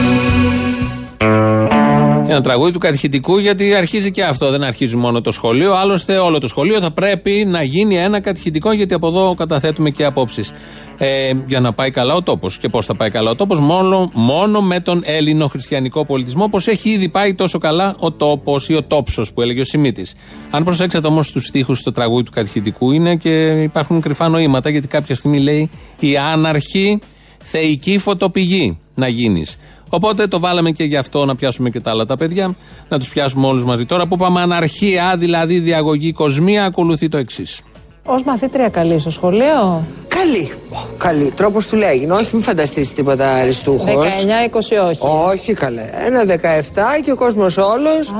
Ένα 2.28 2.40
τραγούδι 2.40 2.72
του 2.72 2.78
κατηχητικού, 2.78 3.38
γιατί 3.38 3.74
αρχίζει 3.74 4.10
και 4.10 4.24
αυτό. 4.24 4.50
Δεν 4.50 4.62
αρχίζει 4.62 4.96
μόνο 4.96 5.20
το 5.20 5.32
σχολείο. 5.32 5.74
Άλλωστε, 5.74 6.16
όλο 6.18 6.38
το 6.38 6.48
σχολείο 6.48 6.80
θα 6.80 6.90
πρέπει 6.90 7.44
να 7.48 7.62
γίνει 7.62 7.96
ένα 7.98 8.20
κατηχητικό, 8.20 8.72
γιατί 8.72 8.94
από 8.94 9.06
εδώ 9.06 9.34
καταθέτουμε 9.34 9.90
και 9.90 10.04
απόψεις. 10.04 10.52
Ε, 10.98 11.32
για 11.46 11.60
να 11.60 11.72
πάει 11.72 11.90
καλά 11.90 12.14
ο 12.14 12.22
τόπος. 12.22 12.58
Και 12.58 12.68
πώς 12.68 12.86
θα 12.86 12.94
πάει 12.94 13.10
καλά 13.10 13.30
ο 13.30 13.34
τόπος, 13.34 13.60
μόνο, 13.60 14.10
μόνο 14.14 14.60
με 14.60 14.80
τον 14.80 15.02
Έλληνο 15.04 15.46
χριστιανικό 15.46 16.04
πολιτισμό, 16.04 16.44
όπως 16.44 16.66
έχει 16.66 16.90
ήδη 16.90 17.08
πάει 17.08 17.34
τόσο 17.34 17.58
καλά 17.58 17.96
ο 17.98 18.12
τόπος 18.12 18.68
ή 18.68 18.74
ο 18.74 18.82
τόψος 18.82 19.32
που 19.32 19.42
έλεγε 19.42 19.60
ο 19.60 19.64
Σιμίτης. 19.64 20.14
Αν 20.50 20.64
προσέξετε 20.64 21.06
όμως 21.06 21.30
τους 21.30 21.46
στίχους 21.46 21.78
στο 21.78 21.92
τραγούδι 21.92 22.22
του 22.22 22.30
κατηχητικού, 22.30 22.92
είναι 22.92 23.16
και 23.16 23.62
υπάρχουν 23.62 24.00
κρυφά 24.00 24.28
νοήματα, 24.28 24.70
γιατί 24.70 24.88
κάποια 24.88 25.14
στιγμή 25.14 25.38
λέει 25.38 25.70
η 25.98 26.16
άναρχη 26.16 26.98
θεϊκή 27.42 27.98
φωτοπηγή 27.98 28.78
να 28.94 29.08
γίνεις. 29.08 29.56
Οπότε 29.88 30.26
το 30.26 30.40
βάλαμε 30.40 30.70
και 30.70 30.84
γι' 30.84 30.96
αυτό 30.96 31.24
να 31.24 31.36
πιάσουμε 31.36 31.70
και 31.70 31.80
τα 31.80 31.90
άλλα 31.90 32.04
τα 32.04 32.16
παιδιά, 32.16 32.56
να 32.88 32.98
τους 32.98 33.08
πιάσουμε 33.08 33.46
όλους 33.46 33.64
μαζί. 33.64 33.86
Τώρα 33.86 34.06
που 34.06 34.14
είπαμε 34.14 34.40
αναρχία, 34.40 35.16
δηλαδή 35.18 35.58
διαγωγή 35.58 36.12
κοσμία, 36.12 36.64
ακολουθεί 36.64 37.08
το 37.08 37.16
εξής. 37.16 37.62
Ω 38.06 38.14
μαθήτρια 38.26 38.68
καλή 38.68 38.98
στο 38.98 39.10
σχολείο. 39.10 39.86
Καλή. 40.24 40.52
Καλή. 40.98 41.30
Τρόπος 41.36 41.66
του 41.66 41.76
λέγει. 41.76 42.10
Όχι, 42.10 42.28
μην 42.32 42.42
φανταστείς 42.42 42.92
τίποτα 42.92 43.30
αριστούχος. 43.30 43.94
19-20 43.94 44.88
όχι. 44.88 45.00
Όχι, 45.02 45.52
καλέ. 45.52 45.90
Ένα 46.06 46.24
17 46.24 47.00
και 47.04 47.10
ο 47.10 47.16
κόσμος 47.16 47.56
όλος. 47.56 48.14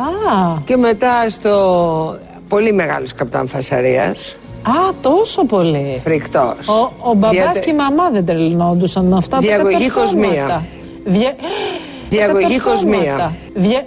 Και 0.65 0.77
μετά 0.77 1.29
στο 1.29 2.19
πολύ 2.49 2.73
μεγάλος 2.73 3.13
καπτάν 3.15 3.47
Φασαρίας. 3.47 4.37
Α, 4.63 4.95
τόσο 5.01 5.45
πολύ. 5.45 6.01
Φρικτός. 6.05 6.69
Ο, 6.69 6.93
ο 6.99 7.15
μπαμπάς 7.15 7.61
και 7.61 7.71
η 7.71 7.75
μαμά 7.75 8.11
δεν 8.11 8.27
τρελνόντουσαν 8.27 9.15
αυτά 9.15 9.37
τα 9.37 9.43
Διαγωγή 9.43 9.87
κατορθώματα. 9.87 10.01
κοσμία. 10.01 10.65
Δια... 11.05 11.35
Διαγωγή 12.09 12.57
τα 12.57 12.63
κατορθώματα. 12.63 12.71
κοσμία. 12.71 13.35
Δια... 13.55 13.85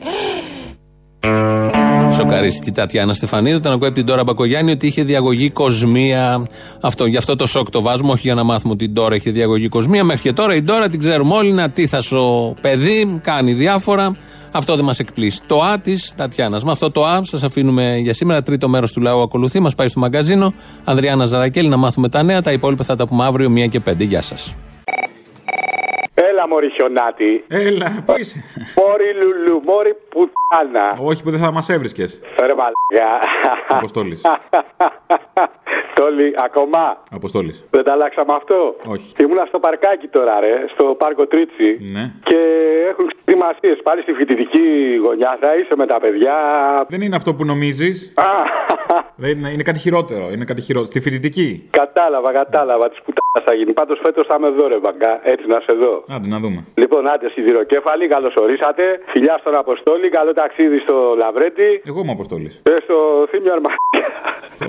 Σοκαρίστηκε 2.12 2.70
η 2.70 2.72
Τατιάνα 2.72 3.14
Στεφανίδη 3.14 3.56
όταν 3.56 3.74
ακούει 3.74 3.88
από 3.88 3.96
την 3.96 4.06
Τώρα 4.06 4.24
Μπακογιάννη 4.24 4.72
ότι 4.72 4.88
είχε 4.88 5.04
διαγωγή 5.04 5.50
κοσμία. 5.50 6.48
Αυτό, 6.82 7.06
γι' 7.06 7.18
αυτό 7.18 7.36
το 7.36 7.48
σοκ 7.48 7.70
το 7.70 7.82
βάζουμε, 7.82 8.12
όχι 8.12 8.22
για 8.22 8.34
να 8.34 8.44
μάθουμε 8.44 8.74
ότι 8.74 8.84
η 8.84 8.90
Τώρα 8.90 9.16
είχε 9.16 9.32
διαγωγή 9.32 9.68
κοσμία. 9.68 10.04
Μέχρι 10.04 10.22
και 10.22 10.34
τώρα 10.34 10.56
η 10.56 10.62
Τώρα 10.62 10.90
την 10.90 11.00
ξέρουμε 11.00 11.34
όλοι, 11.34 11.50
είναι 11.50 11.64
ατίθασο 11.64 12.56
παιδί, 12.62 13.20
κάνει 13.24 13.54
διάφορα. 13.54 14.16
Αυτό 14.52 14.76
δεν 14.76 14.86
μας 14.86 15.00
εκπλήσει. 15.00 15.40
Το 15.48 15.62
Α 15.62 15.80
της 15.80 16.14
Τατιάνας. 16.16 16.64
Με 16.64 16.72
αυτό 16.72 16.92
το 16.92 17.06
Α 17.06 17.24
σας 17.24 17.44
αφήνουμε 17.44 17.98
για 17.98 18.14
σήμερα. 18.14 18.44
Τρίτο 18.44 18.70
μέρος 18.70 18.92
του 18.92 19.02
λαού 19.02 19.22
ακολουθεί. 19.22 19.60
Μας 19.60 19.76
πάει 19.76 19.88
στο 19.88 20.00
μαγκαζίνο. 20.00 20.54
Ανδριάννα 20.84 21.26
Ζαρακέλη 21.26 21.68
να 21.68 21.78
μάθουμε 21.78 22.10
τα 22.10 22.24
νέα. 22.24 22.42
Τα 22.42 22.52
υπόλοιπα 22.52 22.84
θα 22.84 22.96
τα 22.96 23.08
πούμε 23.08 23.26
αύριο 23.26 23.50
1 23.50 23.68
και 23.70 23.80
5. 23.80 24.04
Γεια 24.04 24.22
σας. 24.22 24.56
Έλα, 26.38 26.48
Μωρή 26.48 26.70
Χιονάτη. 26.70 27.44
Έλα, 27.48 28.04
πού 28.06 28.14
είσαι; 28.18 28.44
Μωρή 28.78 29.10
Λουλου, 29.22 29.62
Μωρή 29.66 29.94
Πουτάνα. 30.10 30.98
Όχι 31.02 31.24
που 31.24 31.30
δεν 31.32 31.40
θα 31.40 31.52
μας 31.52 31.70
έβρισκες. 31.70 32.22
Ρε 32.40 32.54
μαλάκα. 32.60 33.10
Αποστόλης. 33.68 34.22
Τόλι, 35.98 36.34
ακόμα. 36.38 37.04
Αποστόλης. 37.12 37.64
Δεν 37.70 37.84
τα 37.84 37.92
αλλάξαμε 37.92 38.34
αυτό; 38.36 38.76
Όχι. 38.88 39.14
Ήμουνα 39.20 39.46
στο 39.46 39.60
παρκάκι 39.60 40.08
τώρα, 40.08 40.40
ρε, 40.40 40.66
στο 40.74 40.84
πάρκο 40.84 41.28
Τρίτσι. 41.28 41.78
Ναι. 41.94 42.12
Και 42.24 42.38
έχουν 42.90 43.12
ετοιμασίε 43.26 43.76
πάλι 43.76 44.02
στη 44.02 44.14
φοιτητική 44.14 44.96
γωνιά. 45.06 45.38
Θα 45.42 45.56
είσαι 45.56 45.76
με 45.76 45.86
τα 45.86 46.00
παιδιά. 46.00 46.36
Δεν 46.90 47.02
είναι 47.02 47.16
αυτό 47.16 47.34
που 47.34 47.46
νομίζεις. 47.46 48.14
Δεν 49.22 49.38
είναι, 49.38 49.50
είναι 49.50 49.64
κάτι 49.64 49.80
χειρότερο. 49.80 50.30
Είναι 50.32 50.46
κάτι 50.46 50.62
χειρότερο. 50.62 50.90
Στη 50.92 51.00
φοιτητική. 51.00 51.68
Κατάλαβα, 51.70 52.32
κατάλαβα. 52.32 52.90
Τη 52.90 52.98
πουτάνα 53.06 53.46
θα 53.46 53.54
γίνει. 53.54 53.74
Πάντως 53.74 54.00
φέτος 54.04 54.28
θα 54.28 54.36
είμαι 54.38 54.48
εδώ, 54.48 54.68
ρε 54.68 54.80
μπαγκά. 54.80 55.20
Έτσι 55.24 55.48
να 55.48 55.60
σε 55.60 55.74
δω. 55.74 56.04
Άντε 56.08 56.27
να 56.28 56.40
δούμε. 56.40 56.66
Λοιπόν, 56.76 57.12
άντε 57.14 57.30
σιδηροκέφαλη, 57.30 58.08
καλώ 58.08 58.32
ορίσατε. 58.36 58.84
Φιλιά 59.08 59.38
στον 59.40 59.56
Αποστόλη, 59.56 60.10
καλό 60.10 60.34
ταξίδι 60.34 60.80
στο 60.80 61.16
Λαβρέτη. 61.22 61.82
Εγώ 61.86 62.00
είμαι 62.02 62.12
Αποστόλης. 62.12 62.62
Ε, 62.70 62.76
στο 62.84 63.28
Θήμιο 63.30 63.54
Αρμά. 63.54 63.70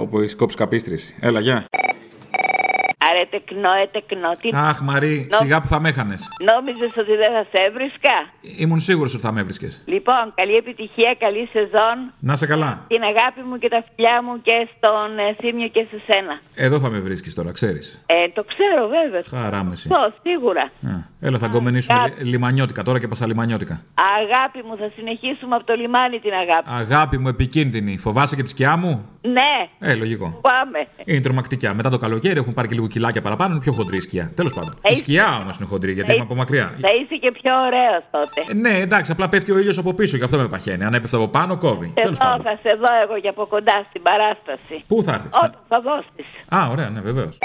Όπου 0.03 0.19
έχεις 0.19 0.37
κόψει 0.37 0.57
καπίστρηση. 0.57 1.15
Έλα, 1.21 1.41
γεια. 1.41 1.65
Άρε 3.09 3.25
τεκνό, 3.31 3.73
ε 3.83 3.87
τεκνό. 3.97 4.31
Τι... 4.41 4.49
Αχ, 4.53 4.81
Μαρή, 4.81 5.29
Νο- 5.31 5.37
σιγά 5.37 5.61
που 5.61 5.67
θα 5.67 5.81
με 5.81 5.89
έχανες. 5.89 6.29
Νόμιζες 6.51 6.93
ότι 7.03 7.15
δεν 7.23 7.31
θα 7.37 7.43
σε 7.53 7.59
έβρισκα; 7.69 8.17
Ήμουν 8.63 8.81
σίγουρος 8.81 9.13
ότι 9.15 9.23
θα 9.23 9.33
με 9.33 9.41
έβρισκες. 9.41 9.83
Λοιπόν, 9.87 10.25
καλή 10.35 10.55
επιτυχία, 10.57 11.17
καλή 11.19 11.49
σεζόν. 11.53 11.97
Να 12.21 12.35
σε 12.37 12.47
καλά. 12.47 12.85
Την 12.89 13.03
αγάπη 13.03 13.41
μου 13.49 13.59
και 13.59 13.69
τα 13.69 13.85
φιλιά 13.87 14.23
μου 14.25 14.35
και 14.43 14.69
στον 14.77 15.09
ε, 15.19 15.35
Θήμιο 15.41 15.69
και 15.69 15.87
σε 15.91 15.97
σένα. 16.07 16.35
Εδώ 16.55 16.79
θα 16.81 16.89
με 16.89 16.99
βρίσκεις 16.99 17.35
τώρα, 17.35 17.51
ξέρεις. 17.53 18.03
Ε, 18.07 18.29
το 18.29 18.45
ξέρω 18.53 18.83
βέβαια. 18.97 19.23
Χαρά 19.43 19.65
μου 19.65 19.73
εσύ. 19.73 19.89
Το, 19.89 20.13
σίγουρα. 20.23 20.71
Έλα, 21.21 21.39
θα 21.39 21.47
γκομενήσουμε 21.47 21.99
αγάπη. 21.99 22.23
λι- 22.23 22.31
λιμανιώτικα 22.33 22.83
τώρα 22.83 22.99
και 22.99 23.09
πασαλιμανιώτικα. 23.09 23.81
Αγάπη 24.21 24.63
μου, 24.69 24.77
θα 24.77 24.91
συνεχίσουμε 24.97 25.55
από 25.57 25.65
το 25.65 25.75
λιμάνι 25.75 26.19
την 26.19 26.33
αγάπη. 26.33 26.65
Αγάπη 26.83 27.19
μου 27.19 27.29
επικίνδυνη. 27.29 27.99
Φοβάσαι 27.99 28.37
και 28.37 28.43
τη 28.43 28.49
σκιά 28.49 28.77
μου; 28.77 29.09
Ναι, 29.23 29.69
Ε, 29.91 29.95
λογικό. 29.95 30.41
πάμε. 30.43 30.87
Είναι 31.05 31.21
τρομακτικά. 31.21 31.75
Μετά 31.75 31.91
το 31.91 31.99
καλοκαίρι 31.99 32.39
έχουν 32.39 32.55
πάρει 32.55 32.69
και 32.69 32.75
λίγο 32.75 32.87
κιλάκια 32.99 33.23
παραπάνω, 33.23 33.51
είναι 33.55 33.63
πιο 33.63 33.73
χοντρή 33.73 33.97
η 33.97 34.01
σκιά. 34.01 34.33
Τέλος 34.35 34.53
πάντων. 34.55 34.75
Ε, 34.83 34.91
Η 34.93 34.95
σκιά 34.95 35.39
όμως 35.43 35.57
είναι 35.57 35.67
χοντρή, 35.67 35.93
γιατί 35.93 36.11
ε, 36.11 36.15
είμαι 36.15 36.23
από 36.25 36.35
μακριά. 36.35 36.67
Θα 36.81 36.89
είσαι 37.01 37.15
και 37.23 37.31
πιο 37.41 37.53
ωραίος 37.67 38.03
τότε. 38.11 38.39
Ε, 38.51 38.55
ναι, 38.55 38.81
εντάξει, 38.87 39.13
απλά 39.13 39.29
πέφτει 39.29 39.53
ο 39.53 39.59
ήλιος 39.59 39.79
από 39.79 39.95
πίσω, 39.95 40.17
γι' 40.17 40.25
αυτό 40.25 40.37
με 40.37 40.49
παχαίνει. 40.49 40.85
Αν 40.85 40.95
έπεφτε 40.95 41.17
από 41.17 41.29
πάνω, 41.29 41.57
κόβει. 41.57 41.93
Τέλος 41.95 42.19
Εδώ 42.19 42.29
πάντων. 42.31 42.43
θα 42.47 42.59
σε 42.63 42.75
δω 42.81 42.87
εγώ 43.05 43.21
και 43.21 43.29
από 43.29 43.47
κοντά 43.47 43.87
στην 43.89 44.03
παράσταση. 44.03 44.85
Πού 44.87 45.03
θα 45.03 45.13
έρθεις; 45.13 45.31
Όταν 45.37 45.55
θα 45.69 45.81
δώσεις. 45.81 46.27
Α, 46.49 46.69
ωραία, 46.71 46.89
ναι, 46.89 47.01
βεβαίως. 47.01 47.39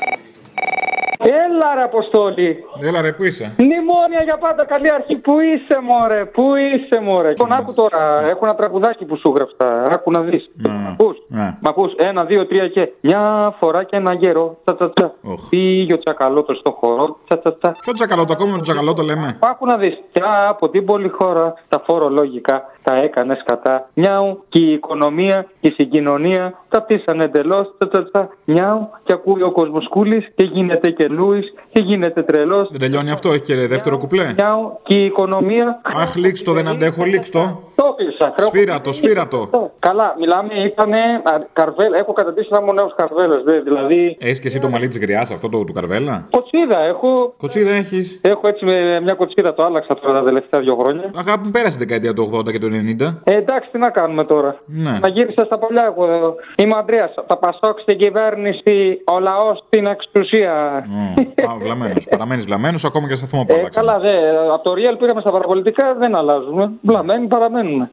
Έλα 1.20 1.76
ρε 1.76 1.82
Αποστόλη. 1.84 2.64
Έλα 2.82 3.02
ρε, 3.02 3.12
πού 3.12 3.24
είσαι; 3.24 3.56
Μνημόνια 3.58 4.22
για 4.24 4.38
πάντα 4.38 4.66
καλή 4.66 4.94
αρχή. 4.94 5.16
Πού 5.16 5.40
είσαι 5.40 5.80
μωρέ, 5.82 6.26
πού 6.26 6.56
είσαι 6.56 7.02
μωρέ. 7.02 7.30
Λοιπόν 7.30 7.54
άκου 7.54 7.74
τώρα, 7.74 8.26
έχω 8.30 8.40
ένα 8.44 8.56
τραγουδάκι 8.56 9.06
που 9.06 9.18
σου 9.18 9.34
γράψα. 9.36 9.84
Άκου 9.94 10.12
να 10.12 10.22
δεις. 10.22 10.50
Μ' 10.70 10.88
ακούς; 10.92 11.18
Ναι. 11.28 11.58
Μ' 11.62 11.68
ακούς; 11.68 11.94
Ένα, 11.98 12.24
δύο, 12.24 12.48
τρία 12.48 12.68
και. 12.68 12.92
Μια 13.02 13.54
φορά 13.60 13.84
και 13.84 13.96
ένα 13.96 14.14
γέρο. 14.14 14.58
Τσα 14.64 14.76
τσα 14.76 14.90
τσα. 14.90 15.14
Πήγε 15.50 15.94
ο 15.94 15.98
τσακαλώτος 15.98 16.58
στο 16.58 16.72
χώρο. 16.72 17.18
Τσα 17.28 17.40
τσα 17.40 17.58
τσα. 17.58 17.76
Ποιο 17.80 17.94
τσακαλώτο, 17.94 18.34
ακόμα 18.34 18.50
με 18.50 18.56
τον 18.56 18.64
τσακαλώτο 18.64 19.02
λέμε. 19.02 19.38
Άκου 19.42 19.66
να 19.66 19.78
δεις. 19.78 20.00
Και 20.12 20.22
από 20.50 20.70
την 20.70 20.86
πόλη 20.86 21.10
χώρα 21.10 21.54
τα 21.70 21.82
φορολογικά 21.86 22.64
τα 22.84 22.96
έκανες 22.96 23.44
κατά. 23.46 23.90
Μιαου 23.94 24.44
και 24.50 24.64
η 24.64 24.74
οικονομία 24.74 25.46
και 25.60 25.68
η 25.70 25.74
συγκοινωνία 25.78 26.54
τα 26.70 26.82
πτήσανε 26.82 27.24
εντελώς. 27.24 27.74
Τσα 27.78 27.88
τσα 27.88 28.04
τσα. 28.04 28.30
Μιαου 28.46 28.90
και 29.04 29.14
ακούει 29.14 29.42
ο 29.42 29.52
κοσμοσκούλης 29.52 30.28
και 30.36 30.46
γίνεται 30.46 30.90
και 30.90 31.08
Λούις 31.08 31.54
και 31.74 31.82
γίνεται 31.82 32.24
τρελός. 32.24 32.68
Δεν 32.72 32.80
τελειώνει 32.80 33.12
αυτό, 33.12 33.32
έχει 33.32 33.42
και 33.42 33.56
δεύτερο 33.56 33.98
κουπλέ. 33.98 34.34
Μιαου 34.38 34.80
και 34.84 34.96
η 34.96 35.06
οικονομία. 35.06 35.82
Αχ, 35.84 36.16
λήξ 36.16 36.44
το, 36.44 36.52
δεν 36.52 36.68
αντέχω, 36.68 37.04
λήξ 37.04 37.30
το. 37.30 37.62
Το 37.76 37.96
πήσα. 37.98 38.34
Σφύρατο, 38.38 38.92
σφύρατο. 38.94 39.50
Καλά, 39.80 40.16
μιλάμε, 40.20 40.54
ήτανε 40.66 41.00
α, 41.24 41.32
καρβέλα. 41.54 41.98
Έχω 41.98 42.14
καταντήσει 42.14 42.48
να 42.52 42.62
μου 42.62 42.74
νέο 42.74 42.92
καρβέλα. 42.96 43.36
Δηλαδή. 43.64 44.18
Έχεις 44.20 44.40
και 44.40 44.48
εσύ 44.48 44.60
το 44.60 44.70
μαλλί 44.70 44.88
της 44.88 44.98
γριάς 44.98 45.32
αυτό 45.32 45.50
το 45.50 45.64
του 45.64 45.74
Καρβέλα; 45.74 46.28
Κοτσίδα 46.30 46.80
έχω. 46.80 47.34
Κοτσίδα 47.38 47.72
έχεις. 47.72 48.20
Έχω 48.22 48.48
έτσι 48.48 48.66
με 48.66 49.00
μια 49.02 49.14
κοτσίδα, 49.14 49.54
το 49.54 49.64
άλλαξα 49.64 49.96
τώρα 49.96 50.20
τα 50.20 50.26
τελευταία 50.26 50.62
δύο 50.62 50.76
χρόνια. 50.76 51.12
Αγάπη 51.16 51.46
μου 51.46 51.52
πέρασε 51.52 51.76
η 51.76 51.80
δεκαετία 51.80 52.14
του 52.14 52.32
80 52.36 52.52
και 52.52 52.60
του 52.60 52.70
90. 53.00 53.22
Ε, 53.24 53.36
εντάξει, 53.36 53.70
τι 53.72 53.78
να 53.78 53.90
κάνουμε 53.90 54.24
τώρα. 54.24 54.56
Ναι. 54.66 55.00
Να 55.02 55.08
γύρισα 55.10 55.46
στα 55.46 55.58
παλιά 55.58 55.84
εγώ. 55.86 56.36
Είμαι 56.56 56.74
ο 56.74 56.78
Αντρέα. 56.78 57.12
Θα 57.28 57.38
πασώ 57.38 57.76
στην 57.82 57.98
κυβέρνηση, 57.98 59.02
ο 59.06 59.20
λαός 59.20 59.64
στην 59.68 59.86
εξουσία. 59.88 60.54
Α, 61.50 61.58
βλαμμένο. 61.64 61.94
Παραμένεις 62.10 62.46
βλαμμένο 62.46 62.80
ακόμα 62.86 63.08
και 63.08 63.16
σε 63.16 63.24
αυτό 63.24 63.38
που 63.38 63.54
Ε, 63.54 63.60
άλλαξε. 63.60 63.80
καλά, 63.80 64.00
δε. 64.00 64.14
Από 64.54 64.64
το 64.64 64.72
Real 64.72 64.96
πήγαμε 65.00 65.22
στα 65.22 65.32
παραπολιτικά, 65.32 65.94
δεν 65.94 66.18
αλλάζουμε. 66.18 66.72
Βλαμμένοι 66.82 67.28
παραμένουμε. 67.28 67.90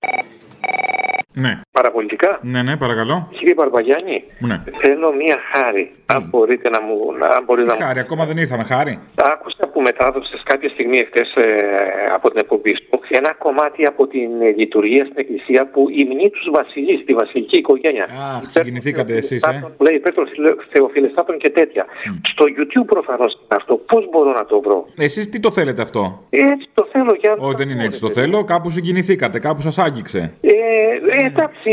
Ναι. 1.33 1.61
Παραπολιτικά. 1.73 2.39
Ναι, 2.43 2.63
ναι, 2.63 2.77
παρακαλώ. 2.77 3.29
Κύριε 3.39 3.55
Παρπαγιάννη, 3.55 4.25
Ναι. 4.39 4.63
θέλω 4.83 5.13
μία 5.13 5.37
χάρη. 5.53 5.93
Αν 6.07 6.27
μπορείτε 6.31 6.69
να 6.71 6.81
μου. 6.81 6.95
να- 7.21 7.29
Αν 7.37 7.45
μπορείτε 7.45 7.67
να 7.67 7.75
μου. 7.75 7.81
Χάρη, 7.81 7.99
ακόμα 8.01 8.27
δεν 8.27 8.37
ήρθαμε, 8.37 8.65
χάρη. 8.65 8.99
Άκουσα 9.33 9.69
που 9.73 9.81
μετάδοσες 9.81 10.43
κάποια 10.45 10.69
στιγμή 10.69 10.97
εχθές 10.99 11.35
από 12.15 12.31
την 12.31 12.39
εκπομπή 12.43 12.75
σου 12.75 12.85
ένα 13.13 13.33
κομμάτι 13.39 13.85
από 13.87 14.07
την 14.07 14.31
ε, 14.43 14.51
λειτουργία 14.57 15.05
στην 15.05 15.17
Εκκλησία 15.19 15.71
που 15.73 15.81
υμνεί 15.91 16.29
τους 16.31 16.49
βασιλεί, 16.53 17.05
τη 17.05 17.13
βασιλική 17.15 17.57
οικογένεια. 17.59 18.05
Αχ, 18.35 18.51
συγκινηθήκατε 18.51 19.17
εσείς, 19.17 19.43
ε. 19.43 19.73
Που 19.77 19.83
λέει 19.85 19.95
υπέρ 19.95 20.15
των 20.15 20.29
φιλε- 20.29 20.55
θεοφιλεστάτων 20.73 21.39
και 21.39 21.51
τέτοια. 21.51 21.85
Στο 22.23 22.45
YouTube 22.57 22.87
προφανώς 22.87 23.33
είναι 23.35 23.57
αυτό. 23.61 23.75
Πώς 23.77 24.09
μπορώ 24.11 24.31
να 24.33 24.45
το 24.45 24.61
βρω; 24.61 24.87
Εσείς 24.97 25.29
τι 25.29 25.41
το 25.41 25.51
θέλετε 25.51 25.83
αυτό; 25.83 26.23
Έτσι 26.31 26.69
το 26.75 26.89
θέλω 26.93 27.15
για 27.21 27.35
Όχι, 27.39 27.55
δεν 27.55 27.69
είναι 27.71 27.85
έτσι 27.85 28.01
το 28.01 28.11
θέλω. 28.11 28.45
Κάπου 28.45 28.71
συγκινηθήκατε, 28.71 29.39
κάπου 29.39 29.61
σας 29.61 29.79
άγγιξε. 29.79 30.33
Ε, 30.41 30.51
ε, 31.21 31.27
εντάξει, 31.27 31.71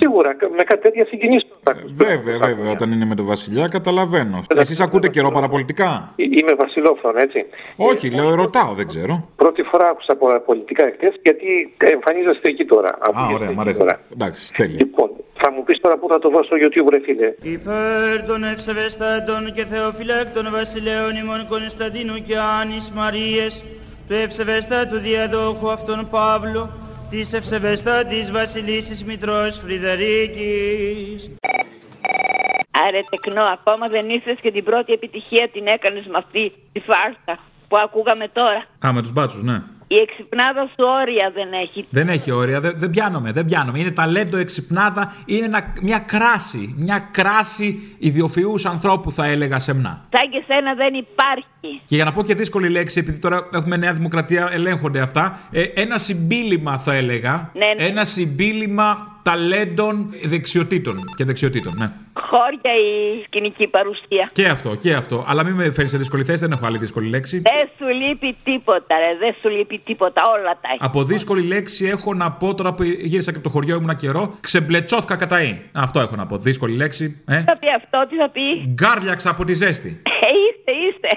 σίγουρα 0.00 0.36
με 0.56 0.62
κάτι 0.62 0.82
τέτοια 0.82 1.04
συγκινήσω. 1.06 1.46
Βέβαια, 1.86 2.38
βέβαια. 2.38 2.70
Όταν 2.70 2.92
είναι 2.92 3.04
με 3.04 3.14
τον 3.14 3.26
Βασιλιά, 3.26 3.68
καταλαβαίνω. 3.68 4.42
Εσείς 4.56 4.80
ακούτε 4.80 5.08
καιρό 5.08 5.30
παραπολιτικά; 5.30 6.12
Είμαι 6.16 6.54
βασιλόφωνο, 6.58 7.18
έτσι. 7.18 7.44
Όχι, 7.76 8.10
λέω, 8.10 8.34
ρωτάω, 8.34 8.72
δεν 8.74 8.86
ξέρω. 8.86 9.28
Πρώτη 9.36 9.62
φορά 9.62 9.88
άκουσα 9.88 10.12
από 10.12 10.26
πολιτικά 10.46 10.86
εχθές 10.86 11.14
γιατί 11.22 11.74
εμφανίζεστε 11.78 12.48
εκεί 12.48 12.64
τώρα. 12.64 12.88
Α, 12.88 13.34
ωραία, 13.34 13.50
μ' 13.52 13.60
αρέσει. 13.60 13.80
Εντάξει, 14.12 14.52
τέλεια. 14.54 14.76
Λοιπόν, 14.78 15.10
θα 15.34 15.52
μου 15.52 15.64
πεις 15.64 15.80
τώρα 15.80 15.96
πού 15.98 16.08
θα 16.08 16.18
το 16.18 16.30
βρω 16.30 16.44
στο 16.44 16.56
YouTube, 16.62 16.88
ρε 16.92 17.00
φίλε. 17.00 17.34
Υπέρ 17.42 18.26
των 18.26 18.44
ευσεβεστάτων 18.44 19.52
και 19.54 19.64
θεοφυλάκτων 19.64 20.48
βασιλέων 20.50 21.16
ημών 21.22 21.46
Κωνσταντίνου 21.48 22.16
και 22.26 22.36
Άνης 22.60 22.90
Μαρίες, 22.90 23.64
του 24.08 24.14
ευσεβεστάτου 24.14 24.98
διαδόχου 24.98 25.70
αυτών 25.70 26.08
Παύλου, 26.10 26.68
της 27.10 27.32
ευσεβεστάτης 27.32 28.30
βασιλίσης 28.30 29.04
Μητρός 29.04 29.58
Φρυδερίκης. 29.58 31.30
Άρε 32.86 33.00
τεκνό, 33.10 33.42
ακόμα 33.42 33.88
δεν 33.88 34.08
ήρθες 34.10 34.38
και 34.40 34.50
την 34.50 34.64
πρώτη 34.64 34.92
επιτυχία 34.92 35.48
την 35.52 35.66
έκανες 35.66 36.06
με 36.06 36.18
αυτή 36.18 36.52
τη 36.72 36.80
φάρσα 36.80 37.42
που 37.68 37.76
ακούγαμε 37.76 38.28
τώρα. 38.28 38.64
Α, 38.86 38.92
με 38.92 39.00
τους 39.00 39.12
μπάτσους, 39.12 39.42
ναι. 39.42 39.62
Η 39.94 40.00
εξυπνάδα 40.02 40.62
σου 40.66 40.84
όρια 41.02 41.30
δεν 41.34 41.48
έχει. 41.62 41.86
Δεν 41.90 42.08
έχει 42.08 42.30
όρια, 42.30 42.60
δεν, 42.60 42.72
δεν 42.76 42.90
πιάνομαι, 42.90 43.32
δεν 43.32 43.44
πιάνομαι. 43.44 43.78
Είναι 43.78 43.90
ταλέντο, 43.90 44.36
εξυπνάδα, 44.36 45.12
είναι 45.26 45.44
ένα- 45.44 45.72
μια 45.82 45.98
κράση. 45.98 46.74
Μια 46.78 47.08
κράση 47.10 47.96
ιδιοφυούς 47.98 48.66
ανθρώπου, 48.66 49.10
θα 49.12 49.26
έλεγα 49.26 49.58
σεμνά. 49.58 50.04
Σαν 50.12 50.30
και 50.30 50.42
σένα 50.46 50.74
δεν 50.74 50.94
υπάρχει. 50.94 51.80
Και 51.86 51.94
για 51.94 52.04
να 52.04 52.12
πω 52.12 52.22
και 52.22 52.34
δύσκολη 52.34 52.68
λέξη, 52.68 52.98
επειδή 52.98 53.18
τώρα 53.18 53.48
έχουμε 53.52 53.76
Νέα 53.76 53.92
Δημοκρατία, 53.92 54.48
ελέγχονται 54.52 55.00
αυτά. 55.00 55.38
ε, 55.52 55.62
ένα 55.62 55.98
συμπίλημα, 55.98 56.78
θα 56.78 56.94
έλεγα. 56.94 57.50
Ναι, 57.54 57.66
ναι. 57.76 57.88
Ένα 57.88 58.04
συμπίλημα 58.04 59.12
ταλέντων 59.22 60.14
δεξιοτήτων 60.24 61.00
και 61.16 61.24
δεξιοτήτων, 61.24 61.74
ναι. 61.78 61.90
Χώρια 62.30 62.72
η 62.86 63.22
σκηνική 63.26 63.66
παρουσία. 63.66 64.30
Και 64.32 64.46
αυτό, 64.48 64.74
και 64.74 64.94
αυτό. 64.94 65.24
Αλλά 65.28 65.44
μην 65.44 65.54
με 65.54 65.70
φέρεις 65.72 65.90
σε 65.90 65.98
δύσκολη 65.98 66.24
θέση, 66.24 66.38
δεν 66.46 66.52
έχω 66.52 66.66
άλλη 66.66 66.78
δύσκολη 66.78 67.08
λέξη. 67.08 67.38
Δεν 67.38 67.68
σου 67.78 67.86
λείπει 68.00 68.36
τίποτα, 68.44 68.94
ρε. 68.98 69.16
Δεν 69.18 69.34
σου 69.40 69.48
λείπει 69.48 69.78
τίποτα. 69.84 70.22
Όλα 70.34 70.52
τα 70.52 70.68
έχει. 70.68 70.78
Από 70.80 71.04
δύσκολη 71.04 71.42
λέξη 71.46 71.86
έχω 71.86 72.14
να 72.14 72.32
πω 72.32 72.54
τώρα 72.54 72.74
που 72.74 72.82
γύρισα 72.82 73.30
και 73.30 73.36
από 73.36 73.46
το 73.46 73.52
χωριό 73.52 73.76
ήμουν 73.76 73.96
καιρό. 73.96 74.34
Ξεμπλετσόθηκα 74.40 75.16
κατά 75.16 75.42
ή. 75.42 75.58
Αυτό 75.72 76.00
έχω 76.00 76.16
να 76.16 76.26
πω. 76.26 76.36
Δύσκολη 76.38 76.76
λέξη. 76.76 77.22
Ε. 77.26 77.38
Τι 77.38 77.44
θα 77.44 77.56
πει 77.58 77.66
αυτό, 77.76 78.06
τι 78.08 78.16
θα 78.16 78.30
πει; 78.30 78.68
Γκάρλιαξα 78.72 79.30
από 79.30 79.44
τη 79.44 79.54
ζέστη. 79.54 80.02
Ε, 80.24 80.26
είστε, 80.26 80.72
είστε. 80.88 81.08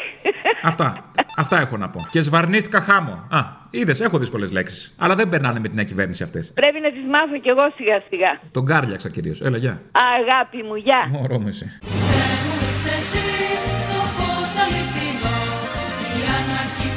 Αυτά. 0.64 1.12
Αυτά 1.38 1.60
έχω 1.60 1.78
να 1.78 1.90
πω. 1.90 2.08
Και 2.10 2.22
σβαρνίστηκα 2.22 2.82
χάμω. 2.82 3.28
Α, 3.30 3.40
είδες, 3.70 4.02
έχω 4.02 4.18
δύσκολες 4.18 4.52
λέξεις. 4.52 4.96
Αλλά 4.98 5.16
δεν 5.16 5.30
περνάνε 5.30 5.60
με 5.60 5.68
την 5.68 5.76
νέα 5.76 5.84
κυβέρνηση 5.86 6.24
αυτές. 6.24 6.52
Πρέπει 6.54 6.80
να 6.80 6.92
τις 6.92 7.04
μάθω 7.12 7.38
κι 7.42 7.50
εγώ 7.50 7.72
σιγά 7.76 8.04
σιγά. 8.10 8.40
Τον 8.52 8.64
γκάρλιαξα 8.64 9.10
κυρίως. 9.10 9.42
Έλα, 9.42 9.58
γεια. 9.58 9.82
Αγάπη 9.92 10.64
μου, 10.68 10.76
γεια. 10.76 11.08
Μωρό 11.12 11.40
μου 11.40 11.48
εσύ. 11.48 11.66
Είσαι 11.82 12.96
εσύ 13.00 13.26
το 13.92 14.02
φως 14.16 14.52
αληθινό 14.64 15.38
Η 16.18 16.22
αναρχή 16.38 16.90
θεϊκή 16.90 16.97